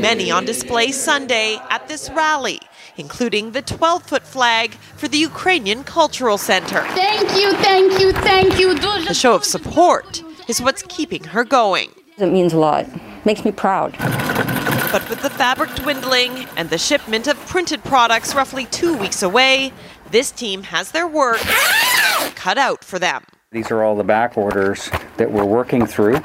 Many 0.01 0.31
on 0.31 0.45
display 0.45 0.93
Sunday 0.93 1.59
at 1.71 1.89
this 1.89 2.11
rally, 2.11 2.61
including 2.97 3.53
the 3.53 3.63
12 3.63 4.03
foot 4.03 4.23
flag 4.25 4.73
for 4.97 5.09
the 5.09 5.19
Ukrainian 5.19 5.85
Cultural 5.85 6.37
Center. 6.37 6.83
Thank 6.95 7.35
you, 7.35 7.53
thank 7.55 7.99
you, 8.01 8.13
thank 8.13 8.59
you. 8.59 8.75
The 8.75 9.15
show 9.15 9.35
of 9.35 9.45
support 9.45 10.23
is 10.49 10.61
what's 10.61 10.83
keeping 10.83 11.25
her 11.25 11.45
going. 11.45 11.91
It 12.19 12.27
means 12.27 12.53
a 12.53 12.59
lot. 12.59 12.87
Makes 13.25 13.45
me 13.45 13.53
proud. 13.53 13.97
But 14.91 15.07
with 15.11 15.21
the 15.21 15.31
fabric 15.31 15.75
dwindling 15.75 16.47
and 16.57 16.71
the 16.71 16.79
shipment 16.79 17.27
of 17.27 17.37
printed 17.47 17.85
products 17.85 18.35
roughly 18.35 18.65
two 18.67 18.97
weeks 18.97 19.23
away, 19.23 19.73
this 20.11 20.31
team 20.31 20.63
has 20.65 20.91
their 20.93 21.07
work 21.07 21.39
cut 22.35 22.59
out 22.59 22.85
for 22.85 22.99
them. 22.99 23.23
These 23.51 23.71
are 23.71 23.83
all 23.83 23.97
the 23.97 24.05
back 24.05 24.37
orders 24.37 24.91
that 25.17 25.31
we're 25.31 25.45
working 25.45 25.87
through, 25.87 26.17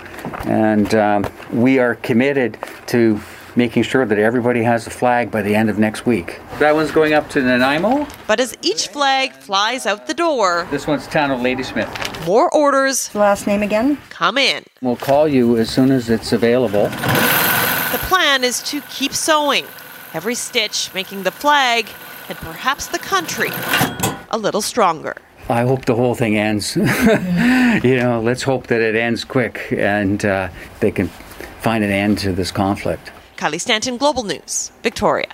and 0.45 0.93
um, 0.93 1.25
we 1.51 1.79
are 1.79 1.95
committed 1.95 2.57
to 2.87 3.19
making 3.55 3.83
sure 3.83 4.05
that 4.05 4.17
everybody 4.17 4.63
has 4.63 4.87
a 4.87 4.89
flag 4.89 5.31
by 5.31 5.41
the 5.41 5.55
end 5.55 5.69
of 5.69 5.77
next 5.77 6.05
week. 6.05 6.41
That 6.59 6.75
one's 6.75 6.91
going 6.91 7.13
up 7.13 7.29
to 7.29 7.41
Nanaimo. 7.41 8.07
But 8.27 8.39
as 8.39 8.55
each 8.61 8.87
flag 8.87 9.31
flies 9.33 9.85
out 9.85 10.07
the 10.07 10.13
door, 10.13 10.67
this 10.71 10.87
one's 10.87 11.07
town 11.07 11.31
of 11.31 11.41
Ladysmith. 11.41 11.89
More 12.25 12.53
orders. 12.53 13.13
Last 13.15 13.47
name 13.47 13.63
again? 13.63 13.97
Come 14.09 14.37
in. 14.37 14.63
We'll 14.81 14.95
call 14.95 15.27
you 15.27 15.57
as 15.57 15.69
soon 15.69 15.91
as 15.91 16.09
it's 16.09 16.33
available. 16.33 16.89
The 16.89 17.99
plan 18.01 18.43
is 18.43 18.61
to 18.63 18.81
keep 18.81 19.13
sewing, 19.13 19.65
every 20.13 20.35
stitch 20.35 20.93
making 20.93 21.23
the 21.23 21.31
flag 21.31 21.87
and 22.29 22.37
perhaps 22.37 22.87
the 22.87 22.99
country 22.99 23.49
a 24.31 24.37
little 24.37 24.61
stronger. 24.61 25.15
I 25.49 25.63
hope 25.63 25.85
the 25.85 25.95
whole 25.95 26.15
thing 26.15 26.37
ends. 26.37 26.75
you 26.75 26.83
know, 27.97 28.21
let's 28.23 28.43
hope 28.43 28.67
that 28.67 28.81
it 28.81 28.95
ends 28.95 29.23
quick 29.25 29.67
and 29.71 30.23
uh, 30.23 30.49
they 30.79 30.91
can 30.91 31.07
find 31.61 31.83
an 31.83 31.91
end 31.91 32.19
to 32.19 32.31
this 32.31 32.51
conflict. 32.51 33.11
Kylie 33.37 33.59
Stanton, 33.59 33.97
Global 33.97 34.23
News, 34.23 34.71
Victoria. 34.83 35.33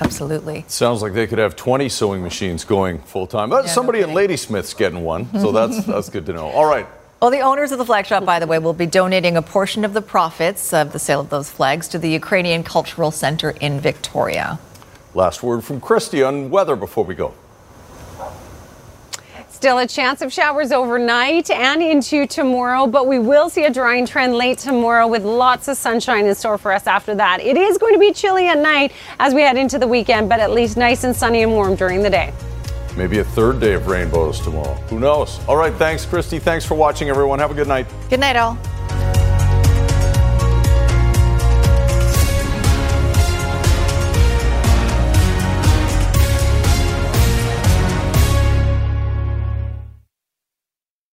Absolutely. 0.00 0.64
Sounds 0.68 1.02
like 1.02 1.12
they 1.12 1.26
could 1.26 1.38
have 1.38 1.54
20 1.56 1.88
sewing 1.88 2.22
machines 2.22 2.64
going 2.64 2.98
full 3.00 3.26
time. 3.26 3.50
Yeah, 3.50 3.66
somebody 3.66 4.00
in 4.00 4.14
Ladysmith's 4.14 4.74
getting 4.74 5.02
one, 5.02 5.28
so 5.40 5.52
that's 5.52 5.84
that's 5.86 6.08
good 6.08 6.26
to 6.26 6.32
know. 6.32 6.46
All 6.46 6.64
right. 6.64 6.86
Well, 7.20 7.30
the 7.30 7.40
owners 7.40 7.70
of 7.70 7.78
the 7.78 7.84
flag 7.84 8.06
shop, 8.06 8.24
by 8.24 8.40
the 8.40 8.48
way, 8.48 8.58
will 8.58 8.72
be 8.72 8.86
donating 8.86 9.36
a 9.36 9.42
portion 9.42 9.84
of 9.84 9.92
the 9.92 10.02
profits 10.02 10.72
of 10.72 10.92
the 10.92 10.98
sale 10.98 11.20
of 11.20 11.30
those 11.30 11.48
flags 11.48 11.86
to 11.88 11.98
the 11.98 12.10
Ukrainian 12.10 12.64
Cultural 12.64 13.12
Center 13.12 13.50
in 13.60 13.78
Victoria. 13.78 14.58
Last 15.14 15.42
word 15.42 15.62
from 15.62 15.80
Christy 15.80 16.22
on 16.22 16.50
weather 16.50 16.76
before 16.76 17.04
we 17.04 17.14
go. 17.14 17.34
Still 19.50 19.78
a 19.78 19.86
chance 19.86 20.22
of 20.22 20.32
showers 20.32 20.72
overnight 20.72 21.48
and 21.50 21.82
into 21.82 22.26
tomorrow, 22.26 22.86
but 22.86 23.06
we 23.06 23.20
will 23.20 23.48
see 23.48 23.64
a 23.64 23.70
drying 23.70 24.06
trend 24.06 24.34
late 24.34 24.58
tomorrow 24.58 25.06
with 25.06 25.22
lots 25.22 25.68
of 25.68 25.76
sunshine 25.76 26.26
in 26.26 26.34
store 26.34 26.58
for 26.58 26.72
us 26.72 26.86
after 26.88 27.14
that. 27.14 27.40
It 27.40 27.56
is 27.56 27.78
going 27.78 27.94
to 27.94 28.00
be 28.00 28.12
chilly 28.12 28.48
at 28.48 28.58
night 28.58 28.92
as 29.20 29.34
we 29.34 29.42
head 29.42 29.56
into 29.56 29.78
the 29.78 29.86
weekend, 29.86 30.28
but 30.28 30.40
at 30.40 30.50
least 30.50 30.76
nice 30.76 31.04
and 31.04 31.14
sunny 31.14 31.42
and 31.42 31.52
warm 31.52 31.76
during 31.76 32.02
the 32.02 32.10
day. 32.10 32.32
Maybe 32.96 33.18
a 33.18 33.24
third 33.24 33.60
day 33.60 33.74
of 33.74 33.86
rainbows 33.86 34.40
tomorrow. 34.40 34.74
Who 34.88 34.98
knows? 34.98 35.40
All 35.46 35.56
right. 35.56 35.72
Thanks, 35.74 36.04
Christy. 36.04 36.38
Thanks 36.38 36.64
for 36.64 36.74
watching, 36.74 37.08
everyone. 37.08 37.38
Have 37.38 37.50
a 37.50 37.54
good 37.54 37.68
night. 37.68 37.86
Good 38.10 38.20
night, 38.20 38.36
all. 38.36 38.58